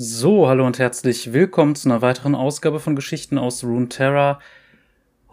So, 0.00 0.46
hallo 0.46 0.64
und 0.64 0.78
herzlich 0.78 1.32
willkommen 1.32 1.74
zu 1.74 1.88
einer 1.88 2.02
weiteren 2.02 2.36
Ausgabe 2.36 2.78
von 2.78 2.94
Geschichten 2.94 3.36
aus 3.36 3.64
Runeterra. 3.64 4.38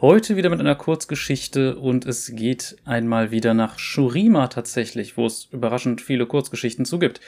Heute 0.02 0.38
wieder 0.38 0.50
mit 0.50 0.60
einer 0.60 0.74
Kurzgeschichte 0.74 1.78
und 1.78 2.08
es 2.08 2.32
geht 2.34 2.76
einmal 2.84 3.30
wieder 3.30 3.54
nach 3.54 3.78
Shurima 3.78 4.48
tatsächlich, 4.48 5.18
wo 5.18 5.28
es 5.28 5.46
überraschend 5.52 6.02
viele 6.02 6.26
Kurzgeschichten 6.26 6.84
zu 6.84 6.98
gibt. 6.98 7.22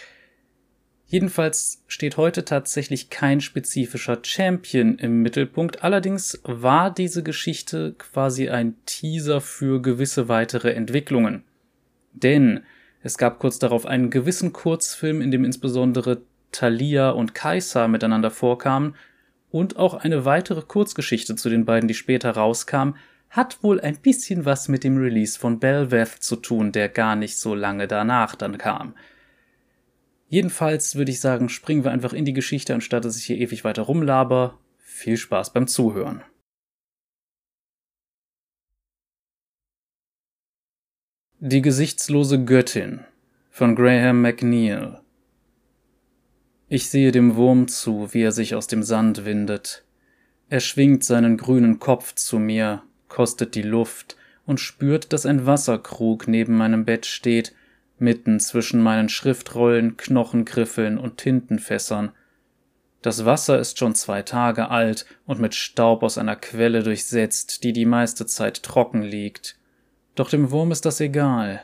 Jedenfalls 1.05 1.83
steht 1.85 2.17
heute 2.17 2.43
tatsächlich 2.43 3.11
kein 3.11 3.39
spezifischer 3.39 4.17
Champion 4.23 4.97
im 4.97 5.21
Mittelpunkt, 5.21 5.83
allerdings 5.83 6.41
war 6.43 6.91
diese 6.91 7.21
Geschichte 7.21 7.93
quasi 7.99 8.49
ein 8.49 8.77
Teaser 8.87 9.41
für 9.41 9.79
gewisse 9.79 10.27
weitere 10.27 10.71
Entwicklungen. 10.71 11.43
Denn 12.13 12.63
es 13.03 13.19
gab 13.19 13.37
kurz 13.37 13.59
darauf 13.59 13.85
einen 13.85 14.09
gewissen 14.09 14.53
Kurzfilm, 14.53 15.21
in 15.21 15.29
dem 15.29 15.45
insbesondere 15.45 16.23
Thalia 16.51 17.11
und 17.11 17.35
Kaisa 17.35 17.87
miteinander 17.87 18.31
vorkamen, 18.31 18.95
und 19.49 19.77
auch 19.77 19.93
eine 19.93 20.25
weitere 20.25 20.61
Kurzgeschichte 20.61 21.35
zu 21.35 21.49
den 21.49 21.65
beiden, 21.65 21.87
die 21.87 21.93
später 21.93 22.31
rauskam, 22.31 22.91
hat 23.29 23.63
wohl 23.63 23.79
ein 23.81 23.97
bisschen 23.97 24.45
was 24.45 24.67
mit 24.67 24.83
dem 24.83 24.97
Release 24.97 25.37
von 25.39 25.59
Belveth 25.59 26.21
zu 26.21 26.35
tun, 26.37 26.71
der 26.71 26.89
gar 26.89 27.15
nicht 27.15 27.37
so 27.37 27.55
lange 27.55 27.87
danach 27.87 28.35
dann 28.35 28.57
kam. 28.57 28.95
Jedenfalls 30.29 30.95
würde 30.95 31.11
ich 31.11 31.19
sagen, 31.21 31.49
springen 31.49 31.83
wir 31.83 31.91
einfach 31.91 32.13
in 32.13 32.25
die 32.25 32.33
Geschichte, 32.33 32.73
anstatt 32.73 33.05
dass 33.05 33.17
ich 33.17 33.25
hier 33.25 33.37
ewig 33.37 33.63
weiter 33.63 33.83
rumlaber. 33.83 34.57
Viel 34.77 35.17
Spaß 35.17 35.53
beim 35.53 35.67
Zuhören. 35.67 36.23
Die 41.39 41.61
gesichtslose 41.61 42.43
Göttin 42.43 43.05
von 43.51 43.75
Graham 43.75 44.21
McNeil 44.21 45.01
ich 46.69 46.89
sehe 46.89 47.11
dem 47.11 47.35
Wurm 47.35 47.67
zu, 47.67 48.13
wie 48.13 48.21
er 48.21 48.31
sich 48.31 48.55
aus 48.55 48.67
dem 48.67 48.83
Sand 48.83 49.25
windet. 49.25 49.83
Er 50.49 50.59
schwingt 50.59 51.03
seinen 51.03 51.37
grünen 51.37 51.79
Kopf 51.79 52.15
zu 52.15 52.39
mir, 52.39 52.83
kostet 53.07 53.55
die 53.55 53.61
Luft 53.61 54.17
und 54.45 54.59
spürt, 54.59 55.13
dass 55.13 55.25
ein 55.25 55.45
Wasserkrug 55.45 56.27
neben 56.27 56.55
meinem 56.55 56.85
Bett 56.85 57.05
steht, 57.05 57.53
mitten 57.99 58.39
zwischen 58.39 58.81
meinen 58.81 59.09
Schriftrollen, 59.09 59.97
Knochengriffeln 59.97 60.97
und 60.97 61.17
Tintenfässern. 61.17 62.11
Das 63.01 63.25
Wasser 63.25 63.59
ist 63.59 63.79
schon 63.79 63.95
zwei 63.95 64.21
Tage 64.21 64.69
alt 64.69 65.05
und 65.25 65.39
mit 65.39 65.55
Staub 65.55 66.03
aus 66.03 66.17
einer 66.17 66.35
Quelle 66.35 66.83
durchsetzt, 66.83 67.63
die 67.63 67.73
die 67.73 67.85
meiste 67.85 68.25
Zeit 68.25 68.63
trocken 68.63 69.01
liegt. 69.01 69.57
Doch 70.15 70.29
dem 70.29 70.51
Wurm 70.51 70.71
ist 70.71 70.85
das 70.85 70.99
egal. 70.99 71.63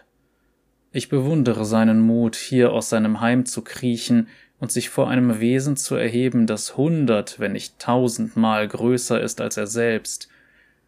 Ich 0.91 1.09
bewundere 1.09 1.65
seinen 1.65 2.01
Mut, 2.01 2.35
hier 2.35 2.71
aus 2.71 2.89
seinem 2.89 3.19
Heim 3.19 3.45
zu 3.45 3.63
kriechen 3.63 4.27
und 4.63 4.71
sich 4.71 4.89
vor 4.89 5.09
einem 5.09 5.41
Wesen 5.41 5.75
zu 5.75 5.95
erheben, 5.95 6.47
das 6.47 6.77
hundert, 6.77 7.37
wenn 7.37 7.51
nicht 7.51 7.79
tausendmal 7.79 8.65
größer 8.65 9.19
ist 9.19 9.41
als 9.41 9.57
er 9.57 9.67
selbst. 9.67 10.29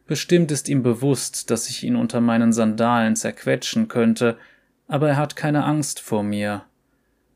Bestimmt 0.08 0.50
ist 0.50 0.70
ihm 0.70 0.82
bewusst, 0.82 1.52
dass 1.52 1.68
ich 1.68 1.84
ihn 1.84 1.98
unter 1.98 2.22
meinen 2.22 2.54
Sandalen 2.54 3.18
zerquetschen 3.18 3.90
könnte, 3.90 4.38
aber 4.88 5.10
er 5.10 5.18
hat 5.18 5.36
keine 5.36 5.66
Angst 5.66 6.00
vor 6.00 6.24
mir. 6.24 6.64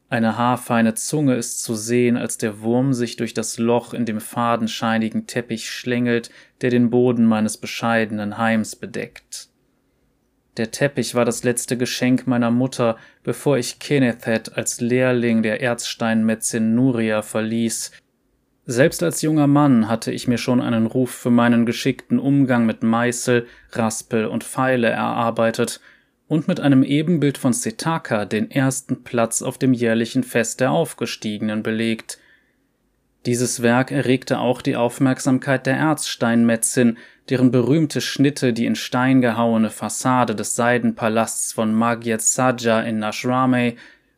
Eine 0.07 0.37
haarfeine 0.37 0.93
Zunge 0.93 1.35
ist 1.35 1.61
zu 1.61 1.75
sehen, 1.75 2.15
als 2.15 2.37
der 2.37 2.61
Wurm 2.61 2.93
sich 2.93 3.17
durch 3.17 3.33
das 3.33 3.57
Loch 3.57 3.93
in 3.93 4.05
dem 4.05 4.21
fadenscheinigen 4.21 5.27
Teppich 5.27 5.69
schlängelt, 5.69 6.31
der 6.61 6.69
den 6.69 6.89
Boden 6.89 7.25
meines 7.25 7.57
bescheidenen 7.57 8.37
Heims 8.37 8.77
bedeckt. 8.77 9.48
Der 10.57 10.71
Teppich 10.71 11.15
war 11.15 11.25
das 11.25 11.43
letzte 11.43 11.77
Geschenk 11.77 12.27
meiner 12.27 12.51
Mutter, 12.51 12.97
bevor 13.23 13.57
ich 13.57 13.79
Kennethet 13.79 14.57
als 14.57 14.81
Lehrling 14.81 15.43
der 15.43 15.61
Erzsteinmetzin 15.61 16.75
Nuria 16.75 17.21
verließ. 17.21 17.91
Selbst 18.65 19.01
als 19.01 19.21
junger 19.21 19.47
Mann 19.47 19.87
hatte 19.87 20.11
ich 20.11 20.27
mir 20.27 20.37
schon 20.37 20.61
einen 20.61 20.85
Ruf 20.85 21.11
für 21.11 21.31
meinen 21.31 21.65
geschickten 21.65 22.19
Umgang 22.19 22.65
mit 22.65 22.83
Meißel, 22.83 23.47
Raspel 23.71 24.25
und 24.25 24.43
Pfeile 24.43 24.89
erarbeitet 24.89 25.79
und 26.27 26.47
mit 26.47 26.59
einem 26.59 26.83
Ebenbild 26.83 27.37
von 27.37 27.53
Setaka 27.53 28.25
den 28.25 28.51
ersten 28.51 29.03
Platz 29.03 29.41
auf 29.41 29.57
dem 29.57 29.73
jährlichen 29.73 30.23
Fest 30.23 30.59
der 30.59 30.71
Aufgestiegenen 30.71 31.63
belegt– 31.63 32.17
dieses 33.25 33.61
Werk 33.61 33.91
erregte 33.91 34.39
auch 34.39 34.61
die 34.61 34.77
Aufmerksamkeit 34.77 35.65
der 35.65 35.75
Erzsteinmetzin, 35.75 36.97
deren 37.29 37.51
berühmte 37.51 38.01
Schnitte 38.01 38.53
die 38.53 38.65
in 38.65 38.75
Stein 38.75 39.21
gehauene 39.21 39.69
Fassade 39.69 40.35
des 40.35 40.55
Seidenpalasts 40.55 41.53
von 41.53 41.73
Magyet 41.73 42.21
Saja 42.21 42.81
in 42.81 42.99
Nashrameh 42.99 43.75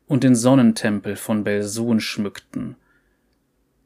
und 0.08 0.24
den 0.24 0.36
Sonnentempel 0.36 1.16
von 1.16 1.44
Belsun 1.44 2.00
schmückten. 2.00 2.76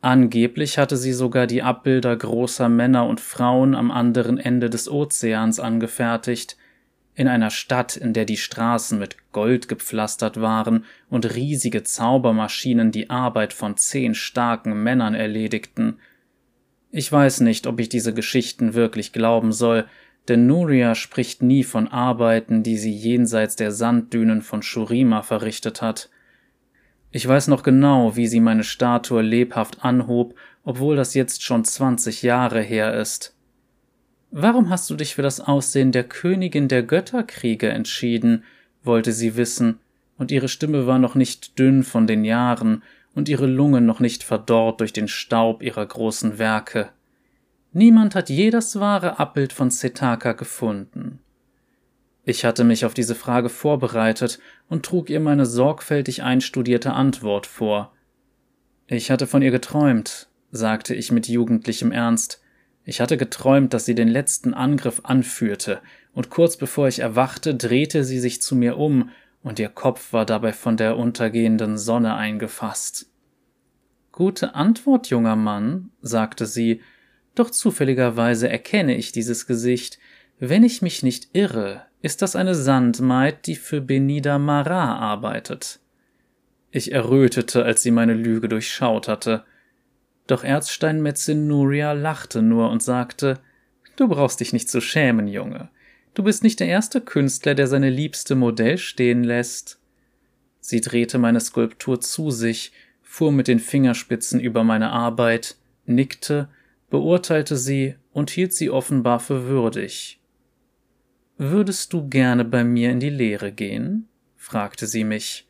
Angeblich 0.02 0.78
hatte 0.78 0.98
sie 0.98 1.14
sogar 1.14 1.48
die 1.48 1.64
Abbilder 1.64 2.16
großer 2.16 2.70
Männer 2.70 3.08
und 3.08 3.20
Frauen 3.20 3.74
am 3.74 3.90
anderen 3.90 4.38
Ende 4.38 4.70
des 4.70 4.88
Ozeans 4.88 5.60
angefertigt, 5.60 6.58
in 7.16 7.28
einer 7.28 7.50
Stadt, 7.50 7.96
in 7.96 8.14
der 8.14 8.26
die 8.26 8.38
Straßen 8.38 9.00
mit 9.00 9.16
Gold 9.32 9.68
gepflastert 9.68 10.40
waren 10.40 10.86
und 11.10 11.34
riesige 11.34 11.82
Zaubermaschinen 11.82 12.92
die 12.92 13.10
Arbeit 13.10 13.54
von 13.54 13.78
zehn 13.78 14.14
starken 14.14 14.84
Männern 14.84 15.16
erledigten. 15.16 15.98
Ich 16.92 17.12
weiß 17.12 17.42
nicht, 17.42 17.68
ob 17.68 17.80
ich 17.80 17.90
diese 17.90 18.14
Geschichten 18.14 18.74
wirklich 18.74 19.12
glauben 19.12 19.52
soll, 19.52 19.86
denn 20.28 20.48
Nuria 20.48 20.96
spricht 20.96 21.44
nie 21.44 21.64
von 21.64 21.88
Arbeiten, 21.88 22.64
die 22.64 22.78
sie 22.78 22.94
jenseits 22.94 23.56
der 23.56 23.72
Sanddünen 23.72 24.42
von 24.42 24.62
Shurima 24.62 25.22
verrichtet 25.22 25.82
hat. 25.82 26.10
Ich 27.12 27.28
weiß 27.28 27.48
noch 27.48 27.64
genau, 27.64 28.16
wie 28.16 28.28
sie 28.28 28.40
meine 28.40 28.64
Statue 28.64 29.22
lebhaft 29.22 29.86
anhob, 29.86 30.36
obwohl 30.64 30.96
das 30.96 31.14
jetzt 31.14 31.44
schon 31.44 31.64
zwanzig 31.64 32.24
Jahre 32.24 32.62
her 32.62 32.94
ist. 33.00 33.36
Warum 34.32 34.70
hast 34.70 34.90
du 34.90 34.96
dich 34.96 35.16
für 35.16 35.22
das 35.22 35.40
Aussehen 35.40 35.92
der 35.92 36.04
Königin 36.04 36.68
der 36.68 36.84
Götterkriege 36.84 37.70
entschieden? 37.70 38.44
wollte 38.84 39.14
sie 39.14 39.36
wissen, 39.36 39.80
und 40.18 40.32
ihre 40.32 40.48
Stimme 40.48 40.88
war 40.88 41.00
noch 41.00 41.16
nicht 41.16 41.58
dünn 41.58 41.84
von 41.84 42.08
den 42.08 42.24
Jahren 42.24 42.84
und 43.16 43.30
ihre 43.30 43.48
Lungen 43.48 43.86
noch 43.86 44.00
nicht 44.00 44.24
verdorrt 44.24 44.82
durch 44.82 44.94
den 44.94 45.08
Staub 45.08 45.64
ihrer 45.64 45.86
großen 45.86 46.38
Werke. 46.38 46.90
Niemand 47.72 48.14
hat 48.14 48.30
je 48.30 48.52
das 48.52 48.80
wahre 48.80 49.20
Abbild 49.20 49.52
von 49.52 49.72
Setaka 49.72 50.34
gefunden. 50.34 51.20
Ich 52.24 52.44
hatte 52.44 52.64
mich 52.64 52.86
auf 52.86 52.94
diese 52.94 53.16
Frage 53.16 53.50
vorbereitet 53.50 54.40
und 54.68 54.86
trug 54.86 55.10
ihr 55.10 55.20
meine 55.20 55.46
sorgfältig 55.46 56.24
einstudierte 56.24 56.94
Antwort 56.94 57.48
vor. 57.48 57.94
Ich 58.88 59.12
hatte 59.12 59.28
von 59.28 59.42
ihr 59.42 59.52
geträumt, 59.52 60.28
sagte 60.52 60.94
ich 60.94 61.12
mit 61.12 61.28
jugendlichem 61.28 61.92
Ernst, 61.92 62.42
ich 62.84 63.02
hatte 63.02 63.18
geträumt, 63.18 63.74
dass 63.74 63.86
sie 63.86 63.96
den 63.96 64.08
letzten 64.08 64.54
Angriff 64.54 65.02
anführte, 65.04 65.82
und 66.14 66.30
kurz 66.30 66.56
bevor 66.56 66.88
ich 66.88 67.00
erwachte, 67.00 67.56
drehte 67.56 68.04
sie 68.04 68.20
sich 68.20 68.42
zu 68.42 68.56
mir 68.56 68.78
um, 68.78 69.10
und 69.46 69.60
ihr 69.60 69.70
Kopf 69.70 70.12
war 70.12 70.26
dabei 70.26 70.54
von 70.54 70.76
der 70.76 70.98
untergehenden 70.98 71.78
Sonne 71.78 72.16
eingefasst. 72.16 73.12
Gute 74.12 74.56
Antwort, 74.56 75.12
junger 75.12 75.36
Mann, 75.36 75.92
sagte 76.02 76.48
sie, 76.48 76.82
doch 77.36 77.52
zufälligerweise 77.52 78.50
erkenne 78.50 78.96
ich 78.96 79.12
dieses 79.12 79.46
Gesicht. 79.46 80.00
Wenn 80.40 80.64
ich 80.64 80.82
mich 80.82 81.04
nicht 81.04 81.30
irre, 81.34 81.86
ist 82.02 82.24
das 82.24 82.36
eine 82.36 82.56
Sandmaid, 82.56 83.46
die 83.46 83.56
für 83.56 83.82
Benida 83.82 84.40
Mara 84.40 84.96
arbeitet. 84.98 85.80
Ich 86.72 86.92
errötete, 86.92 87.66
als 87.66 87.84
sie 87.84 87.92
meine 87.92 88.16
Lüge 88.16 88.50
durchschaut 88.50 89.08
hatte. 89.08 89.46
Doch 90.26 90.44
Erzsteinmetzin 90.44 91.48
Nuria 91.48 91.92
lachte 91.92 92.42
nur 92.42 92.72
und 92.72 92.82
sagte, 92.82 93.40
Du 93.96 94.08
brauchst 94.08 94.40
dich 94.40 94.54
nicht 94.54 94.70
zu 94.70 94.82
schämen, 94.82 95.28
Junge. 95.28 95.70
Du 96.16 96.24
bist 96.24 96.44
nicht 96.44 96.62
der 96.62 96.68
erste 96.68 97.02
Künstler, 97.02 97.56
der 97.56 97.68
seine 97.68 97.90
liebste 97.90 98.36
Modell 98.36 98.78
stehen 98.78 99.26
lässt. 99.26 99.80
Sie 100.62 100.80
drehte 100.80 101.18
meine 101.18 101.42
Skulptur 101.42 102.00
zu 102.00 102.32
sich, 102.32 102.72
fuhr 103.04 103.34
mit 103.34 103.50
den 103.50 103.60
Fingerspitzen 103.60 104.40
über 104.40 104.64
meine 104.64 104.92
Arbeit, 104.92 105.58
nickte, 105.86 106.48
beurteilte 106.90 107.58
sie 107.58 107.96
und 108.14 108.30
hielt 108.30 108.54
sie 108.54 108.70
offenbar 108.70 109.20
für 109.20 109.48
würdig. 109.48 110.22
Würdest 111.38 111.92
du 111.92 112.08
gerne 112.08 112.46
bei 112.46 112.64
mir 112.64 112.92
in 112.92 113.02
die 113.02 113.10
Lehre 113.10 113.52
gehen? 113.52 114.08
fragte 114.38 114.88
sie 114.88 115.04
mich. 115.04 115.46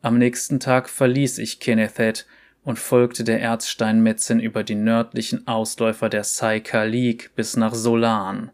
Am 0.00 0.16
nächsten 0.16 0.60
Tag 0.60 0.88
verließ 0.88 1.36
ich 1.36 1.60
Kennethet 1.60 2.26
und 2.62 2.78
folgte 2.78 3.22
der 3.22 3.42
Erzsteinmetzin 3.42 4.40
über 4.40 4.64
die 4.64 4.76
nördlichen 4.76 5.46
Ausläufer 5.46 6.08
der 6.08 6.24
Saika 6.24 6.84
League 6.84 7.32
bis 7.36 7.58
nach 7.58 7.74
Solan. 7.74 8.50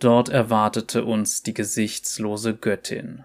Dort 0.00 0.30
erwartete 0.30 1.04
uns 1.04 1.42
die 1.42 1.52
gesichtslose 1.52 2.56
Göttin. 2.56 3.24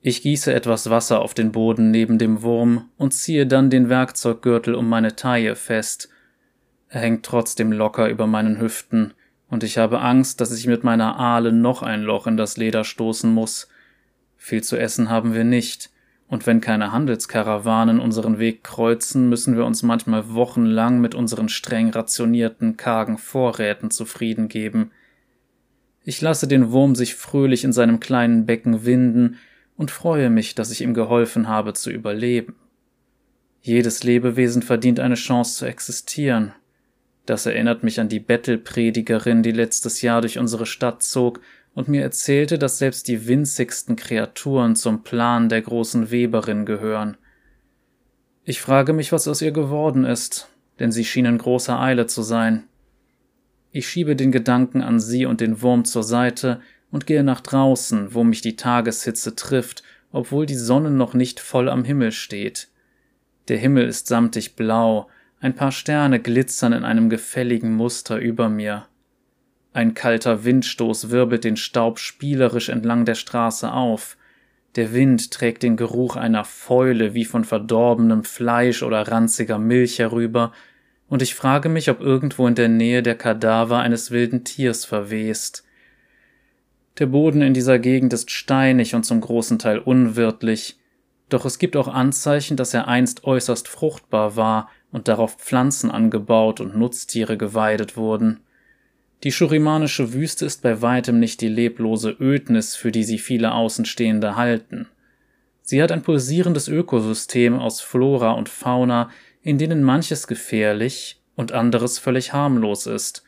Ich 0.00 0.22
gieße 0.22 0.54
etwas 0.54 0.88
Wasser 0.88 1.20
auf 1.20 1.34
den 1.34 1.52
Boden 1.52 1.90
neben 1.90 2.18
dem 2.18 2.40
Wurm 2.40 2.88
und 2.96 3.12
ziehe 3.12 3.46
dann 3.46 3.68
den 3.68 3.90
Werkzeuggürtel 3.90 4.74
um 4.74 4.88
meine 4.88 5.16
Taille 5.16 5.54
fest. 5.54 6.08
Er 6.88 7.02
hängt 7.02 7.26
trotzdem 7.26 7.70
locker 7.70 8.08
über 8.08 8.26
meinen 8.26 8.58
Hüften, 8.58 9.12
und 9.50 9.64
ich 9.64 9.76
habe 9.76 10.00
Angst, 10.00 10.40
dass 10.40 10.52
ich 10.52 10.66
mit 10.66 10.82
meiner 10.82 11.18
Ahle 11.18 11.52
noch 11.52 11.82
ein 11.82 12.02
Loch 12.02 12.26
in 12.26 12.38
das 12.38 12.56
Leder 12.56 12.84
stoßen 12.84 13.32
muss. 13.32 13.68
Viel 14.36 14.62
zu 14.62 14.78
essen 14.78 15.10
haben 15.10 15.34
wir 15.34 15.44
nicht, 15.44 15.90
und 16.28 16.46
wenn 16.46 16.60
keine 16.60 16.92
Handelskarawanen 16.92 18.00
unseren 18.00 18.38
Weg 18.38 18.62
kreuzen, 18.62 19.28
müssen 19.30 19.56
wir 19.56 19.64
uns 19.64 19.82
manchmal 19.82 20.34
wochenlang 20.34 21.00
mit 21.00 21.14
unseren 21.14 21.48
streng 21.48 21.90
rationierten, 21.90 22.76
kargen 22.76 23.16
Vorräten 23.16 23.90
zufrieden 23.90 24.48
geben. 24.48 24.90
Ich 26.04 26.20
lasse 26.20 26.46
den 26.46 26.70
Wurm 26.70 26.94
sich 26.94 27.14
fröhlich 27.14 27.64
in 27.64 27.72
seinem 27.72 27.98
kleinen 27.98 28.44
Becken 28.44 28.84
winden 28.84 29.38
und 29.76 29.90
freue 29.90 30.28
mich, 30.28 30.54
dass 30.54 30.70
ich 30.70 30.82
ihm 30.82 30.92
geholfen 30.92 31.48
habe 31.48 31.72
zu 31.72 31.90
überleben. 31.90 32.56
Jedes 33.62 34.04
Lebewesen 34.04 34.62
verdient 34.62 35.00
eine 35.00 35.14
Chance 35.14 35.56
zu 35.56 35.66
existieren. 35.66 36.52
Das 37.24 37.46
erinnert 37.46 37.82
mich 37.82 38.00
an 38.00 38.08
die 38.08 38.20
Bettelpredigerin, 38.20 39.42
die 39.42 39.52
letztes 39.52 40.02
Jahr 40.02 40.20
durch 40.20 40.38
unsere 40.38 40.66
Stadt 40.66 41.02
zog 41.02 41.40
und 41.78 41.86
mir 41.86 42.02
erzählte, 42.02 42.58
dass 42.58 42.78
selbst 42.78 43.06
die 43.06 43.28
winzigsten 43.28 43.94
Kreaturen 43.94 44.74
zum 44.74 45.04
Plan 45.04 45.48
der 45.48 45.62
großen 45.62 46.10
Weberin 46.10 46.66
gehören. 46.66 47.16
Ich 48.42 48.60
frage 48.60 48.92
mich, 48.92 49.12
was 49.12 49.28
aus 49.28 49.42
ihr 49.42 49.52
geworden 49.52 50.04
ist, 50.04 50.48
denn 50.80 50.90
sie 50.90 51.04
schien 51.04 51.24
in 51.24 51.38
großer 51.38 51.78
Eile 51.78 52.08
zu 52.08 52.22
sein. 52.22 52.64
Ich 53.70 53.88
schiebe 53.88 54.16
den 54.16 54.32
Gedanken 54.32 54.82
an 54.82 54.98
sie 54.98 55.24
und 55.24 55.40
den 55.40 55.62
Wurm 55.62 55.84
zur 55.84 56.02
Seite 56.02 56.60
und 56.90 57.06
gehe 57.06 57.22
nach 57.22 57.42
draußen, 57.42 58.12
wo 58.12 58.24
mich 58.24 58.40
die 58.40 58.56
Tageshitze 58.56 59.36
trifft, 59.36 59.84
obwohl 60.10 60.46
die 60.46 60.56
Sonne 60.56 60.90
noch 60.90 61.14
nicht 61.14 61.38
voll 61.38 61.68
am 61.68 61.84
Himmel 61.84 62.10
steht. 62.10 62.70
Der 63.46 63.56
Himmel 63.56 63.86
ist 63.86 64.08
samtig 64.08 64.56
blau, 64.56 65.06
ein 65.38 65.54
paar 65.54 65.70
Sterne 65.70 66.18
glitzern 66.18 66.72
in 66.72 66.82
einem 66.82 67.08
gefälligen 67.08 67.72
Muster 67.72 68.18
über 68.18 68.48
mir. 68.48 68.88
Ein 69.72 69.94
kalter 69.94 70.44
Windstoß 70.44 71.10
wirbelt 71.10 71.44
den 71.44 71.56
Staub 71.56 71.98
spielerisch 71.98 72.68
entlang 72.68 73.04
der 73.04 73.14
Straße 73.14 73.72
auf. 73.72 74.16
Der 74.76 74.92
Wind 74.92 75.30
trägt 75.30 75.62
den 75.62 75.76
Geruch 75.76 76.16
einer 76.16 76.44
Fäule 76.44 77.14
wie 77.14 77.24
von 77.24 77.44
verdorbenem 77.44 78.24
Fleisch 78.24 78.82
oder 78.82 79.08
ranziger 79.08 79.58
Milch 79.58 79.98
herüber, 79.98 80.52
und 81.08 81.22
ich 81.22 81.34
frage 81.34 81.70
mich, 81.70 81.88
ob 81.88 82.00
irgendwo 82.00 82.46
in 82.46 82.54
der 82.54 82.68
Nähe 82.68 83.02
der 83.02 83.14
Kadaver 83.14 83.78
eines 83.78 84.10
wilden 84.10 84.44
Tiers 84.44 84.84
verwest. 84.84 85.64
Der 86.98 87.06
Boden 87.06 87.40
in 87.40 87.54
dieser 87.54 87.78
Gegend 87.78 88.12
ist 88.12 88.30
steinig 88.30 88.94
und 88.94 89.04
zum 89.04 89.20
großen 89.20 89.58
Teil 89.58 89.78
unwirtlich, 89.78 90.78
doch 91.28 91.44
es 91.44 91.58
gibt 91.58 91.76
auch 91.76 91.88
Anzeichen, 91.88 92.56
dass 92.56 92.74
er 92.74 92.88
einst 92.88 93.24
äußerst 93.24 93.68
fruchtbar 93.68 94.36
war 94.36 94.70
und 94.90 95.08
darauf 95.08 95.36
Pflanzen 95.36 95.90
angebaut 95.90 96.60
und 96.60 96.76
Nutztiere 96.76 97.36
geweidet 97.36 97.96
wurden. 97.96 98.40
Die 99.24 99.32
schurimanische 99.32 100.12
Wüste 100.12 100.46
ist 100.46 100.62
bei 100.62 100.80
weitem 100.80 101.18
nicht 101.18 101.40
die 101.40 101.48
leblose 101.48 102.16
Ödnis, 102.20 102.76
für 102.76 102.92
die 102.92 103.02
sie 103.02 103.18
viele 103.18 103.52
Außenstehende 103.52 104.36
halten. 104.36 104.86
Sie 105.62 105.82
hat 105.82 105.90
ein 105.90 106.02
pulsierendes 106.02 106.68
Ökosystem 106.68 107.58
aus 107.58 107.80
Flora 107.80 108.32
und 108.32 108.48
Fauna, 108.48 109.10
in 109.42 109.58
denen 109.58 109.82
manches 109.82 110.28
gefährlich 110.28 111.20
und 111.34 111.52
anderes 111.52 111.98
völlig 111.98 112.32
harmlos 112.32 112.86
ist. 112.86 113.24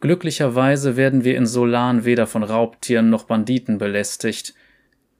Glücklicherweise 0.00 0.96
werden 0.96 1.24
wir 1.24 1.36
in 1.36 1.44
Solan 1.44 2.04
weder 2.04 2.26
von 2.26 2.42
Raubtieren 2.42 3.10
noch 3.10 3.24
Banditen 3.24 3.78
belästigt. 3.78 4.54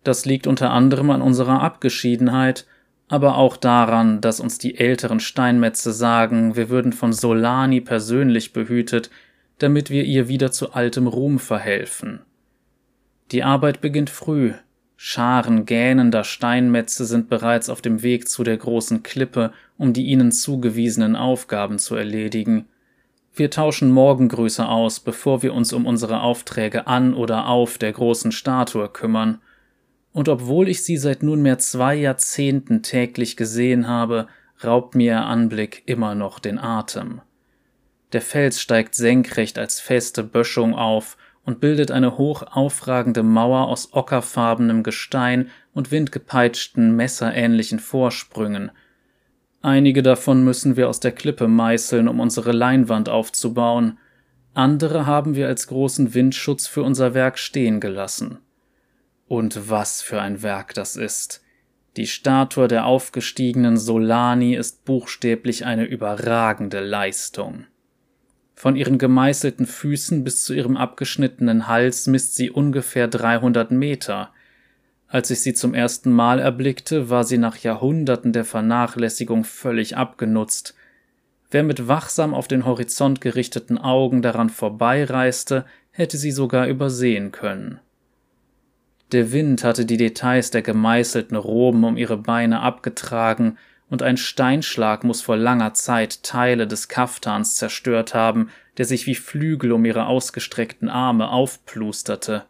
Das 0.04 0.24
liegt 0.24 0.46
unter 0.46 0.70
anderem 0.70 1.10
an 1.10 1.20
unserer 1.20 1.60
Abgeschiedenheit, 1.60 2.66
aber 3.08 3.36
auch 3.36 3.56
daran, 3.56 4.20
dass 4.20 4.40
uns 4.40 4.56
die 4.56 4.78
älteren 4.78 5.20
Steinmetze 5.20 5.92
sagen, 5.92 6.56
wir 6.56 6.70
würden 6.70 6.92
von 6.92 7.12
Solani 7.12 7.80
persönlich 7.80 8.52
behütet, 8.52 9.10
damit 9.60 9.90
wir 9.90 10.04
ihr 10.04 10.26
wieder 10.26 10.50
zu 10.50 10.72
altem 10.72 11.06
Ruhm 11.06 11.38
verhelfen. 11.38 12.20
Die 13.30 13.44
Arbeit 13.44 13.80
beginnt 13.80 14.10
früh. 14.10 14.52
Scharen 14.96 15.64
gähnender 15.64 16.24
Steinmetze 16.24 17.04
sind 17.04 17.28
bereits 17.28 17.70
auf 17.70 17.80
dem 17.80 18.02
Weg 18.02 18.28
zu 18.28 18.42
der 18.42 18.56
großen 18.56 19.02
Klippe, 19.02 19.52
um 19.78 19.92
die 19.92 20.06
ihnen 20.06 20.32
zugewiesenen 20.32 21.14
Aufgaben 21.14 21.78
zu 21.78 21.94
erledigen. 21.94 22.66
Wir 23.34 23.50
tauschen 23.50 23.90
Morgengrüße 23.90 24.66
aus, 24.66 25.00
bevor 25.00 25.42
wir 25.42 25.54
uns 25.54 25.72
um 25.72 25.86
unsere 25.86 26.20
Aufträge 26.20 26.86
an 26.86 27.14
oder 27.14 27.46
auf 27.46 27.78
der 27.78 27.92
großen 27.92 28.32
Statue 28.32 28.88
kümmern. 28.88 29.40
Und 30.12 30.28
obwohl 30.28 30.68
ich 30.68 30.82
sie 30.82 30.96
seit 30.96 31.22
nunmehr 31.22 31.58
zwei 31.58 31.94
Jahrzehnten 31.94 32.82
täglich 32.82 33.36
gesehen 33.36 33.86
habe, 33.86 34.26
raubt 34.64 34.94
mir 34.94 35.12
ihr 35.12 35.24
Anblick 35.24 35.82
immer 35.86 36.14
noch 36.14 36.38
den 36.40 36.58
Atem. 36.58 37.20
Der 38.12 38.20
Fels 38.20 38.60
steigt 38.60 38.94
senkrecht 38.94 39.58
als 39.58 39.80
feste 39.80 40.24
Böschung 40.24 40.74
auf 40.74 41.16
und 41.44 41.60
bildet 41.60 41.90
eine 41.90 42.18
hoch 42.18 42.42
aufragende 42.42 43.22
Mauer 43.22 43.68
aus 43.68 43.92
ockerfarbenem 43.92 44.82
Gestein 44.82 45.50
und 45.72 45.90
windgepeitschten, 45.90 46.94
messerähnlichen 46.96 47.78
Vorsprüngen. 47.78 48.70
Einige 49.62 50.02
davon 50.02 50.44
müssen 50.44 50.76
wir 50.76 50.88
aus 50.88 51.00
der 51.00 51.12
Klippe 51.12 51.46
meißeln, 51.46 52.08
um 52.08 52.18
unsere 52.20 52.52
Leinwand 52.52 53.08
aufzubauen, 53.08 53.98
andere 54.54 55.06
haben 55.06 55.36
wir 55.36 55.46
als 55.46 55.68
großen 55.68 56.12
Windschutz 56.14 56.66
für 56.66 56.82
unser 56.82 57.14
Werk 57.14 57.38
stehen 57.38 57.80
gelassen. 57.80 58.38
Und 59.28 59.70
was 59.70 60.02
für 60.02 60.20
ein 60.20 60.42
Werk 60.42 60.74
das 60.74 60.96
ist! 60.96 61.42
Die 61.96 62.06
Statue 62.06 62.68
der 62.68 62.86
aufgestiegenen 62.86 63.76
Solani 63.76 64.54
ist 64.54 64.84
buchstäblich 64.84 65.66
eine 65.66 65.84
überragende 65.84 66.80
Leistung. 66.80 67.66
Von 68.60 68.76
ihren 68.76 68.98
gemeißelten 68.98 69.64
Füßen 69.64 70.22
bis 70.22 70.44
zu 70.44 70.52
ihrem 70.52 70.76
abgeschnittenen 70.76 71.66
Hals 71.66 72.06
misst 72.06 72.36
sie 72.36 72.50
ungefähr 72.50 73.08
300 73.08 73.70
Meter. 73.70 74.34
Als 75.08 75.30
ich 75.30 75.40
sie 75.40 75.54
zum 75.54 75.72
ersten 75.72 76.12
Mal 76.12 76.40
erblickte, 76.40 77.08
war 77.08 77.24
sie 77.24 77.38
nach 77.38 77.56
Jahrhunderten 77.56 78.34
der 78.34 78.44
Vernachlässigung 78.44 79.44
völlig 79.44 79.96
abgenutzt. 79.96 80.74
Wer 81.50 81.62
mit 81.62 81.88
wachsam 81.88 82.34
auf 82.34 82.48
den 82.48 82.66
Horizont 82.66 83.22
gerichteten 83.22 83.78
Augen 83.78 84.20
daran 84.20 84.50
vorbeireiste, 84.50 85.64
hätte 85.90 86.18
sie 86.18 86.30
sogar 86.30 86.66
übersehen 86.66 87.32
können. 87.32 87.80
Der 89.12 89.32
Wind 89.32 89.64
hatte 89.64 89.86
die 89.86 89.96
Details 89.96 90.50
der 90.50 90.60
gemeißelten 90.60 91.38
Roben 91.38 91.82
um 91.82 91.96
ihre 91.96 92.18
Beine 92.18 92.60
abgetragen 92.60 93.56
und 93.90 94.02
ein 94.02 94.16
Steinschlag 94.16 95.04
muss 95.04 95.20
vor 95.20 95.36
langer 95.36 95.74
Zeit 95.74 96.22
Teile 96.22 96.66
des 96.66 96.88
Kaftans 96.88 97.56
zerstört 97.56 98.14
haben, 98.14 98.50
der 98.78 98.86
sich 98.86 99.06
wie 99.06 99.16
Flügel 99.16 99.72
um 99.72 99.84
ihre 99.84 100.06
ausgestreckten 100.06 100.88
Arme 100.88 101.28
aufplusterte. 101.28 102.44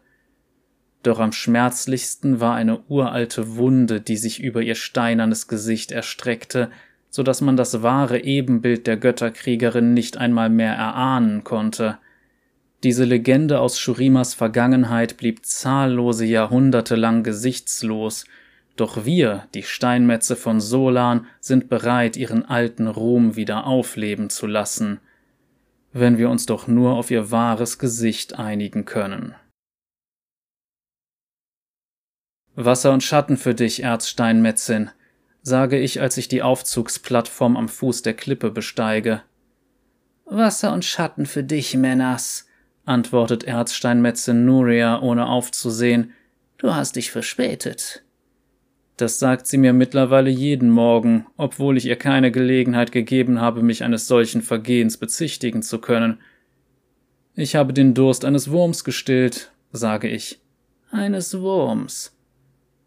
Doch 1.03 1.19
am 1.19 1.31
schmerzlichsten 1.31 2.39
war 2.39 2.53
eine 2.53 2.81
uralte 2.87 3.55
Wunde, 3.55 4.01
die 4.01 4.17
sich 4.17 4.39
über 4.39 4.61
ihr 4.61 4.75
steinernes 4.75 5.47
Gesicht 5.47 5.91
erstreckte, 5.91 6.69
so 7.09 7.23
dass 7.23 7.41
man 7.41 7.57
das 7.57 7.81
wahre 7.81 8.23
Ebenbild 8.23 8.85
der 8.85 8.97
Götterkriegerin 8.97 9.95
nicht 9.95 10.17
einmal 10.17 10.49
mehr 10.49 10.73
erahnen 10.73 11.43
konnte. 11.43 11.97
Diese 12.83 13.03
Legende 13.03 13.59
aus 13.59 13.79
Shurimas 13.79 14.35
Vergangenheit 14.35 15.17
blieb 15.17 15.43
zahllose 15.45 16.25
Jahrhunderte 16.25 16.95
lang 16.95 17.23
gesichtslos 17.23 18.25
doch 18.81 19.05
wir, 19.05 19.47
die 19.53 19.61
Steinmetze 19.61 20.35
von 20.35 20.59
Solan, 20.59 21.27
sind 21.39 21.69
bereit, 21.69 22.17
ihren 22.17 22.43
alten 22.43 22.87
Ruhm 22.87 23.35
wieder 23.35 23.67
aufleben 23.67 24.31
zu 24.31 24.47
lassen, 24.47 24.99
wenn 25.93 26.17
wir 26.17 26.31
uns 26.31 26.47
doch 26.47 26.67
nur 26.67 26.95
auf 26.95 27.11
ihr 27.11 27.29
wahres 27.29 27.77
Gesicht 27.77 28.39
einigen 28.39 28.85
können. 28.85 29.35
Wasser 32.55 32.91
und 32.91 33.03
Schatten 33.03 33.37
für 33.37 33.53
dich, 33.53 33.83
Erzsteinmetzin, 33.83 34.89
sage 35.43 35.79
ich, 35.79 36.01
als 36.01 36.17
ich 36.17 36.27
die 36.27 36.41
Aufzugsplattform 36.41 37.57
am 37.57 37.69
Fuß 37.69 38.01
der 38.01 38.15
Klippe 38.15 38.49
besteige. 38.49 39.21
Wasser 40.25 40.73
und 40.73 40.85
Schatten 40.85 41.27
für 41.27 41.43
dich, 41.43 41.75
Menas, 41.75 42.47
antwortet 42.85 43.43
Erzsteinmetzin 43.43 44.43
Nuria, 44.43 45.01
ohne 45.01 45.27
aufzusehen. 45.27 46.13
Du 46.57 46.73
hast 46.73 46.95
dich 46.95 47.11
verspätet. 47.11 48.03
Das 49.01 49.17
sagt 49.17 49.47
sie 49.47 49.57
mir 49.57 49.73
mittlerweile 49.73 50.29
jeden 50.29 50.69
Morgen, 50.69 51.25
obwohl 51.35 51.75
ich 51.75 51.87
ihr 51.87 51.95
keine 51.95 52.31
Gelegenheit 52.31 52.91
gegeben 52.91 53.41
habe, 53.41 53.63
mich 53.63 53.83
eines 53.83 54.07
solchen 54.07 54.43
Vergehens 54.43 54.97
bezichtigen 54.97 55.63
zu 55.63 55.79
können. 55.79 56.19
Ich 57.33 57.55
habe 57.55 57.73
den 57.73 57.95
Durst 57.95 58.25
eines 58.25 58.51
Wurms 58.51 58.83
gestillt, 58.83 59.53
sage 59.71 60.07
ich. 60.07 60.39
Eines 60.91 61.33
Wurms. 61.41 62.15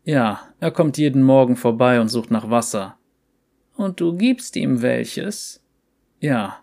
Ja, 0.04 0.40
er 0.61 0.71
kommt 0.71 0.99
jeden 0.99 1.25
Morgen 1.25 1.56
vorbei 1.56 2.00
und 2.00 2.06
sucht 2.06 2.30
nach 2.30 2.49
Wasser. 2.49 2.97
Und 3.75 3.99
du 3.99 4.16
gibst 4.16 4.54
ihm 4.54 4.83
welches? 4.83 5.64
Ja. 6.21 6.62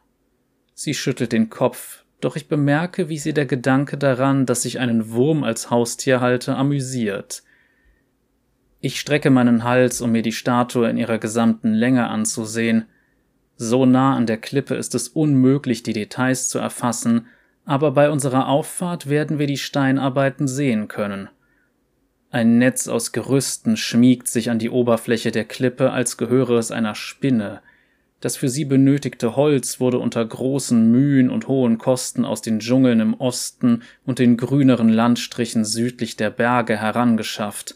Sie 0.74 0.93
schüttelt 0.93 1.34
den 1.34 1.50
Kopf, 1.50 2.05
doch 2.22 2.38
ich 2.38 2.48
bemerke, 2.48 3.10
wie 3.10 3.17
sie 3.17 3.34
der 3.34 3.48
Gedanke 3.48 3.98
daran, 3.98 4.46
dass 4.46 4.63
ich 4.63 4.79
einen 4.79 5.12
Wurm 5.12 5.43
als 5.43 5.70
Haustier 5.70 6.22
halte, 6.22 6.55
amüsiert. 6.55 7.43
Ich 8.83 9.00
strecke 9.00 9.29
meinen 9.29 9.63
Hals, 9.63 10.01
um 10.01 10.11
mir 10.11 10.23
die 10.23 10.31
Statue 10.31 10.89
in 10.89 10.97
ihrer 10.97 11.19
gesamten 11.19 11.71
Länge 11.71 12.07
anzusehen. 12.07 12.85
So 13.55 13.85
nah 13.85 14.15
an 14.15 14.25
der 14.25 14.38
Klippe 14.38 14.73
ist 14.73 14.95
es 14.95 15.07
unmöglich, 15.07 15.83
die 15.83 15.93
Details 15.93 16.50
zu 16.50 16.57
erfassen, 16.57 17.27
aber 17.63 17.91
bei 17.91 18.09
unserer 18.09 18.47
Auffahrt 18.47 19.07
werden 19.07 19.38
wir 19.38 19.45
die 19.45 19.59
Steinarbeiten 19.59 20.47
sehen 20.47 20.88
können. 20.88 21.29
Ein 22.31 22.57
Netz 22.57 22.88
aus 22.88 23.11
Gerüsten 23.11 23.77
schmiegt 23.77 24.27
sich 24.27 24.50
an 24.50 24.57
die 24.57 24.71
Oberfläche 24.71 25.31
der 25.31 25.45
Klippe, 25.45 25.91
als 25.91 26.17
gehöre 26.17 26.57
es 26.57 26.71
einer 26.71 26.95
Spinne. 26.95 27.61
Das 28.19 28.38
für 28.38 28.50
sie 28.50 28.65
benötigte 28.65 29.35
Holz 29.35 29.79
wurde 29.79 30.00
unter 30.00 30.25
großen 30.25 30.91
Mühen 30.91 31.29
und 31.29 31.47
hohen 31.47 31.77
Kosten 31.77 32.25
aus 32.25 32.41
den 32.41 32.59
Dschungeln 32.59 33.00
im 33.00 33.13
Osten 33.13 33.83
und 34.05 34.17
den 34.17 34.38
grüneren 34.38 34.89
Landstrichen 34.89 35.65
südlich 35.65 36.17
der 36.17 36.31
Berge 36.31 36.77
herangeschafft. 36.77 37.75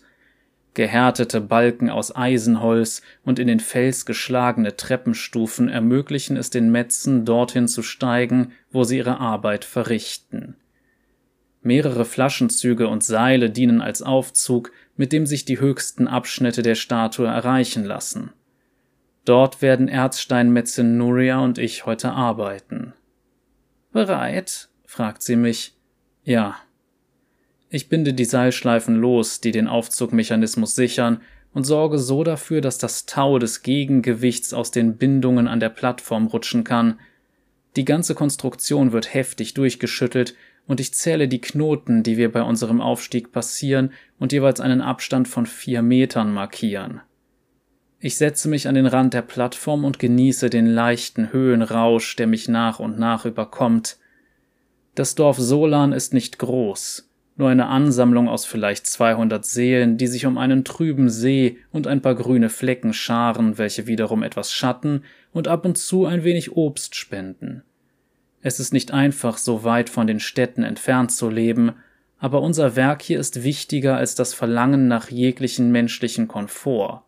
Gehärtete 0.76 1.40
Balken 1.40 1.90
aus 1.90 2.14
Eisenholz 2.14 3.02
und 3.24 3.40
in 3.40 3.48
den 3.48 3.62
Fels 3.62 4.06
geschlagene 4.06 4.76
Treppenstufen 4.76 5.70
ermöglichen 5.70 6.36
es 6.36 6.50
den 6.50 6.70
Metzen, 6.70 7.24
dorthin 7.24 7.70
zu 7.70 7.82
steigen, 7.82 8.52
wo 8.72 8.84
sie 8.84 8.98
ihre 8.98 9.20
Arbeit 9.20 9.64
verrichten. 9.64 10.58
Mehrere 11.62 12.04
Flaschenzüge 12.04 12.90
und 12.90 13.06
Seile 13.06 13.50
dienen 13.50 13.82
als 13.82 14.02
Aufzug, 14.02 14.74
mit 14.98 15.14
dem 15.14 15.26
sich 15.26 15.46
die 15.46 15.62
höchsten 15.62 16.10
Abschnitte 16.10 16.62
der 16.62 16.76
Statue 16.76 17.26
erreichen 17.26 17.86
lassen. 17.86 18.34
Dort 19.24 19.62
werden 19.62 19.88
Erzsteinmetzin 19.88 20.98
Nuria 20.98 21.40
und 21.40 21.58
ich 21.58 21.86
heute 21.86 22.12
arbeiten. 22.12 22.94
Bereit? 23.94 24.68
fragt 24.86 25.24
sie 25.24 25.38
mich. 25.38 25.74
Ja. 26.24 26.58
Ich 27.76 27.90
binde 27.90 28.14
die 28.14 28.24
Seilschleifen 28.24 28.96
los, 28.96 29.42
die 29.42 29.52
den 29.52 29.68
Aufzugmechanismus 29.68 30.76
sichern, 30.76 31.20
und 31.54 31.66
sorge 31.66 32.00
so 32.00 32.24
dafür, 32.24 32.62
dass 32.62 32.78
das 32.78 33.06
Tau 33.06 33.38
des 33.38 33.64
Gegengewichts 33.64 34.54
aus 34.54 34.72
den 34.72 34.96
Bindungen 34.96 35.50
an 35.50 35.60
der 35.60 35.68
Plattform 35.68 36.28
rutschen 36.28 36.64
kann. 36.64 36.98
Die 37.76 37.84
ganze 37.84 38.16
Konstruktion 38.16 38.94
wird 38.94 39.14
heftig 39.14 39.56
durchgeschüttelt, 39.56 40.36
und 40.68 40.80
ich 40.80 40.94
zähle 40.94 41.28
die 41.28 41.42
Knoten, 41.42 42.02
die 42.02 42.16
wir 42.16 42.32
bei 42.32 42.44
unserem 42.44 42.80
Aufstieg 42.80 43.34
passieren 43.34 43.92
und 44.20 44.32
jeweils 44.32 44.62
einen 44.62 44.80
Abstand 44.80 45.28
von 45.28 45.46
vier 45.46 45.82
Metern 45.82 46.34
markieren. 46.34 47.02
Ich 48.00 48.16
setze 48.16 48.48
mich 48.48 48.70
an 48.70 48.76
den 48.76 48.86
Rand 48.86 49.14
der 49.14 49.22
Plattform 49.22 49.84
und 49.84 50.00
genieße 50.00 50.50
den 50.50 50.68
leichten 50.68 51.34
Höhenrausch, 51.34 52.16
der 52.16 52.28
mich 52.28 52.48
nach 52.48 52.80
und 52.80 52.98
nach 52.98 53.26
überkommt. 53.26 53.98
Das 54.96 55.16
Dorf 55.16 55.38
Solan 55.38 55.92
ist 55.92 56.14
nicht 56.14 56.40
groß, 56.40 57.10
nur 57.38 57.50
eine 57.50 57.68
Ansammlung 57.68 58.30
aus 58.30 58.46
vielleicht 58.46 58.88
200 58.88 59.46
Seelen, 59.46 59.98
die 59.98 60.08
sich 60.08 60.26
um 60.26 60.38
einen 60.38 60.64
trüben 60.64 61.10
See 61.10 61.58
und 61.72 61.86
ein 61.86 62.02
paar 62.02 62.16
grüne 62.16 62.50
Flecken 62.50 62.94
scharen, 62.94 63.58
welche 63.58 63.88
wiederum 63.88 64.24
etwas 64.24 64.54
Schatten 64.54 65.04
und 65.34 65.48
ab 65.48 65.66
und 65.66 65.78
zu 65.78 66.06
ein 66.06 66.24
wenig 66.24 66.56
Obst 66.56 66.96
spenden. 66.96 67.64
Es 68.42 68.60
ist 68.60 68.74
nicht 68.74 68.92
einfach, 68.92 69.38
so 69.38 69.64
weit 69.64 69.90
von 69.90 70.08
den 70.08 70.20
Städten 70.20 70.64
entfernt 70.64 71.12
zu 71.12 71.30
leben, 71.30 71.74
aber 72.20 72.42
unser 72.42 72.76
Werk 72.76 73.02
hier 73.02 73.20
ist 73.20 73.44
wichtiger 73.44 73.98
als 73.98 74.16
das 74.16 74.34
Verlangen 74.34 74.88
nach 74.88 75.10
jeglichen 75.10 75.72
menschlichen 75.72 76.28
Komfort. 76.28 77.04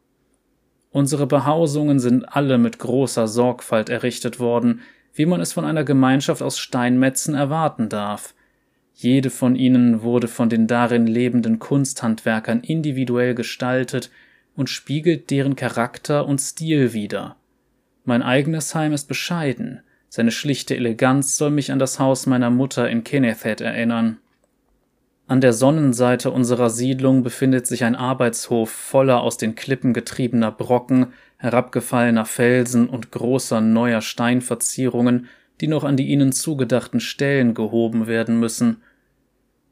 Unsere 0.91 1.27
Behausungen 1.27 1.99
sind 1.99 2.23
alle 2.35 2.57
mit 2.57 2.79
großer 2.79 3.27
Sorgfalt 3.27 3.89
errichtet 3.89 4.39
worden, 4.39 4.81
wie 5.13 5.25
man 5.25 5.39
es 5.41 5.53
von 5.53 5.63
einer 5.63 5.83
Gemeinschaft 5.83 6.41
aus 6.41 6.59
Steinmetzen 6.59 7.35
erwarten 7.35 7.87
darf. 7.87 8.33
Jede 8.99 9.29
von 9.29 9.55
ihnen 9.55 10.01
wurde 10.01 10.27
von 10.27 10.49
den 10.49 10.65
darin 10.65 11.05
lebenden 11.05 11.59
Kunsthandwerkern 11.59 12.61
individuell 12.61 13.35
gestaltet 13.35 14.09
und 14.55 14.71
spiegelt 14.71 15.29
deren 15.29 15.55
Charakter 15.55 16.25
und 16.25 16.41
Stil 16.41 16.93
wider. 16.93 17.35
Mein 18.05 18.23
eigenes 18.23 18.73
Heim 18.73 18.93
ist 18.93 19.07
bescheiden, 19.07 19.81
seine 20.09 20.31
schlichte 20.31 20.75
Eleganz 20.75 21.37
soll 21.37 21.51
mich 21.51 21.71
an 21.71 21.77
das 21.77 21.99
Haus 21.99 22.25
meiner 22.25 22.49
Mutter 22.49 22.89
in 22.89 23.03
Kennethet 23.03 23.61
erinnern. 23.61 24.17
An 25.27 25.41
der 25.41 25.53
Sonnenseite 25.53 26.31
unserer 26.31 26.71
Siedlung 26.71 27.21
befindet 27.21 27.67
sich 27.67 27.83
ein 27.83 27.95
Arbeitshof 27.95 28.71
voller 28.71 29.21
aus 29.21 29.37
den 29.37 29.53
Klippen 29.53 29.93
getriebener 29.93 30.51
Brocken, 30.51 31.13
herabgefallener 31.37 32.25
Felsen 32.25 32.89
und 32.89 33.11
großer 33.11 33.61
neuer 33.61 34.01
Steinverzierungen, 34.01 35.27
die 35.61 35.67
noch 35.67 35.83
an 35.83 35.97
die 35.97 36.07
ihnen 36.07 36.31
zugedachten 36.31 36.99
Stellen 36.99 37.53
gehoben 37.53 38.07
werden 38.07 38.39
müssen. 38.39 38.81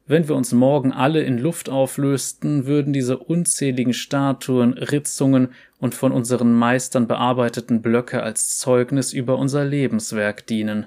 Wenn 0.07 0.27
wir 0.27 0.35
uns 0.35 0.51
morgen 0.51 0.93
alle 0.93 1.23
in 1.23 1.39
Luft 1.39 1.67
auflösten, 1.67 2.67
würden 2.67 2.93
diese 2.93 3.17
unzähligen 3.17 3.93
Statuen, 3.93 4.73
Ritzungen 4.73 5.49
und 5.79 5.95
von 5.95 6.11
unseren 6.11 6.53
Meistern 6.53 7.07
bearbeiteten 7.07 7.81
Blöcke 7.81 8.21
als 8.21 8.59
Zeugnis 8.59 9.13
über 9.13 9.39
unser 9.39 9.65
Lebenswerk 9.65 10.45
dienen. 10.45 10.85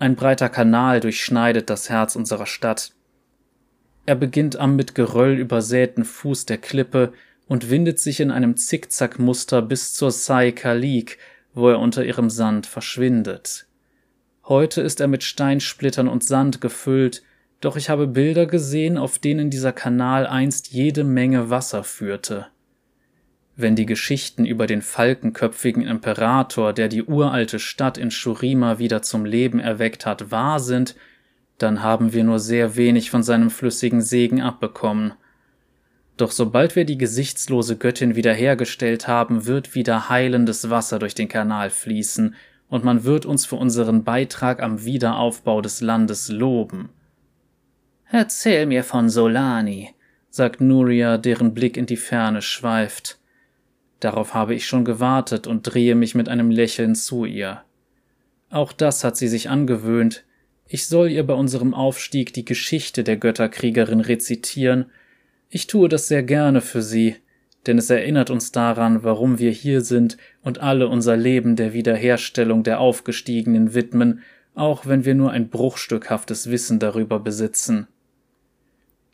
Ein 0.00 0.16
breiter 0.16 0.48
Kanal 0.48 0.98
durchschneidet 0.98 1.70
das 1.70 1.88
Herz 1.88 2.16
unserer 2.16 2.46
Stadt. 2.46 2.92
Er 4.06 4.16
beginnt 4.16 4.56
am 4.56 4.74
mit 4.74 4.96
Geröll 4.96 5.38
übersäten 5.38 6.04
Fuß 6.04 6.46
der 6.46 6.58
Klippe 6.58 7.12
und 7.46 7.70
windet 7.70 8.00
sich 8.00 8.18
in 8.18 8.32
einem 8.32 8.56
Zickzackmuster 8.56 9.62
bis 9.62 9.92
zur 9.94 10.10
Sai 10.10 10.50
Khalik, 10.50 11.18
wo 11.54 11.68
er 11.68 11.78
unter 11.78 12.04
ihrem 12.04 12.28
Sand 12.28 12.66
verschwindet. 12.66 13.66
Heute 14.46 14.80
ist 14.80 15.00
er 15.00 15.06
mit 15.06 15.22
Steinsplittern 15.22 16.08
und 16.08 16.24
Sand 16.24 16.60
gefüllt, 16.60 17.22
doch 17.60 17.76
ich 17.76 17.90
habe 17.90 18.06
Bilder 18.06 18.46
gesehen, 18.46 18.96
auf 18.96 19.18
denen 19.18 19.50
dieser 19.50 19.72
Kanal 19.72 20.26
einst 20.26 20.72
jede 20.72 21.04
Menge 21.04 21.50
Wasser 21.50 21.84
führte. 21.84 22.46
Wenn 23.56 23.76
die 23.76 23.84
Geschichten 23.84 24.46
über 24.46 24.66
den 24.66 24.80
falkenköpfigen 24.80 25.82
Imperator, 25.82 26.72
der 26.72 26.88
die 26.88 27.02
uralte 27.02 27.58
Stadt 27.58 27.98
in 27.98 28.10
Shurima 28.10 28.78
wieder 28.78 29.02
zum 29.02 29.26
Leben 29.26 29.60
erweckt 29.60 30.06
hat, 30.06 30.30
wahr 30.30 30.60
sind, 30.60 30.96
dann 31.58 31.82
haben 31.82 32.14
wir 32.14 32.24
nur 32.24 32.38
sehr 32.38 32.76
wenig 32.76 33.10
von 33.10 33.22
seinem 33.22 33.50
flüssigen 33.50 34.00
Segen 34.00 34.40
abbekommen. 34.40 35.12
Doch 36.16 36.30
sobald 36.30 36.74
wir 36.74 36.86
die 36.86 36.96
gesichtslose 36.96 37.76
Göttin 37.76 38.16
wiederhergestellt 38.16 39.06
haben, 39.06 39.44
wird 39.44 39.74
wieder 39.74 40.08
heilendes 40.08 40.70
Wasser 40.70 40.98
durch 40.98 41.14
den 41.14 41.28
Kanal 41.28 41.68
fließen, 41.68 42.34
und 42.68 42.84
man 42.84 43.04
wird 43.04 43.26
uns 43.26 43.46
für 43.46 43.56
unseren 43.56 44.04
Beitrag 44.04 44.62
am 44.62 44.84
Wiederaufbau 44.84 45.60
des 45.60 45.80
Landes 45.80 46.28
loben. 46.28 46.88
Erzähl 48.12 48.66
mir 48.66 48.82
von 48.82 49.08
Solani, 49.08 49.90
sagt 50.30 50.60
Nuria, 50.60 51.16
deren 51.16 51.54
Blick 51.54 51.76
in 51.76 51.86
die 51.86 51.96
Ferne 51.96 52.42
schweift. 52.42 53.18
Darauf 54.00 54.34
habe 54.34 54.54
ich 54.54 54.66
schon 54.66 54.84
gewartet 54.84 55.46
und 55.46 55.62
drehe 55.62 55.94
mich 55.94 56.14
mit 56.14 56.28
einem 56.28 56.50
Lächeln 56.50 56.94
zu 56.94 57.24
ihr. 57.24 57.62
Auch 58.50 58.72
das 58.72 59.04
hat 59.04 59.16
sie 59.16 59.28
sich 59.28 59.48
angewöhnt, 59.48 60.24
ich 60.72 60.86
soll 60.86 61.10
ihr 61.10 61.26
bei 61.26 61.34
unserem 61.34 61.74
Aufstieg 61.74 62.32
die 62.32 62.44
Geschichte 62.44 63.02
der 63.02 63.16
Götterkriegerin 63.16 63.98
rezitieren. 63.98 64.86
Ich 65.48 65.66
tue 65.66 65.88
das 65.88 66.06
sehr 66.06 66.22
gerne 66.22 66.60
für 66.60 66.80
sie, 66.80 67.16
denn 67.66 67.76
es 67.76 67.90
erinnert 67.90 68.30
uns 68.30 68.52
daran, 68.52 69.02
warum 69.02 69.40
wir 69.40 69.50
hier 69.50 69.80
sind 69.80 70.16
und 70.42 70.60
alle 70.60 70.86
unser 70.86 71.16
Leben 71.16 71.56
der 71.56 71.72
Wiederherstellung 71.72 72.62
der 72.62 72.78
Aufgestiegenen 72.78 73.74
widmen, 73.74 74.22
auch 74.54 74.86
wenn 74.86 75.04
wir 75.04 75.16
nur 75.16 75.32
ein 75.32 75.48
bruchstückhaftes 75.48 76.52
Wissen 76.52 76.78
darüber 76.78 77.18
besitzen. 77.18 77.88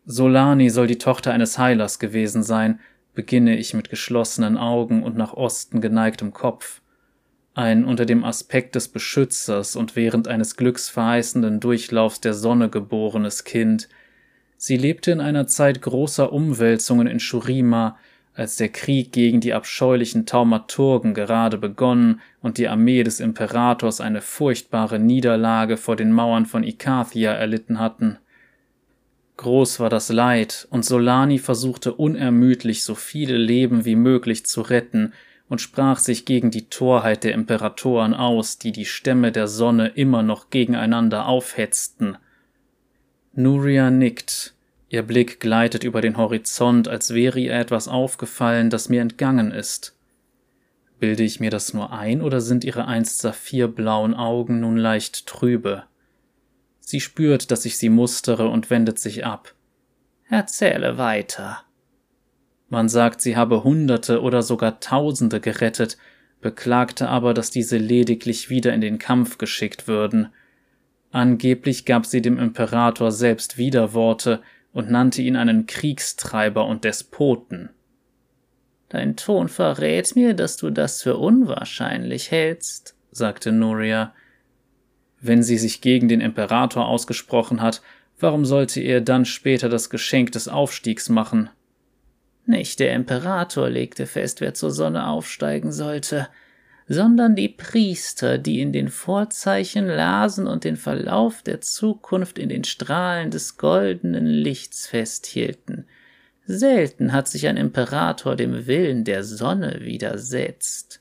Solani 0.06 0.70
soll 0.70 0.86
die 0.86 0.98
Tochter 0.98 1.32
eines 1.32 1.58
Heilers 1.58 1.98
gewesen 1.98 2.42
sein, 2.42 2.80
beginne 3.14 3.56
ich 3.58 3.74
mit 3.74 3.90
geschlossenen 3.90 4.56
Augen 4.56 5.02
und 5.02 5.16
nach 5.16 5.34
Osten 5.34 5.80
geneigtem 5.80 6.32
Kopf 6.32 6.80
ein 7.56 7.86
unter 7.86 8.04
dem 8.04 8.22
Aspekt 8.22 8.74
des 8.74 8.88
Beschützers 8.88 9.76
und 9.76 9.96
während 9.96 10.28
eines 10.28 10.56
glücksverheißenden 10.56 11.58
Durchlaufs 11.58 12.20
der 12.20 12.34
Sonne 12.34 12.68
geborenes 12.68 13.44
Kind. 13.44 13.88
Sie 14.58 14.76
lebte 14.76 15.10
in 15.10 15.20
einer 15.20 15.46
Zeit 15.46 15.80
großer 15.80 16.32
Umwälzungen 16.32 17.06
in 17.06 17.18
Shurima, 17.18 17.96
als 18.34 18.56
der 18.56 18.68
Krieg 18.68 19.10
gegen 19.10 19.40
die 19.40 19.54
abscheulichen 19.54 20.26
Taumaturgen 20.26 21.14
gerade 21.14 21.56
begonnen 21.56 22.20
und 22.42 22.58
die 22.58 22.68
Armee 22.68 23.02
des 23.02 23.20
Imperators 23.20 24.02
eine 24.02 24.20
furchtbare 24.20 24.98
Niederlage 24.98 25.78
vor 25.78 25.96
den 25.96 26.12
Mauern 26.12 26.44
von 26.44 26.62
Ikathia 26.62 27.32
erlitten 27.32 27.78
hatten. 27.78 28.18
Groß 29.36 29.80
war 29.80 29.90
das 29.90 30.08
Leid, 30.08 30.66
und 30.70 30.84
Solani 30.84 31.38
versuchte 31.38 31.92
unermüdlich 31.92 32.84
so 32.84 32.94
viele 32.94 33.36
Leben 33.36 33.84
wie 33.84 33.96
möglich 33.96 34.46
zu 34.46 34.62
retten 34.62 35.12
und 35.48 35.60
sprach 35.60 35.98
sich 35.98 36.24
gegen 36.24 36.50
die 36.50 36.68
Torheit 36.68 37.22
der 37.22 37.34
Imperatoren 37.34 38.14
aus, 38.14 38.58
die 38.58 38.72
die 38.72 38.86
Stämme 38.86 39.32
der 39.32 39.46
Sonne 39.46 39.88
immer 39.88 40.22
noch 40.22 40.50
gegeneinander 40.50 41.26
aufhetzten. 41.26 42.16
Nuria 43.34 43.90
nickt, 43.90 44.54
ihr 44.88 45.02
Blick 45.02 45.38
gleitet 45.38 45.84
über 45.84 46.00
den 46.00 46.16
Horizont, 46.16 46.88
als 46.88 47.12
wäre 47.12 47.38
ihr 47.38 47.52
etwas 47.52 47.88
aufgefallen, 47.88 48.70
das 48.70 48.88
mir 48.88 49.02
entgangen 49.02 49.52
ist. 49.52 49.94
Bilde 50.98 51.22
ich 51.22 51.40
mir 51.40 51.50
das 51.50 51.74
nur 51.74 51.92
ein, 51.92 52.22
oder 52.22 52.40
sind 52.40 52.64
ihre 52.64 52.86
einst 52.86 53.18
saphirblauen 53.18 54.14
Augen 54.14 54.60
nun 54.60 54.78
leicht 54.78 55.26
trübe? 55.26 55.84
Sie 56.88 57.00
spürt, 57.00 57.50
dass 57.50 57.64
ich 57.64 57.78
sie 57.78 57.88
mustere 57.88 58.48
und 58.48 58.70
wendet 58.70 59.00
sich 59.00 59.26
ab. 59.26 59.56
Erzähle 60.30 60.98
weiter. 60.98 61.64
Man 62.68 62.88
sagt, 62.88 63.20
sie 63.20 63.36
habe 63.36 63.64
Hunderte 63.64 64.22
oder 64.22 64.40
sogar 64.42 64.78
Tausende 64.78 65.40
gerettet, 65.40 65.98
beklagte 66.40 67.08
aber, 67.08 67.34
dass 67.34 67.50
diese 67.50 67.76
lediglich 67.76 68.50
wieder 68.50 68.72
in 68.72 68.80
den 68.80 69.00
Kampf 69.00 69.36
geschickt 69.36 69.88
würden. 69.88 70.28
Angeblich 71.10 71.86
gab 71.86 72.06
sie 72.06 72.22
dem 72.22 72.38
Imperator 72.38 73.10
selbst 73.10 73.58
Widerworte 73.58 74.40
und 74.72 74.88
nannte 74.88 75.22
ihn 75.22 75.34
einen 75.34 75.66
Kriegstreiber 75.66 76.66
und 76.66 76.84
Despoten. 76.84 77.70
Dein 78.90 79.16
Ton 79.16 79.48
verrät 79.48 80.14
mir, 80.14 80.34
dass 80.34 80.56
du 80.56 80.70
das 80.70 81.02
für 81.02 81.16
unwahrscheinlich 81.16 82.30
hältst, 82.30 82.94
sagte 83.10 83.50
Nuria. 83.50 84.14
Wenn 85.26 85.42
sie 85.42 85.58
sich 85.58 85.80
gegen 85.80 86.06
den 86.06 86.20
Imperator 86.20 86.86
ausgesprochen 86.86 87.60
hat, 87.60 87.82
warum 88.20 88.44
sollte 88.44 88.80
er 88.80 89.00
dann 89.00 89.24
später 89.24 89.68
das 89.68 89.90
Geschenk 89.90 90.30
des 90.30 90.46
Aufstiegs 90.46 91.08
machen? 91.08 91.50
Nicht 92.44 92.78
der 92.78 92.94
Imperator 92.94 93.68
legte 93.68 94.06
fest, 94.06 94.40
wer 94.40 94.54
zur 94.54 94.70
Sonne 94.70 95.08
aufsteigen 95.08 95.72
sollte, 95.72 96.28
sondern 96.86 97.34
die 97.34 97.48
Priester, 97.48 98.38
die 98.38 98.60
in 98.60 98.72
den 98.72 98.86
Vorzeichen 98.86 99.88
lasen 99.88 100.46
und 100.46 100.62
den 100.62 100.76
Verlauf 100.76 101.42
der 101.42 101.60
Zukunft 101.60 102.38
in 102.38 102.48
den 102.48 102.62
Strahlen 102.62 103.32
des 103.32 103.56
goldenen 103.56 104.26
Lichts 104.26 104.86
festhielten. 104.86 105.86
Selten 106.44 107.12
hat 107.12 107.26
sich 107.26 107.48
ein 107.48 107.56
Imperator 107.56 108.36
dem 108.36 108.68
Willen 108.68 109.02
der 109.02 109.24
Sonne 109.24 109.78
widersetzt. 109.80 111.00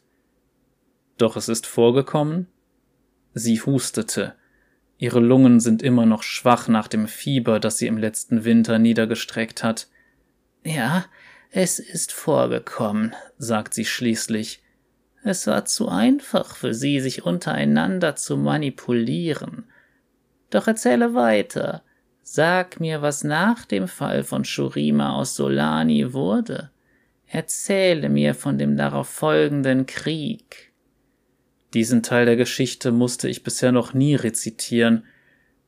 Doch 1.19 1.37
es 1.37 1.47
ist 1.47 1.67
vorgekommen? 1.67 2.47
Sie 3.35 3.61
hustete. 3.61 4.33
Ihre 4.97 5.19
Lungen 5.19 5.59
sind 5.59 5.83
immer 5.83 6.05
noch 6.05 6.23
schwach 6.23 6.69
nach 6.69 6.87
dem 6.87 7.07
Fieber, 7.07 7.59
das 7.59 7.77
sie 7.77 7.87
im 7.87 7.97
letzten 7.97 8.45
Winter 8.45 8.79
niedergestreckt 8.79 9.61
hat. 9.61 9.89
Ja, 10.63 11.05
es 11.51 11.79
ist 11.79 12.13
vorgekommen, 12.13 13.13
sagt 13.37 13.73
sie 13.73 13.83
schließlich. 13.83 14.63
Es 15.21 15.47
war 15.47 15.65
zu 15.65 15.89
einfach 15.89 16.55
für 16.55 16.73
sie, 16.73 17.01
sich 17.01 17.25
untereinander 17.25 18.15
zu 18.15 18.37
manipulieren. 18.37 19.65
Doch 20.49 20.67
erzähle 20.67 21.13
weiter. 21.13 21.83
Sag 22.23 22.79
mir, 22.79 23.01
was 23.01 23.25
nach 23.25 23.65
dem 23.65 23.89
Fall 23.89 24.23
von 24.23 24.45
Shurima 24.45 25.13
aus 25.13 25.35
Solani 25.35 26.13
wurde. 26.13 26.71
Erzähle 27.27 28.07
mir 28.07 28.33
von 28.33 28.57
dem 28.57 28.77
darauf 28.77 29.09
folgenden 29.09 29.85
Krieg. 29.85 30.71
Diesen 31.75 32.03
Teil 32.03 32.25
der 32.25 32.37
Geschichte 32.37 32.93
musste 32.93 33.27
ich 33.27 33.43
bisher 33.43 33.73
noch 33.73 33.93
nie 33.93 34.15
rezitieren. 34.15 35.03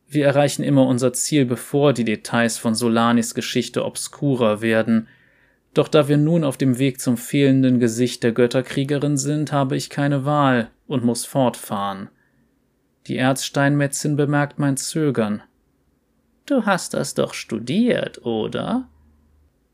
Wir 0.07 0.25
erreichen 0.25 0.63
immer 0.63 0.87
unser 0.87 1.11
Ziel, 1.11 1.45
bevor 1.45 1.91
die 1.91 2.05
Details 2.05 2.57
von 2.57 2.75
Solanis 2.75 3.35
Geschichte 3.35 3.83
obskurer 3.83 4.61
werden. 4.61 5.09
Doch 5.73 5.89
da 5.89 6.07
wir 6.07 6.15
nun 6.15 6.45
auf 6.45 6.55
dem 6.55 6.79
Weg 6.79 7.01
zum 7.01 7.17
fehlenden 7.17 7.81
Gesicht 7.81 8.23
der 8.23 8.31
Götterkriegerin 8.31 9.17
sind, 9.17 9.51
habe 9.51 9.75
ich 9.75 9.89
keine 9.89 10.23
Wahl 10.23 10.71
und 10.87 11.03
muss 11.03 11.25
fortfahren. 11.25 12.07
Die 13.07 13.17
Erzsteinmetzin 13.17 14.15
bemerkt 14.15 14.59
mein 14.59 14.77
Zögern. 14.77 15.43
Du 16.45 16.65
hast 16.65 16.93
das 16.93 17.15
doch 17.15 17.33
studiert, 17.33 18.25
oder? 18.25 18.87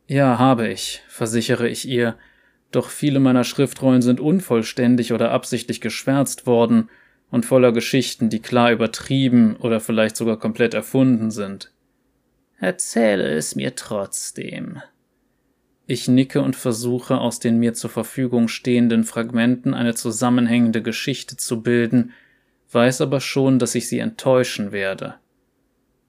Ja, 0.08 0.40
habe 0.40 0.68
ich, 0.68 1.04
versichere 1.08 1.70
ich 1.70 1.88
ihr, 1.88 2.16
doch 2.76 2.90
viele 2.90 3.20
meiner 3.20 3.44
Schriftrollen 3.44 4.02
sind 4.02 4.20
unvollständig 4.20 5.14
oder 5.14 5.32
absichtlich 5.32 5.80
geschwärzt 5.82 6.46
worden 6.46 6.90
und 7.30 7.46
voller 7.46 7.72
Geschichten, 7.72 8.30
die 8.30 8.42
klar 8.42 8.72
übertrieben 8.72 9.56
oder 9.58 9.80
vielleicht 9.80 10.18
sogar 10.18 10.38
komplett 10.38 10.74
erfunden 10.74 11.32
sind. 11.32 11.72
Erzähle 12.60 13.30
es 13.30 13.56
mir 13.56 13.76
trotzdem. 13.76 14.82
Ich 15.86 16.08
nicke 16.08 16.42
und 16.42 16.56
versuche 16.56 17.18
aus 17.18 17.40
den 17.40 17.60
mir 17.60 17.74
zur 17.74 17.90
Verfügung 17.90 18.48
stehenden 18.48 19.04
Fragmenten 19.04 19.74
eine 19.74 19.96
zusammenhängende 19.96 20.82
Geschichte 20.82 21.36
zu 21.36 21.62
bilden, 21.62 22.14
weiß 22.72 23.02
aber 23.02 23.20
schon, 23.20 23.60
dass 23.60 23.76
ich 23.76 23.88
sie 23.88 24.00
enttäuschen 24.00 24.72
werde. 24.72 25.16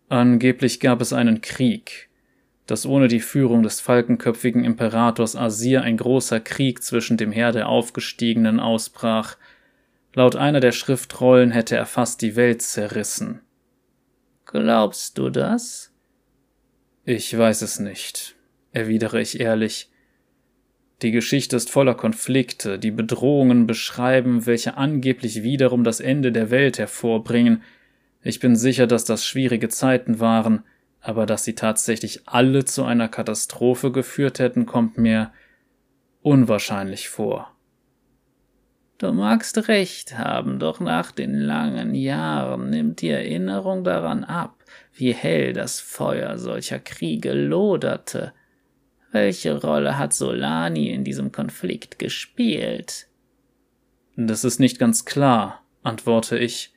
Angeblich 0.08 0.78
gab 0.80 1.00
es 1.00 1.12
einen 1.12 1.40
Krieg, 1.40 2.08
dass 2.66 2.86
ohne 2.86 3.08
die 3.08 3.20
Führung 3.20 3.62
des 3.62 3.80
falkenköpfigen 3.80 4.64
Imperators 4.64 5.36
Asir 5.36 5.82
ein 5.82 5.96
großer 5.96 6.40
Krieg 6.40 6.82
zwischen 6.82 7.16
dem 7.16 7.32
Heer 7.32 7.52
der 7.52 7.68
Aufgestiegenen 7.68 8.60
ausbrach. 8.60 9.36
Laut 10.14 10.36
einer 10.36 10.60
der 10.60 10.72
Schriftrollen 10.72 11.50
hätte 11.50 11.76
er 11.76 11.86
fast 11.86 12.22
die 12.22 12.36
Welt 12.36 12.62
zerrissen. 12.62 13.40
Glaubst 14.46 15.18
du 15.18 15.30
das? 15.30 15.92
Ich 17.04 17.36
weiß 17.36 17.62
es 17.62 17.80
nicht 17.80 18.34
erwidere 18.74 19.20
ich 19.20 19.40
ehrlich. 19.40 19.88
Die 21.02 21.12
Geschichte 21.12 21.56
ist 21.56 21.70
voller 21.70 21.94
Konflikte, 21.94 22.78
die 22.78 22.90
Bedrohungen 22.90 23.66
beschreiben, 23.66 24.46
welche 24.46 24.76
angeblich 24.76 25.42
wiederum 25.42 25.84
das 25.84 26.00
Ende 26.00 26.32
der 26.32 26.50
Welt 26.50 26.78
hervorbringen. 26.78 27.62
Ich 28.22 28.40
bin 28.40 28.56
sicher, 28.56 28.86
dass 28.86 29.04
das 29.04 29.24
schwierige 29.24 29.68
Zeiten 29.68 30.20
waren, 30.20 30.64
aber 31.04 31.26
dass 31.26 31.44
sie 31.44 31.54
tatsächlich 31.54 32.22
alle 32.26 32.64
zu 32.64 32.82
einer 32.82 33.08
Katastrophe 33.08 33.92
geführt 33.92 34.38
hätten, 34.38 34.64
kommt 34.64 34.96
mir 34.96 35.32
unwahrscheinlich 36.22 37.10
vor. 37.10 37.54
Du 38.96 39.12
magst 39.12 39.68
recht 39.68 40.16
haben, 40.16 40.58
doch 40.58 40.80
nach 40.80 41.12
den 41.12 41.34
langen 41.34 41.94
Jahren 41.94 42.70
nimmt 42.70 43.02
die 43.02 43.10
Erinnerung 43.10 43.84
daran 43.84 44.24
ab, 44.24 44.64
wie 44.94 45.12
hell 45.12 45.52
das 45.52 45.78
Feuer 45.78 46.38
solcher 46.38 46.78
Kriege 46.78 47.34
loderte, 47.34 48.32
welche 49.12 49.60
Rolle 49.60 49.98
hat 49.98 50.14
Solani 50.14 50.88
in 50.88 51.04
diesem 51.04 51.32
Konflikt 51.32 51.98
gespielt? 51.98 53.08
Das 54.16 54.42
ist 54.42 54.58
nicht 54.58 54.78
ganz 54.78 55.04
klar, 55.04 55.62
antworte 55.82 56.38
ich. 56.38 56.73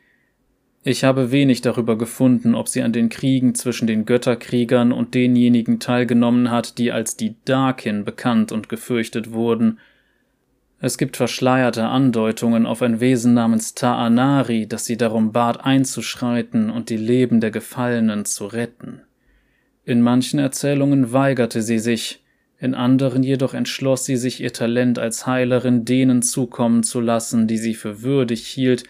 Ich 0.90 1.04
habe 1.04 1.34
wenig 1.34 1.60
darüber 1.60 1.98
gefunden, 1.98 2.56
ob 2.56 2.70
sie 2.70 2.82
an 2.82 2.94
den 2.94 3.10
Kriegen 3.10 3.56
zwischen 3.56 3.88
den 3.88 4.06
Götterkriegern 4.06 4.94
und 4.94 5.16
denjenigen 5.16 5.82
teilgenommen 5.82 6.50
hat, 6.50 6.78
die 6.78 6.94
als 6.94 7.18
die 7.18 7.36
Darkin 7.44 8.06
bekannt 8.06 8.54
und 8.54 8.70
gefürchtet 8.70 9.34
wurden. 9.34 9.80
Es 10.80 10.98
gibt 10.98 11.18
verschleierte 11.18 11.84
Andeutungen 11.88 12.66
auf 12.66 12.82
ein 12.82 13.02
Wesen 13.02 13.34
namens 13.34 13.76
Ta'anari, 13.76 14.66
das 14.66 14.86
sie 14.86 14.96
darum 14.96 15.34
bat 15.34 15.66
einzuschreiten 15.66 16.70
und 16.70 16.90
die 16.90 16.96
Leben 16.96 17.42
der 17.42 17.52
Gefallenen 17.52 18.24
zu 18.24 18.46
retten. 18.46 19.02
In 19.84 20.02
manchen 20.02 20.40
Erzählungen 20.40 21.12
weigerte 21.12 21.64
sie 21.64 21.80
sich, 21.80 22.24
in 22.62 22.74
anderen 22.74 23.24
jedoch 23.24 23.54
entschloss 23.54 24.06
sie 24.06 24.16
sich 24.16 24.40
ihr 24.40 24.54
Talent 24.54 25.00
als 25.00 25.28
Heilerin 25.28 25.84
denen 25.84 26.22
zukommen 26.22 26.84
zu 26.84 27.02
lassen, 27.02 27.46
die 27.46 27.58
sie 27.58 27.74
für 27.74 28.04
würdig 28.04 28.48
hielt, 28.48 28.86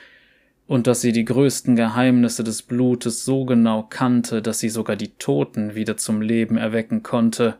und 0.67 0.85
dass 0.85 1.01
sie 1.01 1.13
die 1.13 1.25
größten 1.25 1.75
Geheimnisse 1.75 2.43
des 2.43 2.61
Blutes 2.61 3.23
so 3.23 3.45
genau 3.45 3.83
kannte, 3.83 4.41
dass 4.41 4.59
sie 4.59 4.69
sogar 4.69 4.97
die 4.97 5.15
Toten 5.17 5.75
wieder 5.75 5.97
zum 5.97 6.21
Leben 6.21 6.57
erwecken 6.57 7.03
konnte. 7.03 7.55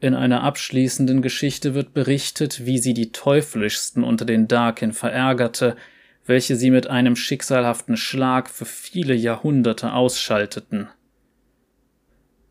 In 0.00 0.14
einer 0.14 0.42
abschließenden 0.42 1.22
Geschichte 1.22 1.74
wird 1.74 1.92
berichtet, 1.92 2.64
wie 2.64 2.78
sie 2.78 2.94
die 2.94 3.12
teuflischsten 3.12 4.02
unter 4.02 4.24
den 4.24 4.48
Darkin 4.48 4.92
verärgerte, 4.92 5.76
welche 6.26 6.56
sie 6.56 6.70
mit 6.70 6.86
einem 6.86 7.16
schicksalhaften 7.16 7.98
Schlag 7.98 8.48
für 8.48 8.64
viele 8.64 9.14
Jahrhunderte 9.14 9.92
ausschalteten. 9.92 10.88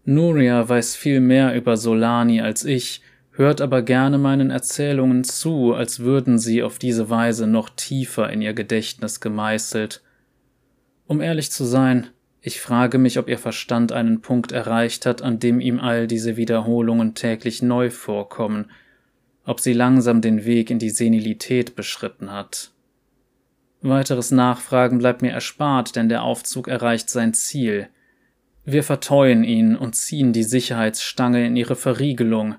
Nuria 0.06 0.68
weiß 0.68 0.96
viel 0.96 1.22
mehr 1.22 1.56
über 1.56 1.76
Solani 1.76 2.42
als 2.42 2.66
ich, 2.66 3.02
hört 3.34 3.62
aber 3.62 3.82
gerne 3.82 4.18
meinen 4.18 4.50
Erzählungen 4.50 5.24
zu, 5.24 5.74
als 5.74 6.00
würden 6.00 6.40
sie 6.40 6.64
auf 6.64 6.80
diese 6.80 7.10
Weise 7.10 7.48
noch 7.48 7.70
tiefer 7.70 8.30
in 8.30 8.42
ihr 8.42 8.54
Gedächtnis 8.54 9.20
gemeißelt. 9.20 10.02
Um 11.08 11.22
ehrlich 11.22 11.52
zu 11.52 11.66
sein, 11.66 12.08
ich 12.42 12.62
frage 12.62 12.98
mich, 12.98 13.20
ob 13.20 13.30
ihr 13.30 13.38
Verstand 13.38 13.92
einen 13.92 14.22
Punkt 14.22 14.52
erreicht 14.52 15.06
hat, 15.06 15.22
an 15.22 15.40
dem 15.40 15.60
ihm 15.60 15.80
all 15.80 16.08
diese 16.08 16.38
Wiederholungen 16.38 17.16
täglich 17.16 17.62
neu 17.62 17.90
vorkommen, 17.90 18.72
ob 19.46 19.60
sie 19.60 19.74
langsam 19.74 20.22
den 20.22 20.46
Weg 20.46 20.70
in 20.70 20.80
die 20.80 20.90
Senilität 20.90 21.76
beschritten 21.76 22.32
hat. 22.32 22.72
Weiteres 23.82 24.32
Nachfragen 24.32 24.98
bleibt 25.00 25.22
mir 25.22 25.32
erspart, 25.32 25.96
denn 25.96 26.08
der 26.08 26.24
Aufzug 26.24 26.68
erreicht 26.68 27.10
sein 27.10 27.34
Ziel– 27.34 27.88
wir 28.66 28.84
verteuen 28.84 29.44
ihn 29.44 29.76
und 29.76 29.96
ziehen 29.96 30.32
die 30.32 30.44
Sicherheitsstange 30.44 31.46
in 31.46 31.56
ihre 31.56 31.76
Verriegelung. 31.76 32.56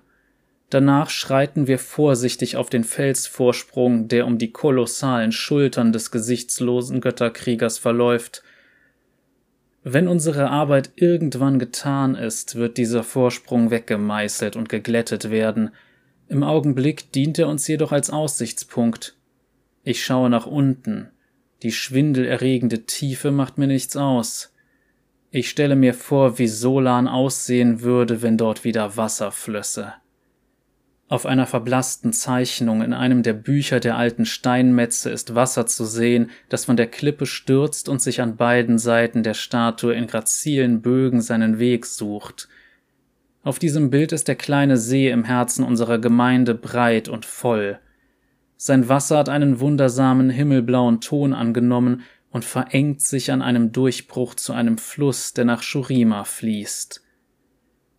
Danach 0.70 1.11
schreiten 1.11 1.66
wir 1.66 1.79
vorsichtig 1.79 2.57
auf 2.57 2.70
den 2.70 2.85
Felsvorsprung, 2.85 4.09
der 4.09 4.27
um 4.27 4.38
die 4.38 4.50
kolossalen 4.50 5.31
Schultern 5.31 5.92
des 5.92 6.11
gesichtslosen 6.11 7.00
Götterkriegers 7.00 7.79
verläuft. 7.79 8.42
Wenn 9.83 10.09
unsere 10.09 10.50
Arbeit 10.50 10.92
irgendwann 10.96 11.59
getan 11.59 12.14
ist, 12.14 12.57
wird 12.57 12.79
dieser 12.79 13.05
Vorsprung 13.05 13.70
weggemeißelt 13.70 14.57
und 14.57 14.68
geglättet 14.68 15.31
werden. 15.31 15.70
Im 16.29 16.42
Augenblick 16.42 17.12
dient 17.12 17.38
er 17.38 17.48
uns 17.48 17.68
jedoch 17.68 17.92
als 17.92 18.09
Aussichtspunkt. 18.09 19.14
Ich 19.83 20.03
schaue 20.03 20.31
nach 20.31 20.46
unten. 20.46 21.11
Die 21.62 21.72
schwindelerregende 21.72 22.87
Tiefe 22.87 23.31
macht 23.31 23.59
mir 23.59 23.66
nichts 23.66 23.96
aus. 23.96 24.53
Ich 25.31 25.50
stelle 25.50 25.77
mir 25.77 25.94
vor, 25.94 26.38
wie 26.38 26.48
Solan 26.48 27.07
aussehen 27.07 27.83
würde, 27.83 28.22
wenn 28.22 28.38
dort 28.38 28.64
wieder 28.64 28.96
Wasser 28.96 29.33
flösse. 29.33 29.94
Auf 31.06 31.26
einer 31.26 31.46
verblassten 31.46 32.14
Zeichnung 32.14 32.80
in 32.80 32.94
einem 32.94 33.22
der 33.22 33.34
Bücher 33.34 33.78
der 33.78 33.96
alten 33.96 34.24
Steinmetze 34.24 35.10
ist 35.10 35.34
Wasser 35.34 35.66
zu 35.66 35.84
sehen, 35.84 36.30
das 36.48 36.64
von 36.64 36.78
der 36.78 36.86
Klippe 36.86 37.26
stürzt 37.26 37.90
und 37.90 38.00
sich 38.00 38.22
an 38.22 38.36
beiden 38.36 38.78
Seiten 38.78 39.22
der 39.22 39.34
Statue 39.34 39.94
in 39.94 40.06
grazilen 40.06 40.80
Bögen 40.80 41.20
seinen 41.20 41.58
Weg 41.58 41.84
sucht. 41.84 42.48
Auf 43.42 43.58
diesem 43.58 43.90
Bild 43.90 44.12
ist 44.12 44.28
der 44.28 44.36
kleine 44.36 44.78
See 44.78 45.10
im 45.10 45.24
Herzen 45.24 45.62
unserer 45.64 45.98
Gemeinde 45.98 46.54
breit 46.54 47.10
und 47.10 47.26
voll. 47.26 47.78
Sein 48.56 48.88
Wasser 48.88 49.18
hat 49.18 49.28
einen 49.28 49.60
wundersamen 49.60 50.30
himmelblauen 50.30 51.02
Ton 51.02 51.34
angenommen 51.34 52.02
und 52.30 52.46
verengt 52.46 53.02
sich 53.02 53.30
an 53.30 53.42
einem 53.42 53.72
Durchbruch 53.72 54.34
zu 54.34 54.54
einem 54.54 54.78
Fluss, 54.78 55.34
der 55.34 55.44
nach 55.44 55.62
Shurima 55.62 56.24
fließt. 56.24 57.03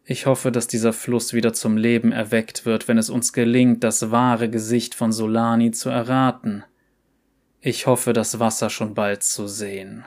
Ich 0.07 0.27
hoffe, 0.27 0.51
dass 0.51 0.67
dieser 0.67 0.93
Fluss 0.93 1.33
wieder 1.33 1.53
zum 1.53 1.77
Leben 1.77 2.11
erweckt 2.11 2.65
wird, 2.65 2.87
wenn 2.87 2.99
es 2.99 3.09
uns 3.09 3.33
gelingt, 3.33 3.83
das 3.83 4.11
wahre 4.11 4.49
Gesicht 4.49 4.93
von 4.93 5.11
Solani 5.11 5.71
zu 5.71 5.89
erraten. 5.89 6.63
Ich 7.59 7.87
hoffe, 7.87 8.13
das 8.13 8.39
Wasser 8.39 8.69
schon 8.69 8.93
bald 8.93 9.23
zu 9.23 9.47
sehen. 9.47 10.05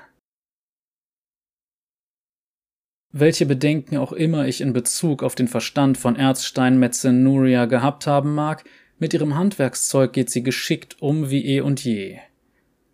Welche 3.11 3.47
Bedenken 3.47 3.97
auch 3.97 4.13
immer 4.13 4.47
ich 4.47 4.61
in 4.61 4.73
Bezug 4.73 5.25
auf 5.25 5.35
den 5.35 5.49
Verstand 5.49 5.99
von 5.99 6.15
Erzsteinmetzin 6.15 7.25
Nuria 7.25 7.65
gehabt 7.65 8.07
haben 8.07 8.35
mag, 8.35 8.65
mit 9.01 9.15
ihrem 9.15 9.35
Handwerkszeug 9.35 10.13
geht 10.13 10.31
sie 10.31 10.45
geschickt 10.45 10.97
um 11.01 11.31
wie 11.31 11.45
eh 11.45 11.61
und 11.61 11.83
je. 11.83 12.19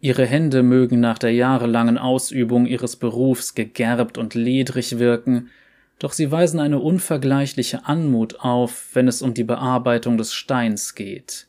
Ihre 0.00 0.24
Hände 0.24 0.62
mögen 0.62 1.00
nach 1.00 1.18
der 1.18 1.32
jahrelangen 1.32 1.98
Ausübung 1.98 2.64
ihres 2.64 2.96
Berufs 2.96 3.54
gegerbt 3.54 4.16
und 4.16 4.34
ledrig 4.34 4.98
wirken, 4.98 5.50
doch 5.98 6.12
sie 6.12 6.30
weisen 6.30 6.60
eine 6.60 6.78
unvergleichliche 6.78 7.86
Anmut 7.86 8.40
auf, 8.40 8.90
wenn 8.94 9.08
es 9.08 9.22
um 9.22 9.34
die 9.34 9.44
Bearbeitung 9.44 10.18
des 10.18 10.34
Steins 10.34 10.94
geht. 10.94 11.46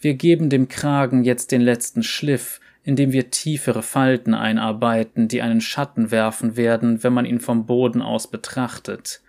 Wir 0.00 0.14
geben 0.14 0.50
dem 0.50 0.68
Kragen 0.68 1.24
jetzt 1.24 1.52
den 1.52 1.60
letzten 1.60 2.02
Schliff, 2.02 2.60
indem 2.82 3.12
wir 3.12 3.30
tiefere 3.30 3.82
Falten 3.82 4.34
einarbeiten, 4.34 5.28
die 5.28 5.42
einen 5.42 5.60
Schatten 5.60 6.10
werfen 6.10 6.56
werden, 6.56 7.02
wenn 7.02 7.12
man 7.12 7.26
ihn 7.26 7.40
vom 7.40 7.66
Boden 7.66 8.00
aus 8.00 8.30
betrachtet. 8.30 9.20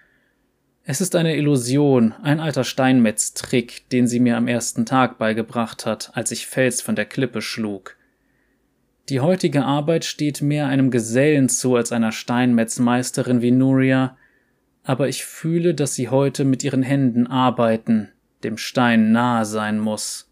Es 0.83 1.01
ist 1.01 1.15
eine 1.15 1.35
Illusion, 1.35 2.13
ein 2.21 2.39
alter 2.39 2.63
Steinmetztrick, 2.63 3.89
den 3.89 4.07
sie 4.07 4.21
mir 4.21 4.37
am 4.37 4.47
ersten 4.47 4.85
Tag 4.85 5.17
beigebracht 5.17 5.85
hat, 5.85 6.11
als 6.13 6.31
ich 6.31 6.47
Fels 6.47 6.81
von 6.81 6.95
der 6.95 7.05
Klippe 7.05 7.41
schlug. 7.41 7.96
Die 9.09 9.21
heutige 9.21 9.63
Arbeit 9.63 10.03
steht 10.03 10.41
mehr 10.41 10.67
einem 10.67 10.91
Gesellen 10.91 11.47
zu 11.47 11.75
als 11.75 11.93
einer 11.93 12.11
Steinmetzmeisterin 12.11 13.41
wie 13.41 13.51
Nuria, 13.51 14.17
aber 14.83 15.07
ich 15.07 15.23
fühle, 15.23 15.73
dass 15.73 15.95
sie 15.95 16.09
heute 16.09 16.43
mit 16.43 16.61
ihren 16.63 16.83
Händen 16.83 17.25
arbeiten, 17.25 18.09
dem 18.43 18.57
Stein 18.57 19.13
nahe 19.13 19.45
sein 19.45 19.79
muss. 19.79 20.29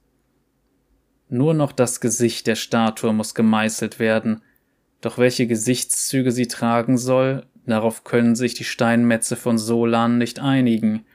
Nur 1.29 1.53
noch 1.53 1.71
das 1.71 2.01
Gesicht 2.01 2.47
der 2.47 2.55
Statue 2.55 3.13
muss 3.13 3.33
gemeißelt 3.33 3.97
werden, 3.99 4.41
doch 4.99 5.17
welche 5.17 5.47
Gesichtszüge 5.47 6.31
sie 6.31 6.47
tragen 6.47 6.97
soll, 6.97 7.45
darauf 7.65 8.03
können 8.03 8.35
sich 8.35 8.55
die 8.55 8.65
Steinmetze 8.65 9.37
von 9.37 9.57
Solan 9.57 10.17
nicht 10.17 10.39
einigen. 10.39 11.05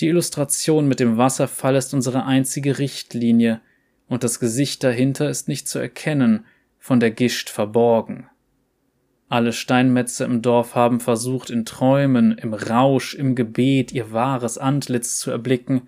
Die 0.00 0.06
Illustration 0.06 0.86
mit 0.86 1.00
dem 1.00 1.16
Wasserfall 1.16 1.74
ist 1.74 1.92
unsere 1.92 2.24
einzige 2.24 2.78
Richtlinie, 2.78 3.60
und 4.06 4.22
das 4.24 4.38
Gesicht 4.38 4.84
dahinter 4.84 5.28
ist 5.28 5.48
nicht 5.48 5.68
zu 5.68 5.78
erkennen, 5.80 6.46
von 6.88 7.00
der 7.00 7.10
Gischt 7.10 7.50
verborgen. 7.50 8.30
Alle 9.28 9.52
Steinmetze 9.52 10.24
im 10.24 10.40
Dorf 10.40 10.74
haben 10.74 11.00
versucht, 11.00 11.50
in 11.50 11.66
Träumen, 11.66 12.38
im 12.38 12.54
Rausch, 12.54 13.12
im 13.12 13.34
Gebet 13.34 13.92
ihr 13.92 14.10
wahres 14.10 14.56
Antlitz 14.56 15.18
zu 15.18 15.30
erblicken, 15.30 15.82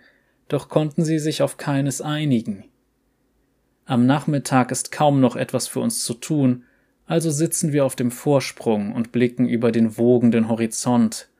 doch 0.49 0.69
konnten 0.69 1.03
sie 1.03 1.19
sich 1.19 1.41
auf 1.41 1.57
keines 1.57 2.03
einigen. 2.03 2.65
Am 3.87 4.05
Nachmittag 4.05 4.71
ist 4.71 4.93
kaum 4.93 5.23
noch 5.23 5.37
etwas 5.37 5.69
für 5.69 5.81
uns 5.81 6.05
zu 6.05 6.13
tun, 6.13 6.65
also 7.07 7.31
sitzen 7.31 7.73
wir 7.73 7.87
auf 7.87 7.97
dem 7.97 8.11
Vorsprung 8.11 8.93
und 8.93 9.11
blicken 9.11 9.49
über 9.49 9.73
den 9.73 9.97
wogenden 9.97 10.51
Horizont. 10.51 11.31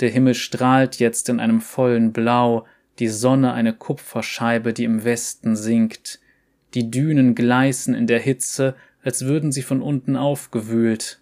Der 0.00 0.10
Himmel 0.10 0.34
strahlt 0.34 0.98
jetzt 0.98 1.30
in 1.30 1.40
einem 1.40 1.62
vollen 1.62 2.12
Blau, 2.12 2.66
die 2.98 3.08
Sonne 3.08 3.54
eine 3.54 3.72
Kupferscheibe, 3.72 4.74
die 4.74 4.84
im 4.84 5.02
Westen 5.02 5.56
sinkt. 5.56 6.20
Die 6.74 6.90
Dünen 6.90 7.34
gleißen 7.34 7.94
in 7.94 8.06
der 8.06 8.18
Hitze, 8.18 8.74
als 9.02 9.24
würden 9.26 9.52
sie 9.52 9.62
von 9.62 9.82
unten 9.82 10.16
aufgewühlt. 10.16 11.20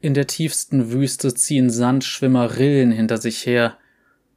In 0.00 0.14
der 0.14 0.26
tiefsten 0.26 0.92
Wüste 0.92 1.34
ziehen 1.34 1.68
Sandschwimmer 1.68 2.56
Rillen 2.58 2.92
hinter 2.92 3.18
sich 3.18 3.44
her, 3.44 3.76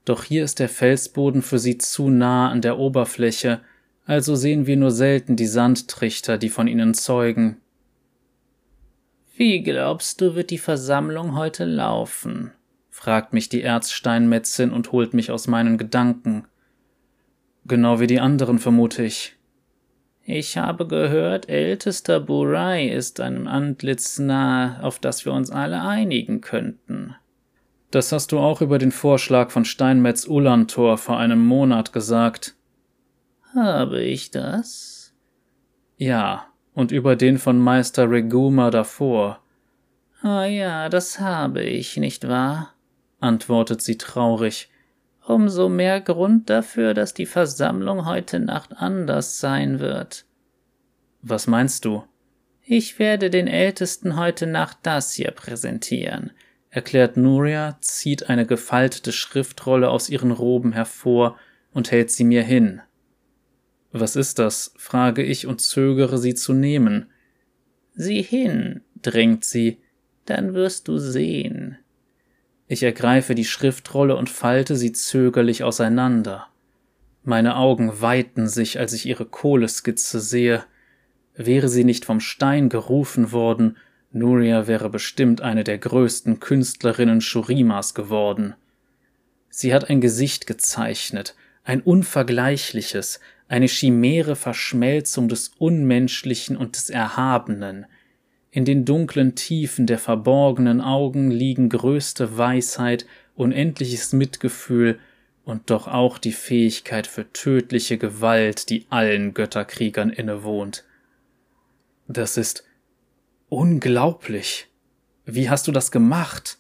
doch 0.05 0.23
hier 0.23 0.43
ist 0.43 0.59
der 0.59 0.69
Felsboden 0.69 1.41
für 1.41 1.59
sie 1.59 1.77
zu 1.77 2.09
nah 2.09 2.49
an 2.49 2.61
der 2.61 2.79
Oberfläche, 2.79 3.61
also 4.05 4.35
sehen 4.35 4.65
wir 4.65 4.75
nur 4.75 4.91
selten 4.91 5.35
die 5.35 5.45
Sandtrichter, 5.45 6.37
die 6.37 6.49
von 6.49 6.67
ihnen 6.67 6.95
zeugen. 6.95 7.57
Wie 9.35 9.61
glaubst 9.61 10.19
du, 10.19 10.35
wird 10.35 10.49
die 10.49 10.57
Versammlung 10.57 11.35
heute 11.35 11.63
laufen? 11.63 12.51
fragt 12.89 13.31
mich 13.31 13.47
die 13.47 13.61
Erzsteinmetzin 13.61 14.71
und 14.71 14.91
holt 14.91 15.13
mich 15.13 15.31
aus 15.31 15.47
meinen 15.47 15.77
Gedanken. 15.77 16.45
Genau 17.65 17.99
wie 17.99 18.07
die 18.07 18.19
anderen, 18.19 18.59
vermute 18.59 19.03
ich. 19.03 19.38
Ich 20.31 20.59
habe 20.59 20.85
gehört, 20.85 21.49
ältester 21.49 22.19
Burai 22.19 22.87
ist 22.87 23.19
einem 23.19 23.47
Antlitz 23.47 24.19
nahe, 24.19 24.77
auf 24.83 24.99
das 24.99 25.25
wir 25.25 25.33
uns 25.33 25.49
alle 25.49 25.81
einigen 25.81 26.39
könnten. 26.39 27.15
Das 27.89 28.11
hast 28.11 28.31
du 28.31 28.37
auch 28.37 28.61
über 28.61 28.77
den 28.77 28.91
Vorschlag 28.91 29.49
von 29.49 29.65
Steinmetz 29.65 30.27
Ulantor 30.27 30.99
vor 30.99 31.17
einem 31.17 31.43
Monat 31.43 31.93
gesagt. 31.93 32.55
Habe 33.55 34.03
ich 34.03 34.29
das? 34.29 35.15
Ja, 35.97 36.45
und 36.75 36.91
über 36.91 37.15
den 37.15 37.39
von 37.39 37.57
Meister 37.57 38.07
Reguma 38.11 38.69
davor. 38.69 39.39
Ah 40.21 40.45
ja, 40.45 40.89
das 40.89 41.19
habe 41.19 41.63
ich, 41.63 41.97
nicht 41.97 42.27
wahr? 42.27 42.75
antwortet 43.19 43.81
sie 43.81 43.97
traurig 43.97 44.69
umso 45.29 45.69
mehr 45.69 46.01
Grund 46.01 46.49
dafür, 46.49 46.93
dass 46.93 47.13
die 47.13 47.27
Versammlung 47.27 48.05
heute 48.05 48.39
Nacht 48.39 48.71
anders 48.75 49.39
sein 49.39 49.79
wird. 49.79 50.25
Was 51.21 51.45
meinst 51.45 51.85
du? 51.85 52.03
Ich 52.63 52.97
werde 52.97 53.29
den 53.29 53.47
Ältesten 53.47 54.17
heute 54.17 54.47
Nacht 54.47 54.79
das 54.83 55.13
hier 55.13 55.31
präsentieren, 55.31 56.31
erklärt 56.69 57.15
Nuria, 57.15 57.77
zieht 57.81 58.29
eine 58.29 58.45
gefaltete 58.45 59.11
Schriftrolle 59.11 59.89
aus 59.89 60.09
ihren 60.09 60.31
Roben 60.31 60.71
hervor 60.71 61.37
und 61.71 61.91
hält 61.91 62.09
sie 62.09 62.23
mir 62.23 62.43
hin. 62.43 62.81
Was 63.91 64.15
ist 64.15 64.39
das? 64.39 64.73
frage 64.77 65.23
ich 65.23 65.45
und 65.45 65.61
zögere 65.61 66.17
sie 66.17 66.33
zu 66.33 66.53
nehmen. 66.53 67.11
Sieh 67.93 68.21
hin, 68.21 68.81
drängt 69.01 69.45
sie, 69.45 69.79
dann 70.25 70.53
wirst 70.53 70.87
du 70.87 70.97
sehen. 70.97 71.77
Ich 72.71 72.83
ergreife 72.83 73.33
die 73.33 73.45
Schriftrolle 73.45 74.15
und 74.15 74.29
falte 74.29 74.75
sie 74.75 74.91
zögerlich 74.91 75.63
auseinander. 75.63 76.47
Meine 77.23 77.55
Augen 77.55 77.99
weiten 77.99 78.47
sich, 78.47 78.77
als 78.77 78.93
ich 78.93 79.07
ihre 79.07 79.25
Kohleskizze 79.25 80.19
sehe. 80.19 80.63
Wäre 81.33 81.67
sie 81.67 81.83
nicht 81.83 82.05
vom 82.05 82.19
Stein 82.19 82.69
gerufen 82.69 83.31
worden, 83.31 83.77
Nuria 84.11 84.67
wäre 84.67 84.89
bestimmt 84.89 85.41
eine 85.41 85.63
der 85.63 85.79
größten 85.79 86.39
Künstlerinnen 86.39 87.21
Shurimas 87.21 87.95
geworden. 87.95 88.53
Sie 89.49 89.73
hat 89.73 89.89
ein 89.89 89.99
Gesicht 89.99 90.45
gezeichnet, 90.45 91.35
ein 91.63 91.81
unvergleichliches, 91.81 93.19
eine 93.47 93.67
chimäre 93.67 94.35
Verschmelzung 94.35 95.27
des 95.27 95.49
Unmenschlichen 95.57 96.55
und 96.55 96.75
des 96.75 96.91
Erhabenen, 96.91 97.87
in 98.51 98.65
den 98.65 98.85
dunklen 98.85 99.35
Tiefen 99.35 99.85
der 99.85 99.99
verborgenen 99.99 100.81
Augen 100.81 101.29
liegen 101.29 101.69
größte 101.69 102.37
Weisheit, 102.37 103.05
unendliches 103.35 104.11
Mitgefühl 104.13 104.99
und 105.45 105.69
doch 105.69 105.87
auch 105.87 106.17
die 106.17 106.31
Fähigkeit 106.31 107.07
für 107.07 107.31
tödliche 107.31 107.97
Gewalt, 107.97 108.69
die 108.69 108.85
allen 108.89 109.33
Götterkriegern 109.33 110.09
innewohnt. 110.09 110.83
Das 112.07 112.37
ist 112.37 112.63
unglaublich. 113.49 114.67
Wie 115.25 115.49
hast 115.49 115.67
du 115.67 115.71
das 115.71 115.91
gemacht? 115.91 116.57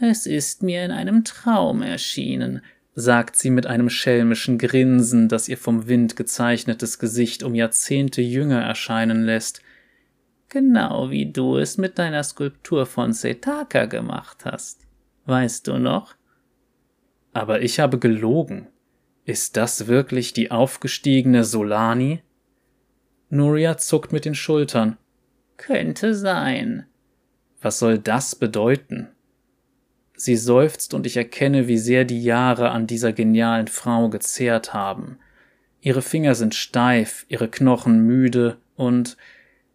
Es 0.00 0.24
ist 0.24 0.62
mir 0.62 0.84
in 0.84 0.90
einem 0.90 1.24
Traum 1.24 1.82
erschienen, 1.82 2.62
sagt 2.94 3.36
sie 3.36 3.50
mit 3.50 3.66
einem 3.66 3.90
schelmischen 3.90 4.56
Grinsen, 4.56 5.28
das 5.28 5.48
ihr 5.48 5.58
vom 5.58 5.86
Wind 5.86 6.16
gezeichnetes 6.16 6.98
Gesicht 6.98 7.42
um 7.42 7.54
Jahrzehnte 7.54 8.22
jünger 8.22 8.62
erscheinen 8.62 9.22
lässt 9.22 9.60
genau 10.50 11.10
wie 11.10 11.32
du 11.32 11.56
es 11.56 11.78
mit 11.78 11.98
deiner 11.98 12.22
Skulptur 12.22 12.84
von 12.84 13.12
Setaka 13.12 13.86
gemacht 13.86 14.44
hast. 14.44 14.86
Weißt 15.24 15.66
du 15.66 15.78
noch? 15.78 16.14
Aber 17.32 17.62
ich 17.62 17.80
habe 17.80 17.98
gelogen. 17.98 18.66
Ist 19.24 19.56
das 19.56 19.86
wirklich 19.86 20.32
die 20.32 20.50
aufgestiegene 20.50 21.44
Solani? 21.44 22.22
Nuria 23.28 23.78
zuckt 23.78 24.12
mit 24.12 24.24
den 24.24 24.34
Schultern. 24.34 24.98
Könnte 25.56 26.14
sein. 26.14 26.86
Was 27.62 27.78
soll 27.78 27.98
das 27.98 28.34
bedeuten? 28.34 29.08
Sie 30.16 30.36
seufzt 30.36 30.92
und 30.94 31.06
ich 31.06 31.16
erkenne, 31.16 31.68
wie 31.68 31.78
sehr 31.78 32.04
die 32.04 32.22
Jahre 32.22 32.70
an 32.70 32.86
dieser 32.86 33.12
genialen 33.12 33.68
Frau 33.68 34.08
gezehrt 34.08 34.74
haben. 34.74 35.18
Ihre 35.80 36.02
Finger 36.02 36.34
sind 36.34 36.54
steif, 36.54 37.24
ihre 37.28 37.48
Knochen 37.48 38.00
müde 38.06 38.58
und, 38.76 39.16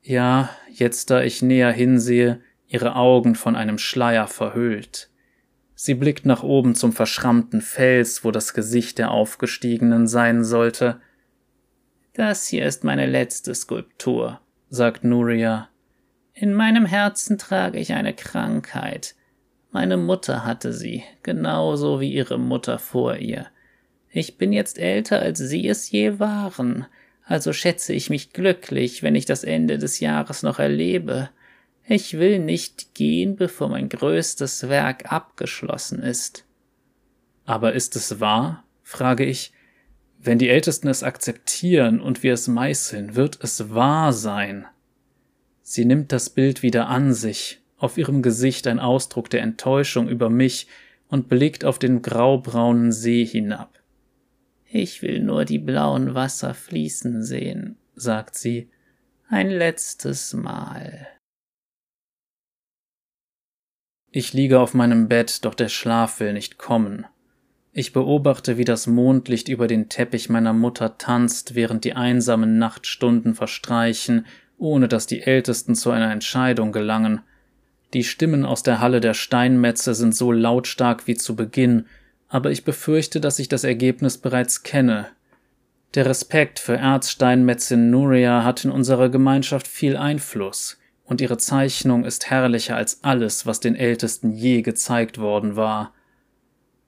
ja, 0.06 0.50
jetzt 0.72 1.10
da 1.10 1.22
ich 1.22 1.42
näher 1.42 1.72
hinsehe, 1.72 2.42
ihre 2.68 2.96
Augen 2.96 3.36
von 3.36 3.56
einem 3.56 3.78
Schleier 3.78 4.28
verhüllt. 4.28 5.10
Sie 5.74 5.96
blickt 5.96 6.26
nach 6.26 6.44
oben 6.44 6.76
zum 6.76 6.94
verschrammten 6.94 7.62
Fels, 7.62 8.24
wo 8.24 8.32
das 8.32 8.54
Gesicht 8.54 8.98
der 8.98 9.12
Aufgestiegenen 9.12 10.08
sein 10.08 10.44
sollte. 10.44 11.02
Das 12.14 12.48
hier 12.48 12.66
ist 12.66 12.84
meine 12.84 13.08
letzte 13.08 13.54
Skulptur, 13.54 14.40
sagt 14.70 15.04
Nuria. 15.04 15.70
In 16.34 16.54
meinem 16.54 16.86
Herzen 16.86 17.38
trage 17.38 17.80
ich 17.80 17.94
eine 17.94 18.14
Krankheit, 18.14 19.16
meine 19.76 19.98
Mutter 19.98 20.46
hatte 20.46 20.72
sie, 20.72 21.04
genauso 21.22 22.00
wie 22.00 22.14
ihre 22.14 22.40
Mutter 22.40 22.80
vor 22.80 23.18
ihr. 23.18 23.48
Ich 24.10 24.38
bin 24.38 24.54
jetzt 24.54 24.80
älter, 24.80 25.20
als 25.20 25.40
sie 25.40 25.68
es 25.68 25.92
je 25.92 26.18
waren, 26.18 26.86
also 27.26 27.54
schätze 27.54 27.94
ich 27.94 28.10
mich 28.10 28.34
glücklich, 28.34 29.04
wenn 29.04 29.16
ich 29.16 29.26
das 29.26 29.44
Ende 29.44 29.78
des 29.78 30.00
Jahres 30.00 30.44
noch 30.44 30.60
erlebe. 30.60 31.30
Ich 31.88 32.18
will 32.18 32.40
nicht 32.40 32.94
gehen, 32.94 33.36
bevor 33.36 33.70
mein 33.70 33.90
größtes 33.90 34.70
Werk 34.70 35.12
abgeschlossen 35.12 36.02
ist. 36.02 36.46
Aber 37.46 37.74
ist 37.74 37.96
es 37.96 38.20
wahr? 38.20 38.64
frage 38.84 39.26
ich. 39.26 39.52
Wenn 40.20 40.40
die 40.40 40.50
Ältesten 40.50 40.88
es 40.88 41.04
akzeptieren 41.04 42.00
und 42.00 42.24
wir 42.24 42.34
es 42.34 42.48
meißeln, 42.48 43.16
wird 43.16 43.40
es 43.42 43.74
wahr 43.74 44.14
sein. 44.14 44.66
Sie 45.62 45.86
nimmt 45.86 46.12
das 46.12 46.30
Bild 46.30 46.64
wieder 46.64 46.88
an 46.88 47.14
sich 47.14 47.60
auf 47.78 47.98
ihrem 47.98 48.22
Gesicht 48.22 48.68
ein 48.68 48.80
Ausdruck 48.80 49.30
der 49.30 49.42
Enttäuschung 49.42 50.08
über 50.08 50.30
mich 50.30 50.68
und 51.08 51.30
blickt 51.30 51.66
auf 51.66 51.80
den 51.80 52.02
graubraunen 52.02 52.92
See 52.92 53.26
hinab. 53.26 53.80
Ich 54.78 55.02
will 55.02 55.22
nur 55.22 55.46
die 55.46 55.58
blauen 55.58 56.16
Wasser 56.16 56.54
fließen 56.54 57.24
sehen, 57.24 57.78
sagt 57.96 58.36
sie, 58.36 58.70
ein 59.30 59.50
letztes 59.50 60.34
Mal. 60.34 61.08
Ich 64.12 64.34
liege 64.34 64.60
auf 64.60 64.74
meinem 64.74 65.08
Bett, 65.08 65.46
doch 65.46 65.54
der 65.54 65.70
Schlaf 65.70 66.20
will 66.20 66.34
nicht 66.34 66.58
kommen. 66.58 67.06
Ich 67.72 67.94
beobachte, 67.94 68.58
wie 68.58 68.66
das 68.66 68.86
Mondlicht 68.86 69.48
über 69.48 69.68
den 69.68 69.88
Teppich 69.88 70.30
meiner 70.30 70.52
Mutter 70.52 70.98
tanzt, 70.98 71.56
während 71.56 71.86
die 71.86 71.94
einsamen 71.94 72.58
Nachtstunden 72.58 73.34
verstreichen, 73.34 74.26
ohne 74.58 74.90
dass 74.90 75.08
die 75.08 75.22
Ältesten 75.22 75.76
zu 75.76 75.92
einer 75.92 76.12
Entscheidung 76.12 76.74
gelangen, 76.74 77.22
die 77.94 78.04
Stimmen 78.04 78.44
aus 78.44 78.62
der 78.62 78.82
Halle 78.82 79.00
der 79.00 79.14
Steinmetze 79.14 79.96
sind 79.96 80.14
so 80.14 80.34
lautstark 80.34 81.08
wie 81.08 81.16
zu 81.16 81.38
Beginn, 81.38 81.86
aber 82.28 82.52
ich 82.52 82.64
befürchte, 82.64 83.20
dass 83.20 83.40
ich 83.40 83.50
das 83.50 83.64
Ergebnis 83.64 84.18
bereits 84.18 84.64
kenne. 84.64 85.08
Der 85.94 86.06
Respekt 86.06 86.60
für 86.60 86.76
Erzsteinmetzin 86.76 87.90
Nuria 87.90 88.44
hat 88.44 88.66
in 88.66 88.72
unserer 88.72 89.10
Gemeinschaft 89.10 89.68
viel 89.68 89.96
Einfluss, 89.96 90.78
und 91.06 91.22
ihre 91.22 91.38
Zeichnung 91.38 92.04
ist 92.04 92.30
herrlicher 92.30 92.76
als 92.76 93.04
alles, 93.04 93.46
was 93.46 93.60
den 93.60 93.76
Ältesten 93.76 94.32
je 94.32 94.62
gezeigt 94.62 95.20
worden 95.20 95.56
war. 95.56 95.94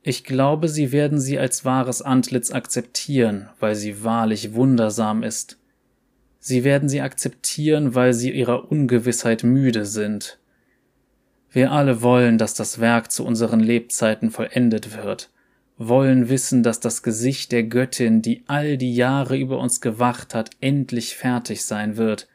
Ich 0.02 0.23
glaube, 0.23 0.69
sie 0.69 0.91
werden 0.91 1.19
sie 1.19 1.38
als 1.38 1.65
wahres 1.65 2.02
Antlitz 2.02 2.52
akzeptieren, 2.52 3.50
weil 3.60 3.76
sie 3.76 4.04
wahrlich 4.04 4.54
wundersam 4.54 5.23
ist. 5.23 5.58
Sie 6.39 6.63
werden 6.63 6.89
sie 6.89 7.02
akzeptieren, 7.02 7.93
weil 7.93 8.13
sie 8.13 8.32
ihrer 8.32 8.71
Ungewissheit 8.71 9.43
müde 9.43 9.86
sind. 9.86 10.39
Wir 11.58 11.72
alle 11.72 12.04
wollen, 12.04 12.38
dass 12.38 12.54
das 12.54 12.80
Werk 12.80 13.12
zu 13.12 13.26
unseren 13.26 13.60
Lebzeiten 13.60 14.30
vollendet 14.30 14.96
wird, 14.96 15.32
wollen 15.80 16.30
wissen, 16.30 16.62
dass 16.62 16.80
das 16.82 17.02
Gesicht 17.02 17.52
der 17.52 17.63
Göttin, 17.63 18.22
die 18.22 18.43
all 18.46 18.78
die 18.78 18.93
Jahre 18.93 19.36
über 19.36 19.58
uns 19.58 19.82
gewacht 19.82 20.36
hat, 20.36 20.52
endlich 20.62 21.15
fertig 21.15 21.65
sein 21.65 21.98
wird. 21.98 22.28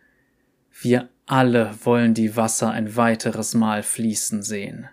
Wir 0.72 1.08
alle 1.26 1.70
wollen 1.84 2.14
die 2.14 2.36
Wasser 2.36 2.72
ein 2.72 2.96
weiteres 2.96 3.54
Mal 3.54 3.84
fließen 3.84 4.42
sehen. 4.42 4.88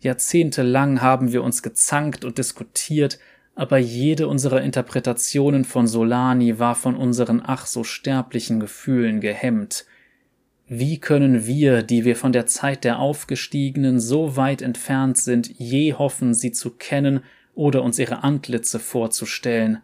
Jahrzehntelang 0.00 1.02
haben 1.02 1.30
wir 1.30 1.42
uns 1.42 1.62
gezankt 1.62 2.24
und 2.24 2.38
diskutiert, 2.38 3.18
aber 3.54 3.76
jede 3.76 4.28
unserer 4.28 4.62
Interpretationen 4.62 5.66
von 5.66 5.86
Solani 5.86 6.58
war 6.58 6.74
von 6.74 6.96
unseren 6.96 7.42
ach 7.44 7.66
so 7.66 7.84
sterblichen 7.84 8.60
Gefühlen 8.60 9.20
gehemmt, 9.20 9.84
wie 10.68 10.98
können 10.98 11.46
wir, 11.46 11.82
die 11.82 12.04
wir 12.04 12.16
von 12.16 12.32
der 12.32 12.46
Zeit 12.46 12.82
der 12.82 12.98
Aufgestiegenen 12.98 14.00
so 14.00 14.36
weit 14.36 14.62
entfernt 14.62 15.16
sind, 15.16 15.48
je 15.58 15.94
hoffen, 15.94 16.34
sie 16.34 16.50
zu 16.50 16.70
kennen 16.70 17.20
oder 17.54 17.82
uns 17.82 17.98
ihre 17.98 18.24
Antlitze 18.24 18.80
vorzustellen? 18.80 19.82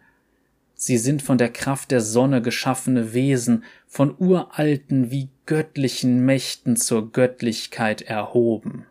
Sie 0.75 0.97
sind 0.97 1.21
von 1.21 1.37
der 1.37 1.49
Kraft 1.49 1.91
der 1.91 2.01
Sonne 2.01 2.41
geschaffene 2.41 3.13
Wesen, 3.13 3.63
von 3.87 4.13
uralten 4.17 5.11
wie 5.11 5.29
göttlichen 5.45 6.25
Mächten 6.25 6.75
zur 6.75 7.13
Göttlichkeit 7.13 8.01
erhoben. 8.01 8.85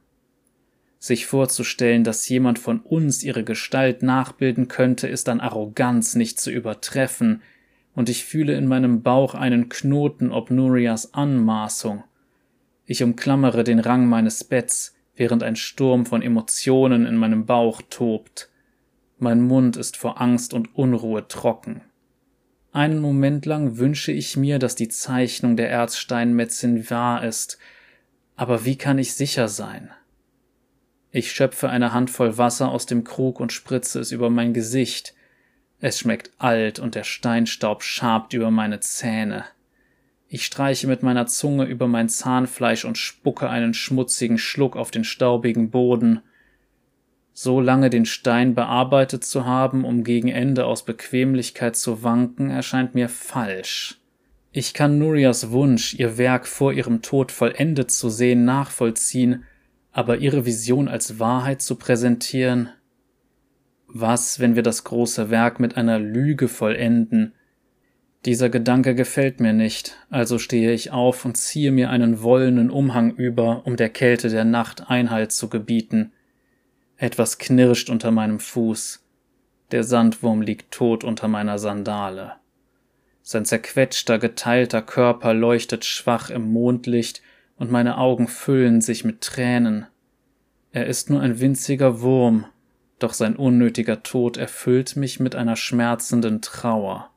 Sich 0.98 1.26
vorzustellen, 1.26 2.04
dass 2.04 2.28
jemand 2.28 2.58
von 2.58 2.80
uns 2.80 3.22
ihre 3.22 3.44
Gestalt 3.44 4.02
nachbilden 4.02 4.68
könnte, 4.68 5.08
ist 5.08 5.28
an 5.28 5.40
Arroganz 5.40 6.14
nicht 6.14 6.40
zu 6.40 6.50
übertreffen, 6.50 7.42
und 7.94 8.08
ich 8.08 8.24
fühle 8.24 8.54
in 8.54 8.66
meinem 8.66 9.02
Bauch 9.02 9.34
einen 9.34 9.68
Knoten 9.68 10.32
ob 10.32 10.50
Nurias 10.50 11.14
Anmaßung. 11.14 12.04
Ich 12.86 13.02
umklammere 13.02 13.64
den 13.64 13.78
Rang 13.78 14.06
meines 14.06 14.44
Betts, 14.44 14.94
während 15.14 15.42
ein 15.42 15.56
Sturm 15.56 16.06
von 16.06 16.22
Emotionen 16.22 17.06
in 17.06 17.16
meinem 17.16 17.46
Bauch 17.46 17.82
tobt. 17.90 18.48
Mein 19.18 19.42
Mund 19.42 19.76
ist 19.76 19.96
vor 19.96 20.20
Angst 20.20 20.54
und 20.54 20.74
Unruhe 20.74 21.28
trocken. 21.28 21.82
Einen 22.72 23.00
Moment 23.00 23.44
lang 23.44 23.76
wünsche 23.76 24.12
ich 24.12 24.36
mir, 24.36 24.58
dass 24.58 24.74
die 24.74 24.88
Zeichnung 24.88 25.56
der 25.56 25.70
Erzsteinmetzin 25.70 26.88
wahr 26.88 27.22
ist, 27.22 27.58
aber 28.34 28.64
wie 28.64 28.76
kann 28.76 28.98
ich 28.98 29.14
sicher 29.14 29.48
sein? 29.48 29.90
Ich 31.10 31.30
schöpfe 31.30 31.68
eine 31.68 31.92
Handvoll 31.92 32.38
Wasser 32.38 32.70
aus 32.70 32.86
dem 32.86 33.04
Krug 33.04 33.38
und 33.38 33.52
spritze 33.52 34.00
es 34.00 34.10
über 34.10 34.30
mein 34.30 34.54
Gesicht, 34.54 35.14
es 35.82 35.98
schmeckt 35.98 36.30
alt 36.38 36.78
und 36.78 36.94
der 36.94 37.02
Steinstaub 37.02 37.82
schabt 37.82 38.34
über 38.34 38.52
meine 38.52 38.78
Zähne. 38.78 39.44
Ich 40.28 40.46
streiche 40.46 40.86
mit 40.86 41.02
meiner 41.02 41.26
Zunge 41.26 41.64
über 41.64 41.88
mein 41.88 42.08
Zahnfleisch 42.08 42.84
und 42.84 42.96
spucke 42.96 43.50
einen 43.50 43.74
schmutzigen 43.74 44.38
Schluck 44.38 44.76
auf 44.76 44.92
den 44.92 45.02
staubigen 45.02 45.70
Boden. 45.70 46.20
So 47.32 47.60
lange 47.60 47.90
den 47.90 48.06
Stein 48.06 48.54
bearbeitet 48.54 49.24
zu 49.24 49.44
haben, 49.44 49.84
um 49.84 50.04
gegen 50.04 50.28
Ende 50.28 50.66
aus 50.66 50.84
Bequemlichkeit 50.84 51.74
zu 51.74 52.04
wanken, 52.04 52.48
erscheint 52.48 52.94
mir 52.94 53.08
falsch. 53.08 54.00
Ich 54.52 54.74
kann 54.74 54.98
Nurias 54.98 55.50
Wunsch, 55.50 55.94
ihr 55.94 56.16
Werk 56.16 56.46
vor 56.46 56.72
ihrem 56.72 57.02
Tod 57.02 57.32
vollendet 57.32 57.90
zu 57.90 58.08
sehen, 58.08 58.44
nachvollziehen, 58.44 59.44
aber 59.90 60.18
ihre 60.18 60.46
Vision 60.46 60.86
als 60.86 61.18
Wahrheit 61.18 61.60
zu 61.60 61.74
präsentieren, 61.74 62.68
was, 63.94 64.40
wenn 64.40 64.56
wir 64.56 64.62
das 64.62 64.84
große 64.84 65.30
Werk 65.30 65.60
mit 65.60 65.76
einer 65.76 65.98
Lüge 65.98 66.48
vollenden? 66.48 67.34
Dieser 68.24 68.48
Gedanke 68.48 68.94
gefällt 68.94 69.40
mir 69.40 69.52
nicht, 69.52 69.96
also 70.08 70.38
stehe 70.38 70.72
ich 70.72 70.92
auf 70.92 71.24
und 71.24 71.36
ziehe 71.36 71.72
mir 71.72 71.90
einen 71.90 72.22
wollenen 72.22 72.70
Umhang 72.70 73.14
über, 73.14 73.66
um 73.66 73.76
der 73.76 73.90
Kälte 73.90 74.28
der 74.28 74.44
Nacht 74.44 74.88
Einhalt 74.88 75.32
zu 75.32 75.48
gebieten. 75.48 76.12
Etwas 76.96 77.38
knirscht 77.38 77.90
unter 77.90 78.12
meinem 78.12 78.38
Fuß. 78.38 79.04
Der 79.72 79.82
Sandwurm 79.82 80.40
liegt 80.40 80.72
tot 80.72 81.02
unter 81.02 81.28
meiner 81.28 81.58
Sandale. 81.58 82.34
Sein 83.22 83.44
zerquetschter, 83.44 84.18
geteilter 84.18 84.82
Körper 84.82 85.34
leuchtet 85.34 85.84
schwach 85.84 86.30
im 86.30 86.52
Mondlicht 86.52 87.22
und 87.56 87.70
meine 87.70 87.98
Augen 87.98 88.28
füllen 88.28 88.80
sich 88.80 89.04
mit 89.04 89.20
Tränen. 89.20 89.86
Er 90.70 90.86
ist 90.86 91.10
nur 91.10 91.20
ein 91.20 91.40
winziger 91.40 92.00
Wurm, 92.00 92.46
doch 93.02 93.14
sein 93.14 93.36
unnötiger 93.36 94.02
Tod 94.02 94.36
erfüllt 94.36 94.96
mich 94.96 95.20
mit 95.20 95.34
einer 95.34 95.56
schmerzenden 95.56 96.40
Trauer. 96.40 97.10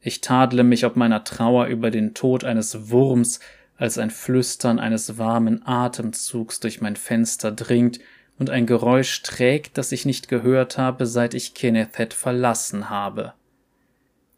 Ich 0.00 0.20
tadle 0.20 0.62
mich 0.62 0.84
ob 0.84 0.96
meiner 0.96 1.24
Trauer 1.24 1.66
über 1.66 1.90
den 1.90 2.14
Tod 2.14 2.44
eines 2.44 2.90
Wurms, 2.90 3.40
als 3.76 3.98
ein 3.98 4.10
Flüstern 4.10 4.78
eines 4.78 5.18
warmen 5.18 5.66
Atemzugs 5.66 6.60
durch 6.60 6.80
mein 6.80 6.96
Fenster 6.96 7.52
dringt 7.52 8.00
und 8.38 8.50
ein 8.50 8.66
Geräusch 8.66 9.22
trägt, 9.22 9.78
das 9.78 9.92
ich 9.92 10.06
nicht 10.06 10.28
gehört 10.28 10.78
habe, 10.78 11.06
seit 11.06 11.34
ich 11.34 11.54
Kennethet 11.54 12.14
verlassen 12.14 12.90
habe. 12.90 13.34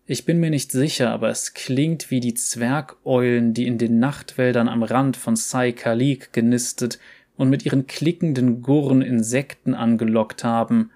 Ich 0.06 0.24
bin 0.24 0.40
mir 0.40 0.48
nicht 0.48 0.72
sicher, 0.72 1.10
aber 1.10 1.28
es 1.28 1.52
klingt 1.52 2.10
wie 2.10 2.20
die 2.20 2.32
Zwergeulen, 2.32 3.52
die 3.52 3.66
in 3.66 3.76
den 3.76 3.98
Nachtwäldern 3.98 4.66
am 4.66 4.82
Rand 4.82 5.18
von 5.18 5.36
Sai 5.36 5.72
Kalik 5.72 6.32
genistet 6.32 6.98
und 7.38 7.48
mit 7.48 7.64
ihren 7.64 7.86
klickenden 7.86 8.62
Gurren 8.62 9.00
Insekten 9.00 9.72
angelockt 9.72 10.44
haben. 10.44 10.90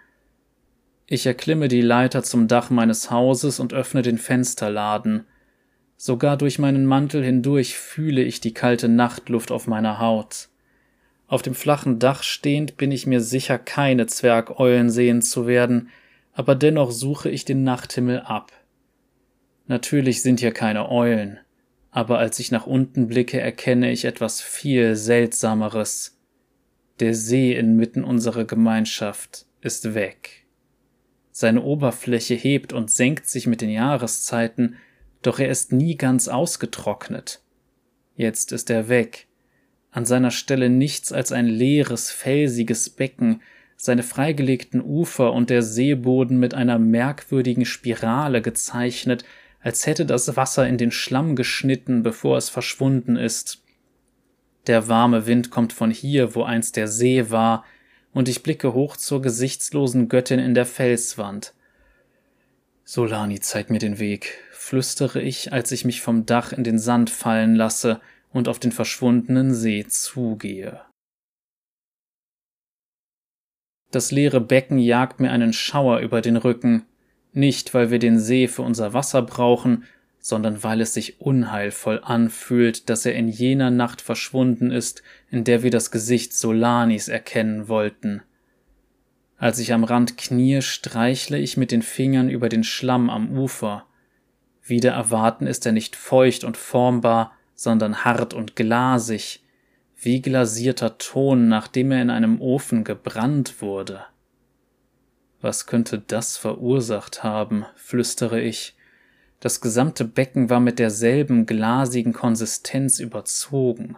Ich 1.06 1.24
erklimme 1.24 1.68
die 1.68 1.80
Leiter 1.80 2.22
zum 2.24 2.48
Dach 2.48 2.68
meines 2.68 3.10
Hauses 3.10 3.60
und 3.60 3.72
öffne 3.72 4.02
den 4.02 4.18
Fensterladen. 4.18 5.24
Sogar 5.96 6.36
durch 6.36 6.58
meinen 6.58 6.84
Mantel 6.84 7.24
hindurch 7.24 7.78
fühle 7.78 8.22
ich 8.22 8.40
die 8.40 8.52
kalte 8.52 8.88
Nachtluft 8.88 9.52
auf 9.52 9.68
meiner 9.68 10.00
Haut. 10.00 10.48
Auf 11.28 11.42
dem 11.42 11.54
flachen 11.54 12.00
Dach 12.00 12.24
stehend 12.24 12.76
bin 12.76 12.90
ich 12.90 13.06
mir 13.06 13.20
sicher, 13.20 13.56
keine 13.56 14.06
Zwergeulen 14.08 14.90
sehen 14.90 15.22
zu 15.22 15.46
werden, 15.46 15.90
aber 16.32 16.56
dennoch 16.56 16.90
suche 16.90 17.30
ich 17.30 17.44
den 17.44 17.62
Nachthimmel 17.62 18.20
ab. 18.20 18.50
Natürlich 19.68 20.22
sind 20.22 20.40
hier 20.40 20.52
keine 20.52 20.90
Eulen, 20.90 21.38
aber 21.92 22.18
als 22.18 22.40
ich 22.40 22.50
nach 22.50 22.66
unten 22.66 23.06
blicke, 23.06 23.40
erkenne 23.40 23.92
ich 23.92 24.04
etwas 24.04 24.40
viel 24.40 24.96
Seltsameres. 24.96 26.18
Der 27.02 27.16
See 27.16 27.52
inmitten 27.52 28.04
unserer 28.04 28.44
Gemeinschaft 28.44 29.46
ist 29.60 29.94
weg. 29.94 30.46
Seine 31.32 31.62
Oberfläche 31.62 32.34
hebt 32.34 32.72
und 32.72 32.92
senkt 32.92 33.26
sich 33.26 33.48
mit 33.48 33.60
den 33.60 33.70
Jahreszeiten, 33.70 34.76
doch 35.20 35.40
er 35.40 35.48
ist 35.48 35.72
nie 35.72 35.96
ganz 35.96 36.28
ausgetrocknet. 36.28 37.42
Jetzt 38.14 38.52
ist 38.52 38.70
er 38.70 38.88
weg, 38.88 39.26
an 39.90 40.04
seiner 40.04 40.30
Stelle 40.30 40.70
nichts 40.70 41.10
als 41.10 41.32
ein 41.32 41.46
leeres, 41.46 42.12
felsiges 42.12 42.88
Becken, 42.88 43.42
seine 43.76 44.04
freigelegten 44.04 44.80
Ufer 44.80 45.32
und 45.32 45.50
der 45.50 45.64
Seeboden 45.64 46.38
mit 46.38 46.54
einer 46.54 46.78
merkwürdigen 46.78 47.64
Spirale 47.64 48.42
gezeichnet, 48.42 49.24
als 49.58 49.88
hätte 49.88 50.06
das 50.06 50.36
Wasser 50.36 50.68
in 50.68 50.78
den 50.78 50.92
Schlamm 50.92 51.34
geschnitten, 51.34 52.04
bevor 52.04 52.36
es 52.36 52.48
verschwunden 52.48 53.16
ist. 53.16 53.61
Der 54.66 54.88
warme 54.88 55.26
Wind 55.26 55.50
kommt 55.50 55.72
von 55.72 55.90
hier, 55.90 56.34
wo 56.34 56.44
einst 56.44 56.76
der 56.76 56.88
See 56.88 57.30
war, 57.30 57.64
und 58.12 58.28
ich 58.28 58.42
blicke 58.42 58.74
hoch 58.74 58.96
zur 58.96 59.22
gesichtslosen 59.22 60.08
Göttin 60.08 60.38
in 60.38 60.54
der 60.54 60.66
Felswand. 60.66 61.54
Solani 62.84 63.40
zeigt 63.40 63.70
mir 63.70 63.78
den 63.78 63.98
Weg, 63.98 64.38
flüstere 64.52 65.20
ich, 65.20 65.52
als 65.52 65.72
ich 65.72 65.84
mich 65.84 66.00
vom 66.02 66.26
Dach 66.26 66.52
in 66.52 66.62
den 66.62 66.78
Sand 66.78 67.10
fallen 67.10 67.54
lasse 67.54 68.00
und 68.32 68.48
auf 68.48 68.58
den 68.58 68.72
verschwundenen 68.72 69.54
See 69.54 69.86
zugehe. 69.86 70.82
Das 73.90 74.10
leere 74.10 74.40
Becken 74.40 74.78
jagt 74.78 75.20
mir 75.20 75.30
einen 75.30 75.52
Schauer 75.52 76.00
über 76.00 76.20
den 76.20 76.36
Rücken, 76.36 76.86
nicht 77.32 77.74
weil 77.74 77.90
wir 77.90 77.98
den 77.98 78.18
See 78.18 78.48
für 78.48 78.62
unser 78.62 78.94
Wasser 78.94 79.22
brauchen, 79.22 79.84
sondern 80.22 80.62
weil 80.62 80.80
es 80.80 80.94
sich 80.94 81.20
unheilvoll 81.20 82.00
anfühlt, 82.02 82.88
dass 82.88 83.04
er 83.04 83.14
in 83.14 83.26
jener 83.26 83.72
Nacht 83.72 84.00
verschwunden 84.00 84.70
ist, 84.70 85.02
in 85.30 85.42
der 85.42 85.64
wir 85.64 85.72
das 85.72 85.90
Gesicht 85.90 86.32
Solanis 86.32 87.08
erkennen 87.08 87.66
wollten. 87.66 88.22
Als 89.36 89.58
ich 89.58 89.72
am 89.72 89.82
Rand 89.82 90.16
knie, 90.16 90.62
streichle 90.62 91.38
ich 91.38 91.56
mit 91.56 91.72
den 91.72 91.82
Fingern 91.82 92.30
über 92.30 92.48
den 92.48 92.62
Schlamm 92.62 93.10
am 93.10 93.36
Ufer. 93.36 93.84
Wieder 94.62 94.92
erwarten 94.92 95.48
ist 95.48 95.66
er 95.66 95.72
nicht 95.72 95.96
feucht 95.96 96.44
und 96.44 96.56
formbar, 96.56 97.32
sondern 97.56 98.04
hart 98.04 98.32
und 98.32 98.54
glasig, 98.54 99.42
wie 100.00 100.22
glasierter 100.22 100.98
Ton, 100.98 101.48
nachdem 101.48 101.90
er 101.90 102.00
in 102.00 102.10
einem 102.10 102.40
Ofen 102.40 102.84
gebrannt 102.84 103.60
wurde. 103.60 104.04
Was 105.40 105.66
könnte 105.66 105.98
das 105.98 106.36
verursacht 106.36 107.24
haben, 107.24 107.66
flüstere 107.74 108.40
ich, 108.40 108.76
das 109.42 109.60
gesamte 109.60 110.04
Becken 110.04 110.50
war 110.50 110.60
mit 110.60 110.78
derselben 110.78 111.46
glasigen 111.46 112.12
Konsistenz 112.12 113.00
überzogen. 113.00 113.96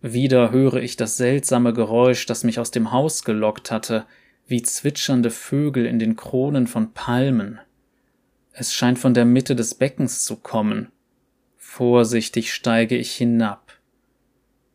Wieder 0.00 0.52
höre 0.52 0.76
ich 0.76 0.96
das 0.96 1.16
seltsame 1.16 1.72
Geräusch, 1.72 2.26
das 2.26 2.44
mich 2.44 2.60
aus 2.60 2.70
dem 2.70 2.92
Haus 2.92 3.24
gelockt 3.24 3.72
hatte, 3.72 4.06
wie 4.46 4.62
zwitschernde 4.62 5.32
Vögel 5.32 5.84
in 5.84 5.98
den 5.98 6.14
Kronen 6.14 6.68
von 6.68 6.92
Palmen. 6.92 7.58
Es 8.52 8.72
scheint 8.72 9.00
von 9.00 9.14
der 9.14 9.24
Mitte 9.24 9.56
des 9.56 9.74
Beckens 9.74 10.24
zu 10.24 10.36
kommen. 10.36 10.92
Vorsichtig 11.56 12.54
steige 12.54 12.96
ich 12.96 13.10
hinab. 13.16 13.72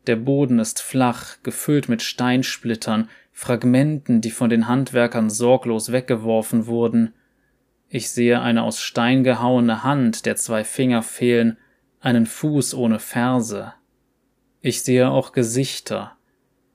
Der 0.05 0.17
Boden 0.17 0.59
ist 0.59 0.81
flach, 0.81 1.37
gefüllt 1.43 1.87
mit 1.87 2.01
Steinsplittern, 2.01 3.07
Fragmenten, 3.31 4.19
die 4.19 4.31
von 4.31 4.49
den 4.49 4.67
Handwerkern 4.67 5.29
sorglos 5.29 5.93
weggeworfen 5.93 6.67
wurden. 6.67 7.13
Ich 7.89 8.09
sehe 8.09 8.41
eine 8.41 8.63
aus 8.63 8.81
Stein 8.81 9.23
gehauene 9.23 9.83
Hand, 9.83 10.25
der 10.25 10.35
zwei 10.35 10.63
Finger 10.63 11.03
fehlen, 11.03 11.57
einen 11.99 12.25
Fuß 12.25 12.73
ohne 12.73 12.99
Ferse. 12.99 13.73
Ich 14.61 14.81
sehe 14.81 15.09
auch 15.09 15.31
Gesichter. 15.31 16.17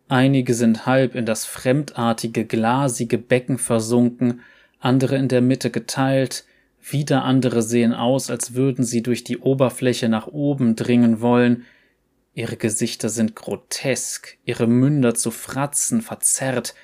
Einige 0.09 0.55
sind 0.55 0.87
halb 0.87 1.15
in 1.15 1.27
das 1.27 1.45
fremdartige, 1.45 2.45
glasige 2.45 3.19
Becken 3.19 3.59
versunken, 3.59 4.41
andere 4.79 5.17
in 5.17 5.29
der 5.29 5.41
Mitte 5.41 5.71
geteilt, 5.71 6.45
wieder 6.81 7.25
andere 7.25 7.63
sehen 7.63 7.93
aus, 7.93 8.31
als 8.31 8.55
würden 8.55 8.85
sie 8.85 9.03
durch 9.03 9.23
die 9.23 9.39
Oberfläche 9.39 10.09
nach 10.09 10.27
oben 10.27 10.75
dringen 10.75 11.21
wollen. 11.21 11.65
Ihre 12.35 12.57
Gesichter 12.57 13.09
sind 13.09 13.37
grotesk, 13.37 14.39
ihre 14.45 14.67
Münder 14.67 15.15
zu 15.15 15.31
Fratzen 15.31 16.01
verzerrt, 16.01 16.75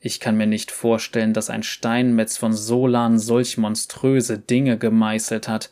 ich 0.00 0.18
kann 0.18 0.36
mir 0.36 0.46
nicht 0.46 0.70
vorstellen, 0.70 1.34
dass 1.34 1.50
ein 1.50 1.62
Steinmetz 1.62 2.38
von 2.38 2.54
Solan 2.54 3.18
solch 3.18 3.58
monströse 3.58 4.38
Dinge 4.38 4.78
gemeißelt 4.78 5.46
hat, 5.46 5.70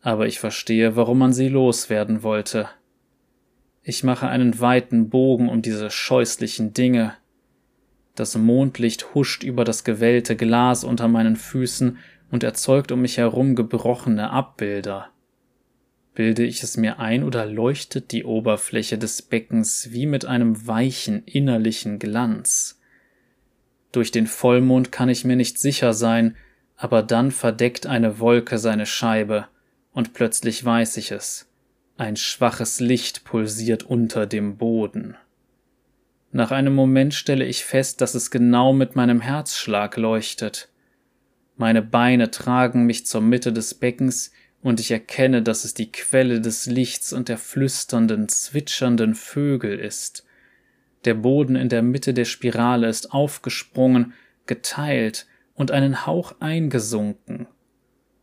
aber 0.00 0.26
ich 0.26 0.40
verstehe, 0.40 0.96
warum 0.96 1.18
man 1.18 1.32
sie 1.32 1.48
loswerden 1.48 2.24
wollte. 2.24 2.68
Ich 3.84 4.02
mache 4.02 4.26
einen 4.28 4.58
weiten 4.60 5.10
Bogen 5.10 5.48
um 5.48 5.62
diese 5.62 5.90
scheußlichen 5.90 6.74
Dinge. 6.74 7.14
Das 8.16 8.36
Mondlicht 8.36 9.14
huscht 9.14 9.44
über 9.44 9.64
das 9.64 9.84
gewellte 9.84 10.34
Glas 10.34 10.82
unter 10.82 11.06
meinen 11.06 11.36
Füßen 11.36 11.98
und 12.32 12.42
erzeugt 12.42 12.90
um 12.90 13.00
mich 13.00 13.18
herum 13.18 13.54
gebrochene 13.54 14.30
Abbilder. 14.30 15.10
Bilde 16.14 16.44
ich 16.44 16.62
es 16.64 16.76
mir 16.76 16.98
ein 16.98 17.22
oder 17.22 17.46
leuchtet 17.46 18.10
die 18.10 18.24
Oberfläche 18.24 18.98
des 18.98 19.22
Beckens 19.22 19.92
wie 19.92 20.06
mit 20.06 20.24
einem 20.24 20.66
weichen 20.66 21.22
innerlichen 21.24 22.00
Glanz? 22.00 22.81
Durch 23.92 24.10
den 24.10 24.26
Vollmond 24.26 24.90
kann 24.90 25.08
ich 25.08 25.24
mir 25.24 25.36
nicht 25.36 25.58
sicher 25.58 25.92
sein, 25.92 26.36
aber 26.76 27.02
dann 27.02 27.30
verdeckt 27.30 27.86
eine 27.86 28.18
Wolke 28.18 28.58
seine 28.58 28.86
Scheibe, 28.86 29.46
und 29.92 30.14
plötzlich 30.14 30.64
weiß 30.64 30.96
ich 30.96 31.12
es. 31.12 31.46
Ein 31.98 32.16
schwaches 32.16 32.80
Licht 32.80 33.24
pulsiert 33.24 33.82
unter 33.82 34.26
dem 34.26 34.56
Boden. 34.56 35.16
Nach 36.32 36.50
einem 36.50 36.74
Moment 36.74 37.12
stelle 37.12 37.44
ich 37.44 37.64
fest, 37.64 38.00
dass 38.00 38.14
es 38.14 38.30
genau 38.30 38.72
mit 38.72 38.96
meinem 38.96 39.20
Herzschlag 39.20 39.98
leuchtet. 39.98 40.70
Meine 41.58 41.82
Beine 41.82 42.30
tragen 42.30 42.86
mich 42.86 43.06
zur 43.06 43.20
Mitte 43.20 43.52
des 43.52 43.74
Beckens, 43.74 44.32
und 44.62 44.80
ich 44.80 44.90
erkenne, 44.90 45.42
dass 45.42 45.64
es 45.64 45.74
die 45.74 45.90
Quelle 45.90 46.40
des 46.40 46.66
Lichts 46.66 47.12
und 47.12 47.28
der 47.28 47.36
flüsternden, 47.36 48.28
zwitschernden 48.28 49.14
Vögel 49.14 49.78
ist, 49.78 50.24
der 51.04 51.14
Boden 51.14 51.56
in 51.56 51.68
der 51.68 51.82
Mitte 51.82 52.14
der 52.14 52.24
Spirale 52.24 52.88
ist 52.88 53.12
aufgesprungen, 53.12 54.12
geteilt 54.46 55.26
und 55.54 55.70
einen 55.70 56.06
Hauch 56.06 56.34
eingesunken. 56.40 57.46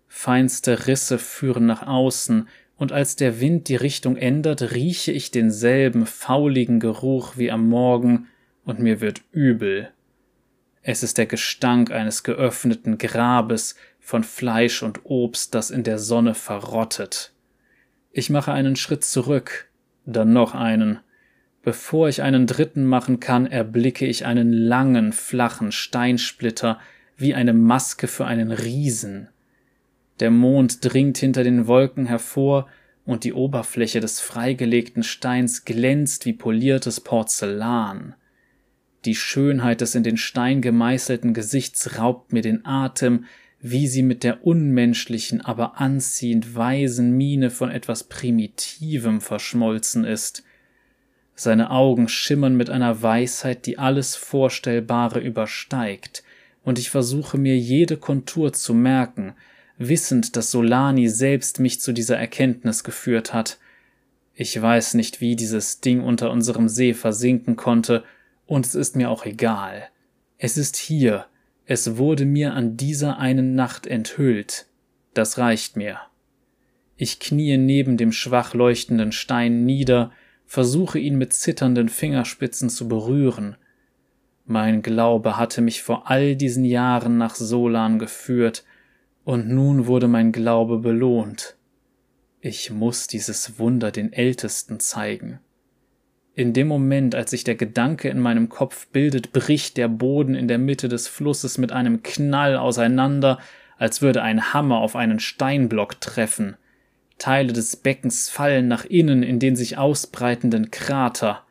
Feinste 0.07 0.87
Risse 0.87 1.19
führen 1.19 1.65
nach 1.65 1.85
außen, 1.85 2.47
und 2.75 2.93
als 2.93 3.17
der 3.17 3.41
Wind 3.41 3.67
die 3.67 3.75
Richtung 3.75 4.15
ändert, 4.15 4.73
rieche 4.73 5.11
ich 5.11 5.31
denselben 5.31 6.05
fauligen 6.05 6.79
Geruch 6.79 7.35
wie 7.35 7.51
am 7.51 7.67
Morgen, 7.67 8.27
und 8.63 8.79
mir 8.79 9.01
wird 9.01 9.21
übel. 9.31 9.89
Es 10.81 11.03
ist 11.03 11.17
der 11.17 11.25
Gestank 11.25 11.91
eines 11.91 12.23
geöffneten 12.23 12.97
Grabes 12.97 13.75
von 13.99 14.23
Fleisch 14.23 14.81
und 14.81 15.01
Obst, 15.03 15.53
das 15.53 15.71
in 15.71 15.83
der 15.83 15.99
Sonne 15.99 16.33
verrottet. 16.33 17.33
Ich 18.11 18.29
mache 18.29 18.53
einen 18.53 18.75
Schritt 18.75 19.03
zurück, 19.03 19.69
dann 20.05 20.33
noch 20.33 20.55
einen, 20.55 20.99
Bevor 21.61 22.07
ich 22.07 22.21
einen 22.21 22.47
dritten 22.47 22.85
machen 22.85 23.19
kann, 23.19 23.45
erblicke 23.45 24.05
ich 24.05 24.25
einen 24.25 24.53
langen, 24.53 25.11
flachen 25.11 25.71
Steinsplitter 25.71 26.79
wie 27.17 27.33
eine 27.33 27.53
Maske 27.53 28.07
für 28.07 28.25
einen 28.25 28.51
Riesen. 28.51 29.27
Der 30.19 30.31
Mond 30.31 30.79
dringt 30.81 31.17
hinter 31.17 31.43
den 31.43 31.67
Wolken 31.67 32.05
hervor, 32.05 32.67
und 33.09 33.23
die 33.23 33.33
Oberfläche 33.33 34.01
des 34.01 34.19
freigelegten 34.19 35.01
Steins 35.01 35.65
glänzt 35.65 36.27
wie 36.27 36.33
poliertes 36.33 36.99
Porzellan. 37.01 38.13
Die 39.05 39.15
Schönheit 39.15 39.81
des 39.81 39.95
in 39.95 40.03
den 40.03 40.17
Stein 40.17 40.61
gemeißelten 40.61 41.33
Gesichts 41.33 41.97
raubt 41.97 42.33
mir 42.33 42.43
den 42.43 42.67
Atem, 42.67 43.25
wie 43.59 43.87
sie 43.87 44.03
mit 44.03 44.23
der 44.23 44.45
unmenschlichen, 44.45 45.41
aber 45.41 45.81
anziehend 45.81 46.55
weisen 46.55 47.17
Miene 47.17 47.49
von 47.49 47.71
etwas 47.71 48.03
Primitivem 48.03 49.21
verschmolzen 49.21 50.05
ist. 50.05 50.43
Seine 51.41 51.71
Augen 51.71 52.09
schimmern 52.09 52.57
mit 52.57 52.69
einer 52.69 53.01
Weisheit, 53.01 53.65
die 53.65 53.77
alles 53.77 54.17
Vorstellbare 54.17 55.21
übersteigt, 55.21 56.21
und 56.65 56.77
ich 56.77 56.89
versuche 56.89 57.37
mir 57.37 57.57
jede 57.57 57.95
Kontur 57.95 58.51
zu 58.51 58.73
merken, 58.73 59.35
wissend, 59.77 60.35
dass 60.35 60.51
Solani 60.51 61.07
selbst 61.07 61.61
mich 61.61 61.79
zu 61.79 61.93
dieser 61.93 62.17
Erkenntnis 62.17 62.83
geführt 62.83 63.33
hat. 63.33 63.57
Ich 64.33 64.61
weiß 64.61 64.95
nicht, 64.95 65.21
wie 65.21 65.37
dieses 65.37 65.79
Ding 65.79 66.01
unter 66.01 66.29
unserem 66.29 66.67
See 66.67 66.93
versinken 66.93 67.55
konnte, 67.55 68.03
und 68.45 68.65
es 68.65 68.75
ist 68.75 68.97
mir 68.97 69.09
auch 69.09 69.25
egal. 69.25 69.87
Es 70.39 70.57
ist 70.57 70.75
hier, 70.75 71.25
es 71.65 71.95
wurde 71.95 72.25
mir 72.25 72.53
an 72.53 72.75
dieser 72.75 73.17
einen 73.17 73.55
Nacht 73.55 73.87
enthüllt. 73.87 74.65
Das 75.13 75.37
reicht 75.37 75.77
mir. 75.77 75.99
Ich 76.97 77.21
kniee 77.21 77.55
neben 77.55 77.95
dem 77.95 78.11
schwach 78.11 78.53
leuchtenden 78.53 79.13
Stein 79.13 79.63
nieder 79.63 80.11
versuche 80.49 80.97
ihn 80.97 81.19
mit 81.19 81.31
zitternden 81.31 81.89
Fingerspitzen 81.89 82.71
zu 82.71 82.87
berühren. 82.87 83.55
Mein 84.45 84.81
Glaube 84.81 85.37
hatte 85.37 85.61
mich 85.61 85.83
vor 85.83 86.09
all 86.09 86.35
diesen 86.35 86.65
Jahren 86.65 87.19
nach 87.19 87.35
Solan 87.35 87.99
geführt, 87.99 88.65
und 89.23 89.47
nun 89.47 89.85
wurde 89.85 90.07
mein 90.07 90.31
Glaube 90.31 90.79
belohnt. 90.79 91.55
Ich 92.41 92.71
muss 92.71 93.05
dieses 93.05 93.59
Wunder 93.59 93.91
den 93.91 94.11
Ältesten 94.11 94.79
zeigen. 94.79 95.39
In 96.33 96.53
dem 96.53 96.67
Moment, 96.67 97.13
als 97.13 97.29
sich 97.29 97.43
der 97.43 97.55
Gedanke 97.55 98.09
in 98.09 98.19
meinem 98.19 98.49
Kopf 98.49 98.87
bildet, 98.87 99.31
bricht 99.31 99.77
der 99.77 99.87
Boden 99.87 100.33
in 100.33 100.47
der 100.47 100.57
Mitte 100.57 100.89
des 100.89 101.07
Flusses 101.07 101.59
mit 101.59 101.71
einem 101.71 102.01
Knall 102.01 102.57
auseinander, 102.57 103.37
als 103.77 104.01
würde 104.01 104.23
ein 104.23 104.51
Hammer 104.51 104.79
auf 104.79 104.95
einen 104.95 105.19
Steinblock 105.19 106.01
treffen. 106.01 106.57
Teile 107.19 107.53
des 107.53 107.75
Beckens 107.75 108.29
fallen 108.29 108.67
nach 108.67 108.85
innen 108.85 109.21
in 109.21 109.39
den 109.39 109.55
sich 109.55 109.77
ausbreitenden 109.77 110.71
Krater. 110.71 111.45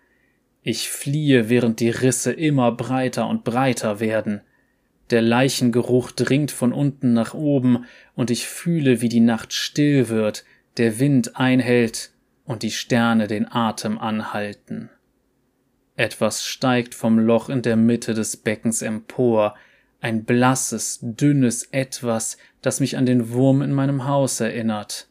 Ich 0.63 0.89
fliehe, 0.89 1.49
während 1.49 1.79
die 1.81 1.91
Risse 1.91 2.33
immer 2.33 2.73
breiter 2.73 3.29
und 3.29 3.45
breiter 3.45 4.01
werden. 4.01 4.41
Der 5.11 5.23
Leichengeruch 5.23 6.11
dringt 6.11 6.51
von 6.51 6.73
unten 6.73 7.13
nach 7.13 7.33
oben, 7.33 7.85
und 8.15 8.31
ich 8.31 8.47
fühle, 8.47 9.01
wie 9.01 9.09
die 9.09 9.21
Nacht 9.21 9.53
still 9.53 10.09
wird, 10.09 10.45
der 10.77 10.99
Wind 10.99 11.37
einhält 11.37 12.11
und 12.45 12.63
die 12.63 12.71
Sterne 12.71 13.27
den 13.27 13.51
Atem 13.51 13.99
anhalten. 13.99 14.91
Etwas 15.97 16.45
steigt 16.45 16.95
vom 16.95 17.19
Loch 17.19 17.49
in 17.49 17.63
der 17.63 17.77
Mitte 17.77 18.15
des 18.15 18.37
Beckens 18.37 18.83
empor, 18.83 19.55
ein 20.01 20.25
blasses, 20.25 21.01
dünnes 21.03 21.65
Etwas, 21.73 22.39
das 22.63 22.81
mich 22.81 22.97
an 22.97 23.07
den 23.07 23.31
Wurm 23.33 23.63
in 23.63 23.73
meinem 23.73 24.07
Haus 24.07 24.41
erinnert. 24.41 25.09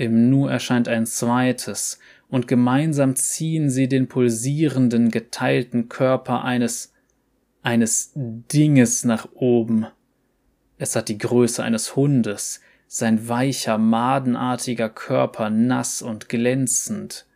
Im 0.00 0.30
Nu 0.30 0.46
erscheint 0.46 0.88
ein 0.88 1.04
zweites, 1.04 1.98
und 2.30 2.48
gemeinsam 2.48 3.16
ziehen 3.16 3.68
sie 3.68 3.86
den 3.86 4.08
pulsierenden, 4.08 5.10
geteilten 5.10 5.90
Körper 5.90 6.42
eines 6.42 6.94
eines 7.60 8.12
Dinges 8.14 9.04
nach 9.04 9.28
oben. 9.34 9.86
Es 10.78 10.96
hat 10.96 11.10
die 11.10 11.18
Größe 11.18 11.62
eines 11.62 11.96
Hundes, 11.96 12.62
sein 12.86 13.28
weicher, 13.28 13.76
madenartiger 13.76 14.88
Körper 14.88 15.50
nass 15.50 16.00
und 16.00 16.30
glänzend. 16.30 17.26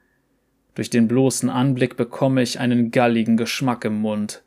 Durch 0.74 0.88
den 0.88 1.06
bloßen 1.06 1.50
Anblick 1.50 1.98
bekomme 1.98 2.40
ich 2.40 2.60
einen 2.60 2.90
galligen 2.90 3.36
Geschmack 3.36 3.84
im 3.84 4.00
Mund. 4.00 4.42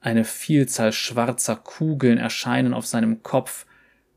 Eine 0.00 0.22
Vielzahl 0.22 0.92
schwarzer 0.92 1.56
Kugeln 1.56 2.18
erscheinen 2.18 2.74
auf 2.74 2.86
seinem 2.86 3.24
Kopf, 3.24 3.66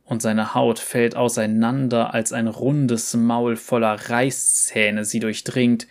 und 0.06 0.22
seine 0.22 0.54
Haut 0.54 0.80
fällt 0.80 1.16
auseinander, 1.16 2.14
als 2.14 2.34
ein 2.34 2.48
rundes 2.48 3.14
Maul 3.14 3.56
voller 3.56 4.10
Reißzähne 4.10 5.06
sie 5.06 5.20
durchdringt. 5.20 5.88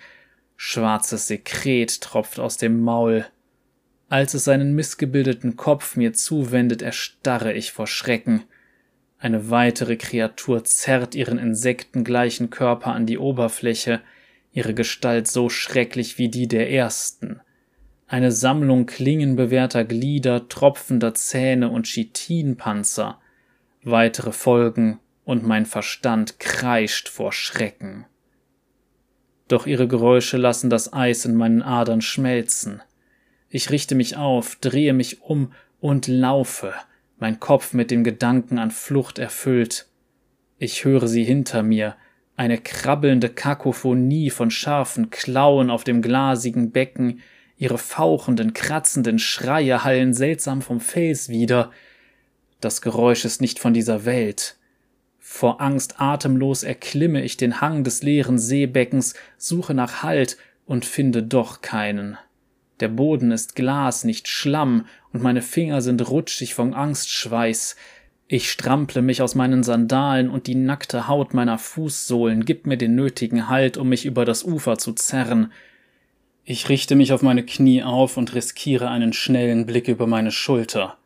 Schwarzes 0.57 1.29
Sekret 1.29 2.01
tropft 2.01 2.39
aus 2.39 2.57
dem 2.57 2.81
Maul. 2.81 3.27
Als 4.09 4.35
es 4.35 4.45
seinen 4.45 4.75
missgebildeten 4.75 5.57
Kopf 5.57 5.97
mir 5.97 6.13
zuwendet, 6.13 6.83
erstarre 6.83 7.55
ich 7.55 7.73
vor 7.73 7.87
Schrecken. 7.87 8.45
Eine 9.19 9.51
weitere 9.51 9.97
Kreatur 9.97 10.65
zerrt 10.65 11.15
ihren 11.15 11.39
insektengleichen 11.39 12.51
Körper 12.51 12.93
an 12.93 13.07
die 13.07 13.19
Oberfläche, 13.19 14.01
ihre 14.53 14.75
Gestalt 14.75 15.29
so 15.29 15.49
schrecklich 15.49 16.19
wie 16.19 16.29
die 16.29 16.47
der 16.47 16.71
ersten. 16.71 17.41
Eine 18.07 18.33
Sammlung 18.33 18.85
klingenbewehrter 18.85 19.85
Glieder, 19.85 20.49
tropfender 20.49 21.15
Zähne 21.15 21.71
und 21.71 21.87
Chitinpanzer. 21.87 23.22
Weitere 23.85 24.31
Folgen 24.31 25.01
und 25.25 25.45
mein 25.45 25.67
Verstand 25.67 26.39
kreischt 26.39 27.09
vor 27.09 27.33
Schrecken. 27.33 28.07
Doch 29.49 29.67
ihre 29.67 29.89
Geräusche 29.89 30.37
lassen 30.37 30.71
das 30.71 30.93
Eis 30.93 31.25
in 31.25 31.35
meinen 31.35 31.63
Adern 31.63 32.01
schmelzen. 32.01 32.81
Ich 33.49 33.71
richte 33.71 33.95
mich 33.95 34.17
auf, 34.17 34.57
drehe 34.57 34.93
mich 34.93 35.23
um 35.23 35.53
und 35.81 36.07
laufe, 36.07 36.73
mein 37.19 37.41
Kopf 37.41 37.73
mit 37.73 37.91
dem 37.91 38.05
Gedanken 38.05 38.59
an 38.59 38.71
Flucht 38.71 39.19
erfüllt. 39.19 39.89
Ich 40.59 40.85
höre 40.85 41.09
sie 41.09 41.25
hinter 41.25 41.65
mir, 41.65 41.97
eine 42.37 42.59
krabbelnde 42.59 43.29
Kakophonie 43.29 44.31
von 44.31 44.51
scharfen 44.51 45.11
Klauen 45.11 45.71
auf 45.71 45.83
dem 45.83 46.03
glasigen 46.03 46.71
Becken, 46.71 47.21
ihre 47.57 47.79
fauchenden, 47.79 48.55
kratzenden 48.55 49.19
Schreie 49.19 49.85
hallen 49.85 50.15
seltsam 50.15 50.63
vom 50.63 50.81
Fels 50.81 51.29
wieder. 51.29 51.73
Das 52.63 52.81
Geräusch 52.81 53.25
ist 53.25 53.41
nicht 53.41 53.59
von 53.59 53.75
dieser 53.75 54.05
Welt. 54.05 54.57
Vor 55.19 55.61
Angst 55.61 56.01
atemlos 56.01 56.63
erklimme 56.63 57.25
ich 57.25 57.37
den 57.37 57.61
Hang 57.61 57.83
des 57.83 58.05
leeren 58.05 58.39
Seebeckens, 58.39 59.15
suche 59.37 59.75
nach 59.75 60.05
Halt 60.05 60.37
und 60.65 60.85
finde 60.85 61.25
doch 61.25 61.61
keinen. 61.61 62.17
Der 62.79 62.87
Boden 62.87 63.33
ist 63.33 63.57
Glas, 63.57 64.05
nicht 64.05 64.29
Schlamm, 64.29 64.87
und 65.13 65.25
meine 65.25 65.43
Finger 65.43 65.83
sind 65.83 66.09
rutschig 66.09 66.55
vom 66.55 66.73
Angstschweiß. 66.73 67.75
Ich 68.29 68.49
strample 68.49 69.03
mich 69.03 69.23
aus 69.23 69.35
meinen 69.35 69.65
Sandalen 69.65 70.31
und 70.31 70.47
die 70.47 70.55
nackte 70.55 71.09
Haut 71.09 71.35
meiner 71.35 71.59
Fußsohlen 71.59 72.45
gibt 72.45 72.69
mir 72.69 72.77
den 72.77 72.95
nötigen 72.95 73.49
Halt, 73.49 73.77
um 73.77 73.89
mich 73.89 74.07
über 74.07 74.25
das 74.25 74.45
Ufer 74.45 74.79
zu 74.79 74.93
zerren. 74.93 75.51
Ich 76.45 76.69
richte 76.69 76.95
mich 76.95 77.13
auf 77.13 77.23
meine 77.23 77.45
Knie 77.45 77.83
auf 77.83 78.17
und 78.17 78.37
riskiere 78.37 78.89
einen 78.89 79.13
schnellen 79.13 79.67
Blick 79.67 79.89
über 79.89 80.07
meine 80.07 80.31
Schulter. 80.31 80.97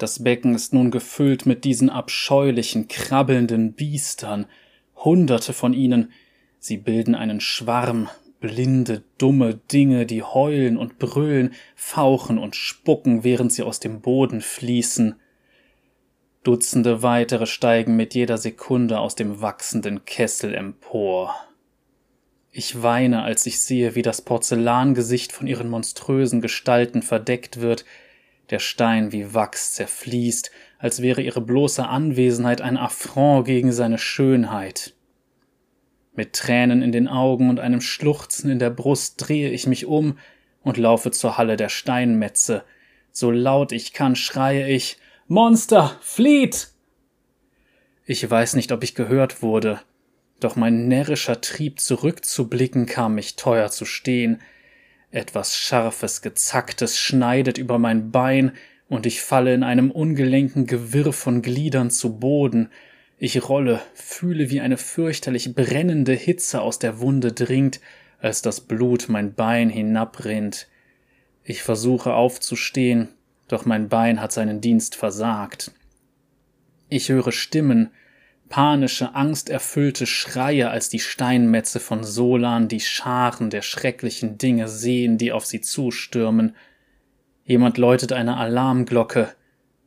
Das 0.00 0.24
Becken 0.24 0.54
ist 0.54 0.72
nun 0.72 0.90
gefüllt 0.90 1.44
mit 1.44 1.62
diesen 1.64 1.90
abscheulichen, 1.90 2.88
krabbelnden 2.88 3.74
Biestern. 3.74 4.46
Hunderte 4.96 5.52
von 5.52 5.74
ihnen. 5.74 6.10
Sie 6.58 6.78
bilden 6.78 7.14
einen 7.14 7.42
Schwarm, 7.42 8.08
Blinde, 8.40 9.04
dumme 9.18 9.56
Dinge, 9.70 10.06
die 10.06 10.22
heulen 10.22 10.78
und 10.78 10.98
brüllen, 10.98 11.52
fauchen 11.76 12.38
und 12.38 12.56
spucken, 12.56 13.24
während 13.24 13.52
sie 13.52 13.62
aus 13.62 13.78
dem 13.78 14.00
Boden 14.00 14.40
fließen. 14.40 15.16
Dutzende 16.44 17.02
weitere 17.02 17.44
steigen 17.44 17.94
mit 17.94 18.14
jeder 18.14 18.38
Sekunde 18.38 19.00
aus 19.00 19.16
dem 19.16 19.42
wachsenden 19.42 20.06
Kessel 20.06 20.54
empor. 20.54 21.34
Ich 22.50 22.82
weine, 22.82 23.22
als 23.22 23.44
ich 23.44 23.60
sehe, 23.60 23.94
wie 23.94 24.02
das 24.02 24.22
Porzellangesicht 24.22 25.30
von 25.30 25.46
ihren 25.46 25.68
monströsen 25.68 26.40
Gestalten 26.40 27.02
verdeckt 27.02 27.60
wird, 27.60 27.84
der 28.50 28.58
Stein 28.58 29.12
wie 29.12 29.32
Wachs 29.34 29.74
zerfließt, 29.74 30.50
als 30.78 31.02
wäre 31.02 31.22
ihre 31.22 31.40
bloße 31.40 31.86
Anwesenheit 31.86 32.60
ein 32.60 32.76
Affront 32.76 33.46
gegen 33.46 33.72
seine 33.72 33.98
Schönheit. 33.98 34.94
Mit 36.14 36.32
Tränen 36.32 36.82
in 36.82 36.92
den 36.92 37.08
Augen 37.08 37.48
und 37.48 37.60
einem 37.60 37.80
Schluchzen 37.80 38.50
in 38.50 38.58
der 38.58 38.70
Brust 38.70 39.14
drehe 39.18 39.50
ich 39.50 39.66
mich 39.66 39.86
um 39.86 40.18
und 40.62 40.76
laufe 40.76 41.10
zur 41.10 41.38
Halle 41.38 41.56
der 41.56 41.68
Steinmetze. 41.68 42.64
So 43.12 43.30
laut 43.30 43.72
ich 43.72 43.92
kann, 43.92 44.16
schreie 44.16 44.68
ich 44.68 44.98
Monster, 45.28 45.96
flieht! 46.00 46.68
Ich 48.04 48.28
weiß 48.28 48.54
nicht, 48.54 48.72
ob 48.72 48.82
ich 48.82 48.96
gehört 48.96 49.42
wurde, 49.42 49.80
doch 50.40 50.56
mein 50.56 50.88
närrischer 50.88 51.40
Trieb 51.40 51.78
zurückzublicken 51.78 52.86
kam 52.86 53.14
mich 53.14 53.36
teuer 53.36 53.70
zu 53.70 53.84
stehen. 53.84 54.40
Etwas 55.10 55.56
Scharfes, 55.56 56.22
Gezacktes 56.22 56.98
schneidet 56.98 57.58
über 57.58 57.78
mein 57.78 58.10
Bein, 58.10 58.52
und 58.88 59.06
ich 59.06 59.22
falle 59.22 59.54
in 59.54 59.62
einem 59.62 59.92
ungelenken 59.92 60.66
Gewirr 60.66 61.12
von 61.12 61.42
Gliedern 61.42 61.90
zu 61.90 62.18
Boden, 62.18 62.70
ich 63.22 63.48
rolle, 63.48 63.82
fühle, 63.92 64.50
wie 64.50 64.60
eine 64.60 64.78
fürchterlich 64.78 65.54
brennende 65.54 66.14
Hitze 66.14 66.62
aus 66.62 66.78
der 66.78 67.00
Wunde 67.00 67.32
dringt, 67.32 67.80
als 68.18 68.40
das 68.40 68.62
Blut 68.62 69.08
mein 69.08 69.34
Bein 69.34 69.68
hinabrinnt. 69.68 70.68
Ich 71.44 71.62
versuche 71.62 72.14
aufzustehen, 72.14 73.08
doch 73.46 73.66
mein 73.66 73.90
Bein 73.90 74.22
hat 74.22 74.32
seinen 74.32 74.62
Dienst 74.62 74.96
versagt. 74.96 75.70
Ich 76.88 77.10
höre 77.10 77.30
Stimmen, 77.30 77.90
panische, 78.50 79.14
angsterfüllte 79.14 80.04
Schreie, 80.06 80.70
als 80.70 80.90
die 80.90 80.98
Steinmetze 80.98 81.80
von 81.80 82.04
Solan 82.04 82.68
die 82.68 82.80
Scharen 82.80 83.48
der 83.48 83.62
schrecklichen 83.62 84.36
Dinge 84.36 84.68
sehen, 84.68 85.16
die 85.16 85.32
auf 85.32 85.46
sie 85.46 85.62
zustürmen. 85.62 86.54
Jemand 87.44 87.78
läutet 87.78 88.12
eine 88.12 88.36
Alarmglocke, 88.36 89.34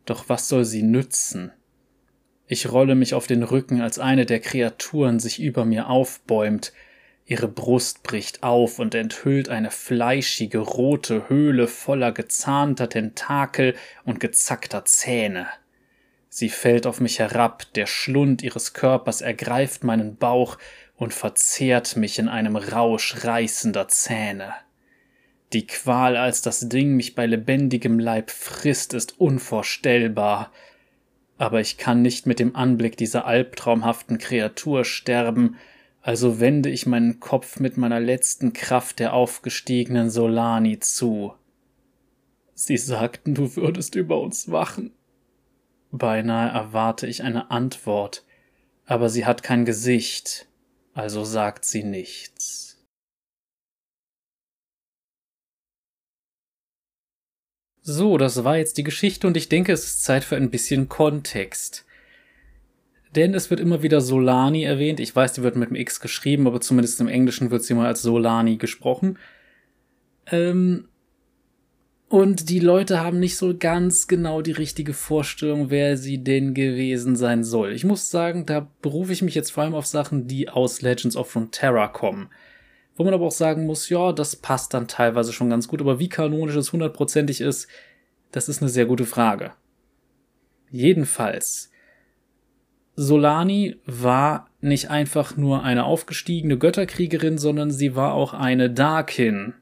doch 0.06 0.28
was 0.30 0.50
soll 0.50 0.66
sie 0.66 0.82
nützen? 0.82 1.52
Ich 2.48 2.72
rolle 2.72 2.96
mich 2.96 3.14
auf 3.14 3.28
den 3.28 3.44
Rücken, 3.44 3.82
als 3.82 4.00
eine 4.00 4.26
der 4.26 4.40
Kreaturen 4.40 5.20
sich 5.20 5.42
über 5.42 5.66
mir 5.66 5.90
aufbäumt. 5.90 6.74
Ihre 7.26 7.48
Brust 7.48 8.04
bricht 8.04 8.44
auf 8.44 8.80
und 8.80 8.96
enthüllt 8.96 9.48
eine 9.48 9.72
fleischige 9.72 10.60
rote 10.60 11.30
Höhle 11.30 11.68
voller 11.68 12.12
gezahnter 12.12 12.90
Tentakel 12.90 13.76
und 14.04 14.20
gezackter 14.20 14.84
Zähne. 14.84 15.48
Sie 16.34 16.50
fällt 16.50 16.88
auf 16.88 17.00
mich 17.00 17.20
herab, 17.20 17.72
der 17.74 17.86
Schlund 17.86 18.42
ihres 18.42 18.74
Körpers 18.74 19.22
ergreift 19.22 19.84
meinen 19.84 20.16
Bauch 20.16 20.58
und 20.96 21.14
verzehrt 21.14 21.96
mich 21.96 22.18
in 22.18 22.28
einem 22.28 22.56
Rausch 22.56 23.24
reißender 23.24 23.88
Zähne. 23.88 24.54
Die 25.52 25.68
Qual, 25.68 26.18
als 26.18 26.42
das 26.42 26.68
Ding 26.70 26.96
mich 26.96 27.14
bei 27.14 27.28
lebendigem 27.28 28.00
Leib 28.00 28.32
frisst, 28.32 28.96
ist 28.96 29.20
unvorstellbar 29.20 30.52
aber 31.38 31.60
ich 31.60 31.78
kann 31.78 32.02
nicht 32.02 32.26
mit 32.26 32.40
dem 32.40 32.56
Anblick 32.56 32.98
dieser 32.98 33.26
albtraumhaften 33.26 34.18
Kreatur 34.18 34.86
sterben, 34.86 35.58
Also 36.06 36.42
wende 36.42 36.70
ich 36.70 36.86
meinen 36.86 37.22
Kopf 37.22 37.62
mit 37.62 37.78
meiner 37.78 38.02
letzten 38.02 38.52
Kraft 38.52 39.00
der 39.00 39.14
aufgestiegenen 39.14 40.10
Solani 40.10 40.80
zu. 40.80 41.34
Sie 42.54 42.78
sagten, 42.78 43.34
du 43.36 43.56
würdest 43.56 43.96
über 43.96 44.20
uns 44.20 44.52
wachen. 44.52 44.92
Beinahe 45.96 46.50
erwarte 46.50 47.06
ich 47.06 47.22
eine 47.22 47.52
Antwort, 47.52 48.26
aber 48.88 49.10
sie 49.10 49.28
hat 49.28 49.44
kein 49.44 49.64
Gesicht, 49.64 50.48
also 50.96 51.24
sagt 51.24 51.66
sie 51.66 51.84
nichts. 51.84 52.84
So, 57.84 58.18
das 58.18 58.44
war 58.44 58.58
jetzt 58.58 58.80
die 58.80 58.84
Geschichte 58.84 59.28
und 59.28 59.38
ich 59.38 59.50
denke, 59.50 59.72
es 59.72 59.84
ist 59.84 60.04
Zeit 60.04 60.24
für 60.24 60.36
ein 60.36 60.50
bisschen 60.50 60.90
Kontext. 60.90 61.86
Denn 63.16 63.36
es 63.36 63.52
wird 63.52 63.60
immer 63.60 63.84
wieder 63.84 64.02
Solani 64.02 64.64
erwähnt. 64.64 65.00
Ich 65.00 65.16
weiß, 65.16 65.34
die 65.34 65.44
wird 65.44 65.56
mit 65.56 65.70
dem 65.70 65.76
X 65.76 66.00
geschrieben, 66.00 66.48
aber 66.48 66.60
zumindest 66.60 67.02
im 67.02 67.08
Englischen 67.08 67.52
wird 67.52 67.64
sie 67.64 67.76
mal 67.76 67.86
als 67.86 68.02
Solani 68.02 68.56
gesprochen. 68.56 69.20
Ähm, 70.26 70.88
und 72.14 72.50
die 72.50 72.60
Leute 72.60 73.00
haben 73.00 73.20
nicht 73.20 73.38
so 73.38 73.58
ganz 73.58 74.08
genau 74.08 74.44
die 74.44 74.52
richtige 74.52 74.94
Vorstellung, 74.94 75.72
wer 75.72 75.98
sie 75.98 76.24
denn 76.24 76.54
gewesen 76.54 77.16
sein 77.16 77.44
soll. 77.44 77.72
Ich 77.74 77.86
muss 77.86 78.12
sagen, 78.12 78.46
da 78.46 78.70
berufe 78.84 79.12
ich 79.12 79.24
mich 79.24 79.34
jetzt 79.34 79.50
vor 79.50 79.64
allem 79.64 79.74
auf 79.74 79.88
Sachen, 79.88 80.28
die 80.28 80.48
aus 80.48 80.84
Legends 80.84 81.16
of 81.16 81.32
Frontera 81.32 81.88
kommen. 81.88 82.30
Wo 82.96 83.04
man 83.04 83.16
aber 83.16 83.26
auch 83.26 83.32
sagen 83.32 83.66
muss, 83.66 83.90
ja, 83.90 84.12
das 84.12 84.36
passt 84.36 84.76
dann 84.76 84.88
teilweise 84.88 85.34
schon 85.34 85.50
ganz 85.50 85.68
gut, 85.68 85.82
aber 85.82 85.98
wie 85.98 86.08
kanonisch 86.08 86.56
es 86.56 86.72
hundertprozentig 86.72 87.42
ist, 87.42 87.68
das 88.32 88.48
ist 88.48 88.62
eine 88.62 88.70
sehr 88.70 88.86
gute 88.86 89.06
Frage. 89.06 89.54
Jedenfalls 90.70 91.72
Solani 92.96 93.78
war 93.88 94.52
nicht 94.62 94.92
einfach 94.92 95.36
nur 95.36 95.64
eine 95.64 95.86
aufgestiegene 95.86 96.60
Götterkriegerin, 96.60 97.40
sondern 97.40 97.72
sie 97.72 97.96
war 97.96 98.14
auch 98.14 98.36
eine 98.36 98.70
Darkin. 98.70 99.56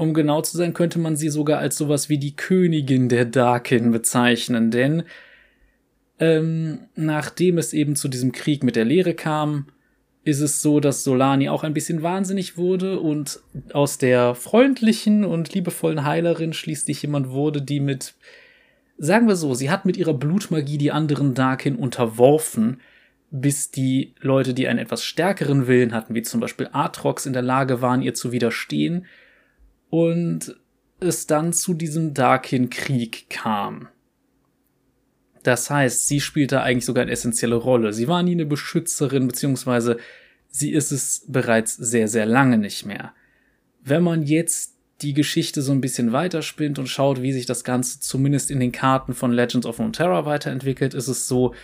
Um 0.00 0.14
genau 0.14 0.40
zu 0.40 0.56
sein, 0.56 0.72
könnte 0.72 0.98
man 0.98 1.14
sie 1.14 1.28
sogar 1.28 1.58
als 1.58 1.76
sowas 1.76 2.08
wie 2.08 2.16
die 2.16 2.34
Königin 2.34 3.10
der 3.10 3.26
Darkin 3.26 3.90
bezeichnen, 3.90 4.70
denn 4.70 5.02
ähm, 6.18 6.86
nachdem 6.96 7.58
es 7.58 7.74
eben 7.74 7.96
zu 7.96 8.08
diesem 8.08 8.32
Krieg 8.32 8.64
mit 8.64 8.76
der 8.76 8.86
Lehre 8.86 9.12
kam, 9.12 9.66
ist 10.24 10.40
es 10.40 10.62
so, 10.62 10.80
dass 10.80 11.04
Solani 11.04 11.50
auch 11.50 11.64
ein 11.64 11.74
bisschen 11.74 12.02
wahnsinnig 12.02 12.56
wurde 12.56 12.98
und 12.98 13.40
aus 13.74 13.98
der 13.98 14.34
freundlichen 14.34 15.26
und 15.26 15.52
liebevollen 15.52 16.06
Heilerin 16.06 16.54
schließlich 16.54 17.02
jemand 17.02 17.28
wurde, 17.28 17.60
die 17.60 17.80
mit 17.80 18.14
sagen 18.96 19.28
wir 19.28 19.36
so, 19.36 19.52
sie 19.52 19.68
hat 19.68 19.84
mit 19.84 19.98
ihrer 19.98 20.14
Blutmagie 20.14 20.78
die 20.78 20.92
anderen 20.92 21.34
Darkin 21.34 21.76
unterworfen, 21.76 22.80
bis 23.30 23.70
die 23.70 24.14
Leute, 24.22 24.54
die 24.54 24.66
einen 24.66 24.78
etwas 24.78 25.04
stärkeren 25.04 25.66
Willen 25.66 25.92
hatten, 25.92 26.14
wie 26.14 26.22
zum 26.22 26.40
Beispiel 26.40 26.70
Atrox, 26.72 27.26
in 27.26 27.34
der 27.34 27.42
Lage 27.42 27.82
waren, 27.82 28.00
ihr 28.00 28.14
zu 28.14 28.32
widerstehen 28.32 29.04
und 29.90 30.56
es 31.00 31.26
dann 31.26 31.52
zu 31.52 31.74
diesem 31.74 32.14
Darkin-Krieg 32.14 33.28
kam. 33.28 33.88
Das 35.42 35.70
heißt, 35.70 36.06
sie 36.06 36.20
spielte 36.20 36.62
eigentlich 36.62 36.84
sogar 36.84 37.02
eine 37.02 37.12
essentielle 37.12 37.56
Rolle. 37.56 37.92
Sie 37.92 38.08
war 38.08 38.22
nie 38.22 38.32
eine 38.32 38.46
Beschützerin, 38.46 39.26
beziehungsweise 39.26 39.98
sie 40.48 40.72
ist 40.72 40.92
es 40.92 41.24
bereits 41.28 41.76
sehr, 41.76 42.08
sehr 42.08 42.26
lange 42.26 42.58
nicht 42.58 42.84
mehr. 42.84 43.14
Wenn 43.82 44.02
man 44.02 44.22
jetzt 44.22 44.74
die 45.00 45.14
Geschichte 45.14 45.62
so 45.62 45.72
ein 45.72 45.80
bisschen 45.80 46.12
weiterspinnt 46.12 46.78
und 46.78 46.88
schaut, 46.88 47.22
wie 47.22 47.32
sich 47.32 47.46
das 47.46 47.64
Ganze 47.64 48.00
zumindest 48.00 48.50
in 48.50 48.60
den 48.60 48.72
Karten 48.72 49.14
von 49.14 49.32
Legends 49.32 49.66
of 49.66 49.78
Runeterra 49.78 50.26
weiterentwickelt, 50.26 50.92
ist 50.92 51.08
es 51.08 51.26
so, 51.26 51.54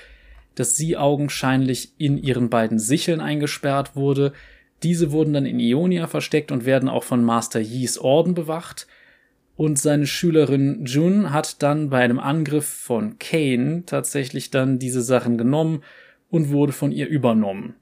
dass 0.55 0.77
sie 0.77 0.97
augenscheinlich 0.97 1.93
in 1.99 2.16
ihren 2.16 2.49
beiden 2.49 2.79
Sicheln 2.79 3.20
eingesperrt 3.20 3.95
wurde. 3.95 4.33
Diese 4.83 5.12
wurden 5.12 5.33
dann 5.33 5.47
in 5.47 5.61
Ionia 5.61 6.07
versteckt 6.07 6.53
und 6.53 6.64
werden 6.64 6.89
auch 6.89 7.05
von 7.05 7.24
Master 7.24 7.61
Yis 7.61 7.99
Orden 7.99 8.35
bewacht. 8.35 8.87
Und 9.57 9.79
seine 9.79 10.07
Schülerin 10.07 10.85
Jun 10.85 11.33
hat 11.33 11.62
dann 11.62 11.89
bei 11.89 12.01
einem 12.01 12.18
Angriff 12.18 12.66
von 12.66 13.18
Kane 13.18 13.85
tatsächlich 13.87 14.51
dann 14.51 14.79
diese 14.79 15.01
Sachen 15.01 15.39
genommen 15.39 15.83
und 16.29 16.51
wurde 16.51 16.72
von 16.72 16.93
ihr 16.93 17.09
übernommen. 17.09 17.74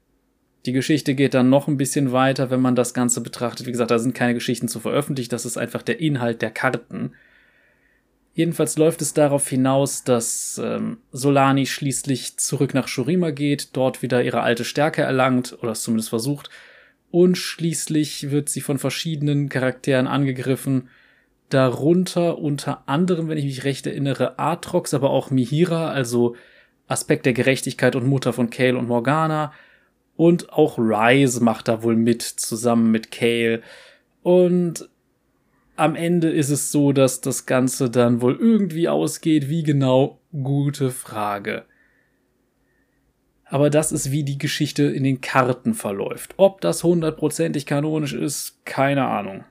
Die 0.65 0.71
Geschichte 0.71 1.13
geht 1.13 1.33
dann 1.33 1.49
noch 1.49 1.67
ein 1.67 1.77
bisschen 1.77 2.11
weiter, 2.11 2.49
wenn 2.49 2.61
man 2.61 2.75
das 2.75 2.93
Ganze 2.93 3.21
betrachtet. 3.21 3.67
Wie 3.67 3.71
gesagt, 3.71 3.91
da 3.91 3.99
sind 3.99 4.15
keine 4.15 4.33
Geschichten 4.33 4.67
zu 4.67 4.79
veröffentlicht, 4.79 5.31
das 5.31 5.45
ist 5.45 5.57
einfach 5.57 5.83
der 5.83 5.99
Inhalt 5.99 6.41
der 6.41 6.49
Karten. 6.49 7.11
Jedenfalls 8.33 8.77
läuft 8.77 9.01
es 9.01 9.13
darauf 9.13 9.47
hinaus, 9.47 10.03
dass 10.03 10.59
ähm, 10.63 10.97
Solani 11.11 11.65
schließlich 11.65 12.37
zurück 12.37 12.73
nach 12.73 12.87
Shurima 12.87 13.29
geht, 13.29 13.69
dort 13.77 14.01
wieder 14.01 14.23
ihre 14.23 14.41
alte 14.41 14.65
Stärke 14.65 15.03
erlangt, 15.03 15.57
oder 15.61 15.71
es 15.71 15.83
zumindest 15.83 16.09
versucht, 16.09 16.49
und 17.15 17.37
schließlich 17.37 18.29
wird 18.29 18.49
sie 18.49 18.59
von 18.59 18.77
verschiedenen 18.77 19.47
Charakteren 19.47 20.05
angegriffen, 20.05 20.89
darunter 21.47 22.39
unter 22.39 22.89
anderem, 22.89 23.29
wenn 23.29 23.37
ich 23.37 23.45
mich 23.45 23.63
recht 23.63 23.87
erinnere, 23.87 24.37
Atrox, 24.37 24.93
aber 24.93 25.11
auch 25.11 25.31
Mihira, 25.31 25.91
also 25.91 26.35
Aspekt 26.87 27.25
der 27.25 27.31
Gerechtigkeit 27.31 27.95
und 27.95 28.05
Mutter 28.05 28.33
von 28.33 28.49
Kale 28.49 28.77
und 28.77 28.89
Morgana, 28.89 29.53
und 30.17 30.51
auch 30.51 30.77
Rise 30.77 31.41
macht 31.41 31.69
da 31.69 31.83
wohl 31.83 31.95
mit, 31.95 32.21
zusammen 32.21 32.91
mit 32.91 33.11
Kale. 33.11 33.61
Und 34.21 34.89
am 35.77 35.95
Ende 35.95 36.29
ist 36.29 36.49
es 36.49 36.69
so, 36.69 36.91
dass 36.91 37.21
das 37.21 37.45
Ganze 37.45 37.89
dann 37.89 38.19
wohl 38.19 38.35
irgendwie 38.35 38.89
ausgeht. 38.89 39.47
Wie 39.47 39.63
genau? 39.63 40.19
Gute 40.33 40.91
Frage. 40.91 41.63
Aber 43.55 43.69
das 43.69 43.93
ist, 43.93 44.11
wie 44.11 44.25
die 44.25 44.37
Geschichte 44.37 44.83
in 44.83 45.05
den 45.05 45.21
Karten 45.21 45.75
verläuft. 45.75 46.33
Ob 46.35 46.59
das 46.59 46.83
hundertprozentig 46.83 47.65
kanonisch 47.65 48.11
ist, 48.11 48.65
keine 48.65 49.05
Ahnung. 49.07 49.45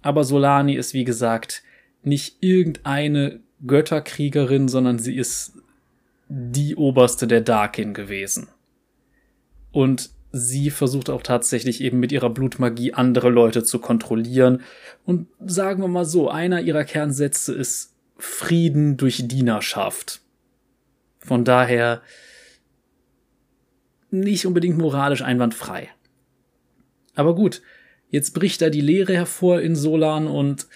Aber 0.00 0.24
Solani 0.24 0.76
ist, 0.76 0.94
wie 0.94 1.04
gesagt, 1.04 1.62
nicht 2.02 2.38
irgendeine 2.40 3.40
Götterkriegerin, 3.66 4.68
sondern 4.68 4.98
sie 4.98 5.14
ist 5.14 5.58
die 6.30 6.74
oberste 6.74 7.26
der 7.26 7.42
Darkin 7.42 7.92
gewesen. 7.92 8.48
Und 9.72 10.08
sie 10.32 10.70
versucht 10.70 11.10
auch 11.10 11.22
tatsächlich 11.22 11.82
eben 11.82 12.00
mit 12.00 12.12
ihrer 12.12 12.30
Blutmagie 12.30 12.94
andere 12.94 13.28
Leute 13.28 13.62
zu 13.62 13.78
kontrollieren. 13.78 14.62
Und 15.04 15.26
sagen 15.38 15.82
wir 15.82 15.88
mal 15.88 16.06
so, 16.06 16.30
einer 16.30 16.62
ihrer 16.62 16.84
Kernsätze 16.84 17.52
ist 17.52 17.92
Frieden 18.16 18.96
durch 18.96 19.28
Dienerschaft. 19.28 20.22
Von 21.18 21.44
daher 21.44 22.00
nicht 24.10 24.46
unbedingt 24.46 24.78
moralisch 24.78 25.22
einwandfrei. 25.22 25.88
Aber 27.14 27.34
gut, 27.34 27.62
jetzt 28.08 28.32
bricht 28.32 28.62
da 28.62 28.70
die 28.70 28.80
Lehre 28.80 29.14
hervor 29.14 29.60
in 29.60 29.76
Solan 29.76 30.26
und 30.26 30.66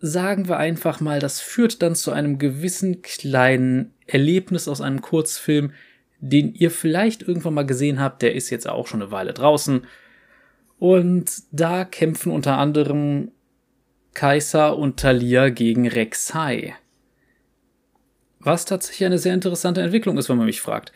sagen 0.00 0.48
wir 0.48 0.58
einfach 0.58 1.00
mal, 1.00 1.20
das 1.20 1.40
führt 1.40 1.82
dann 1.82 1.94
zu 1.94 2.12
einem 2.12 2.38
gewissen 2.38 3.02
kleinen 3.02 3.92
Erlebnis 4.06 4.68
aus 4.68 4.80
einem 4.80 5.00
Kurzfilm, 5.00 5.72
den 6.20 6.54
ihr 6.54 6.70
vielleicht 6.70 7.22
irgendwann 7.22 7.54
mal 7.54 7.66
gesehen 7.66 8.00
habt, 8.00 8.22
der 8.22 8.34
ist 8.34 8.50
jetzt 8.50 8.68
auch 8.68 8.86
schon 8.86 9.02
eine 9.02 9.10
Weile 9.10 9.32
draußen. 9.32 9.86
Und 10.78 11.30
da 11.52 11.84
kämpfen 11.84 12.32
unter 12.32 12.58
anderem 12.58 13.32
Kaiser 14.14 14.76
und 14.76 14.98
Talia 14.98 15.48
gegen 15.50 15.88
Rek'Sai. 15.88 16.72
Was 18.38 18.64
tatsächlich 18.64 19.06
eine 19.06 19.18
sehr 19.18 19.34
interessante 19.34 19.82
Entwicklung 19.82 20.18
ist, 20.18 20.28
wenn 20.28 20.36
man 20.36 20.46
mich 20.46 20.60
fragt. 20.60 20.92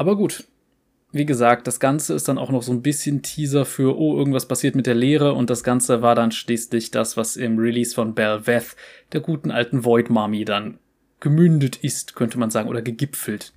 Aber 0.00 0.16
gut, 0.16 0.44
wie 1.12 1.26
gesagt, 1.26 1.66
das 1.66 1.78
Ganze 1.78 2.14
ist 2.14 2.26
dann 2.26 2.38
auch 2.38 2.48
noch 2.50 2.62
so 2.62 2.72
ein 2.72 2.80
bisschen 2.80 3.20
Teaser 3.20 3.66
für, 3.66 3.98
oh, 3.98 4.16
irgendwas 4.16 4.48
passiert 4.48 4.74
mit 4.74 4.86
der 4.86 4.94
Lehre 4.94 5.34
und 5.34 5.50
das 5.50 5.62
Ganze 5.62 6.00
war 6.00 6.14
dann 6.14 6.32
schließlich 6.32 6.90
das, 6.90 7.18
was 7.18 7.36
im 7.36 7.58
Release 7.58 7.94
von 7.94 8.14
Belveth, 8.14 8.76
der 9.12 9.20
guten 9.20 9.50
alten 9.50 9.84
Void 9.84 10.08
Mummy, 10.08 10.46
dann 10.46 10.78
gemündet 11.20 11.76
ist, 11.76 12.16
könnte 12.16 12.38
man 12.38 12.48
sagen, 12.48 12.70
oder 12.70 12.80
gegipfelt. 12.80 13.52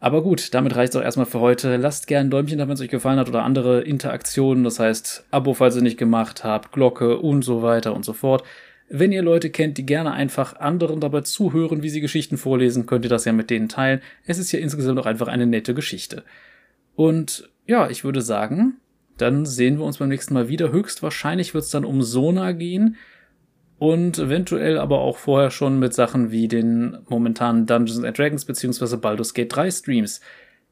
Aber 0.00 0.24
gut, 0.24 0.54
damit 0.54 0.74
reicht 0.74 0.94
es 0.94 1.00
auch 1.00 1.04
erstmal 1.04 1.26
für 1.26 1.38
heute. 1.38 1.76
Lasst 1.76 2.08
gerne 2.08 2.26
ein 2.26 2.30
Däumchen 2.32 2.58
da, 2.58 2.66
wenn 2.66 2.74
es 2.74 2.80
euch 2.80 2.88
gefallen 2.88 3.20
hat 3.20 3.28
oder 3.28 3.44
andere 3.44 3.82
Interaktionen. 3.82 4.64
Das 4.64 4.80
heißt, 4.80 5.26
Abo, 5.30 5.54
falls 5.54 5.76
ihr 5.76 5.82
nicht 5.82 5.98
gemacht 5.98 6.42
habt, 6.42 6.72
Glocke 6.72 7.16
und 7.18 7.42
so 7.42 7.62
weiter 7.62 7.94
und 7.94 8.04
so 8.04 8.12
fort. 8.12 8.42
Wenn 8.92 9.12
ihr 9.12 9.22
Leute 9.22 9.50
kennt, 9.50 9.78
die 9.78 9.86
gerne 9.86 10.10
einfach 10.10 10.56
anderen 10.56 10.98
dabei 10.98 11.20
zuhören, 11.20 11.84
wie 11.84 11.88
sie 11.90 12.00
Geschichten 12.00 12.36
vorlesen, 12.36 12.86
könnt 12.86 13.04
ihr 13.04 13.08
das 13.08 13.24
ja 13.24 13.32
mit 13.32 13.48
denen 13.48 13.68
teilen. 13.68 14.00
Es 14.26 14.38
ist 14.38 14.50
ja 14.50 14.58
insgesamt 14.58 14.98
auch 14.98 15.06
einfach 15.06 15.28
eine 15.28 15.46
nette 15.46 15.74
Geschichte. 15.74 16.24
Und 16.96 17.48
ja, 17.66 17.88
ich 17.88 18.02
würde 18.02 18.20
sagen, 18.20 18.78
dann 19.16 19.46
sehen 19.46 19.78
wir 19.78 19.84
uns 19.84 19.98
beim 19.98 20.08
nächsten 20.08 20.34
Mal 20.34 20.48
wieder. 20.48 20.72
Höchstwahrscheinlich 20.72 21.54
wird 21.54 21.62
es 21.62 21.70
dann 21.70 21.84
um 21.84 22.02
Sona 22.02 22.50
gehen 22.50 22.96
und 23.78 24.18
eventuell 24.18 24.76
aber 24.76 24.98
auch 24.98 25.18
vorher 25.18 25.52
schon 25.52 25.78
mit 25.78 25.94
Sachen 25.94 26.32
wie 26.32 26.48
den 26.48 26.98
momentanen 27.08 27.66
Dungeons 27.66 28.02
and 28.02 28.18
Dragons 28.18 28.44
bzw. 28.44 28.96
Baldur's 28.96 29.34
Gate 29.34 29.54
3 29.54 29.70
Streams. 29.70 30.20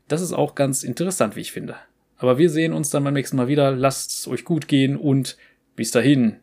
Das 0.09 0.23
ist 0.23 0.33
auch 0.33 0.57
ganz 0.57 0.83
interessant, 0.83 1.37
wie 1.37 1.41
ich 1.41 1.53
finde. 1.53 1.77
Aber 2.17 2.37
wir 2.37 2.51
sehen 2.51 2.73
uns 2.73 2.91
dann 2.91 3.05
beim 3.05 3.15
nächsten 3.15 3.37
Mal 3.37 3.47
wieder. 3.47 3.71
Lasst 3.71 4.11
es 4.11 4.27
euch 4.27 4.45
gut 4.45 4.67
gehen 4.67 4.97
und 4.97 5.37
bis 5.77 5.93
dahin. 5.93 6.37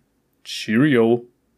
Cheerio. 0.45 1.27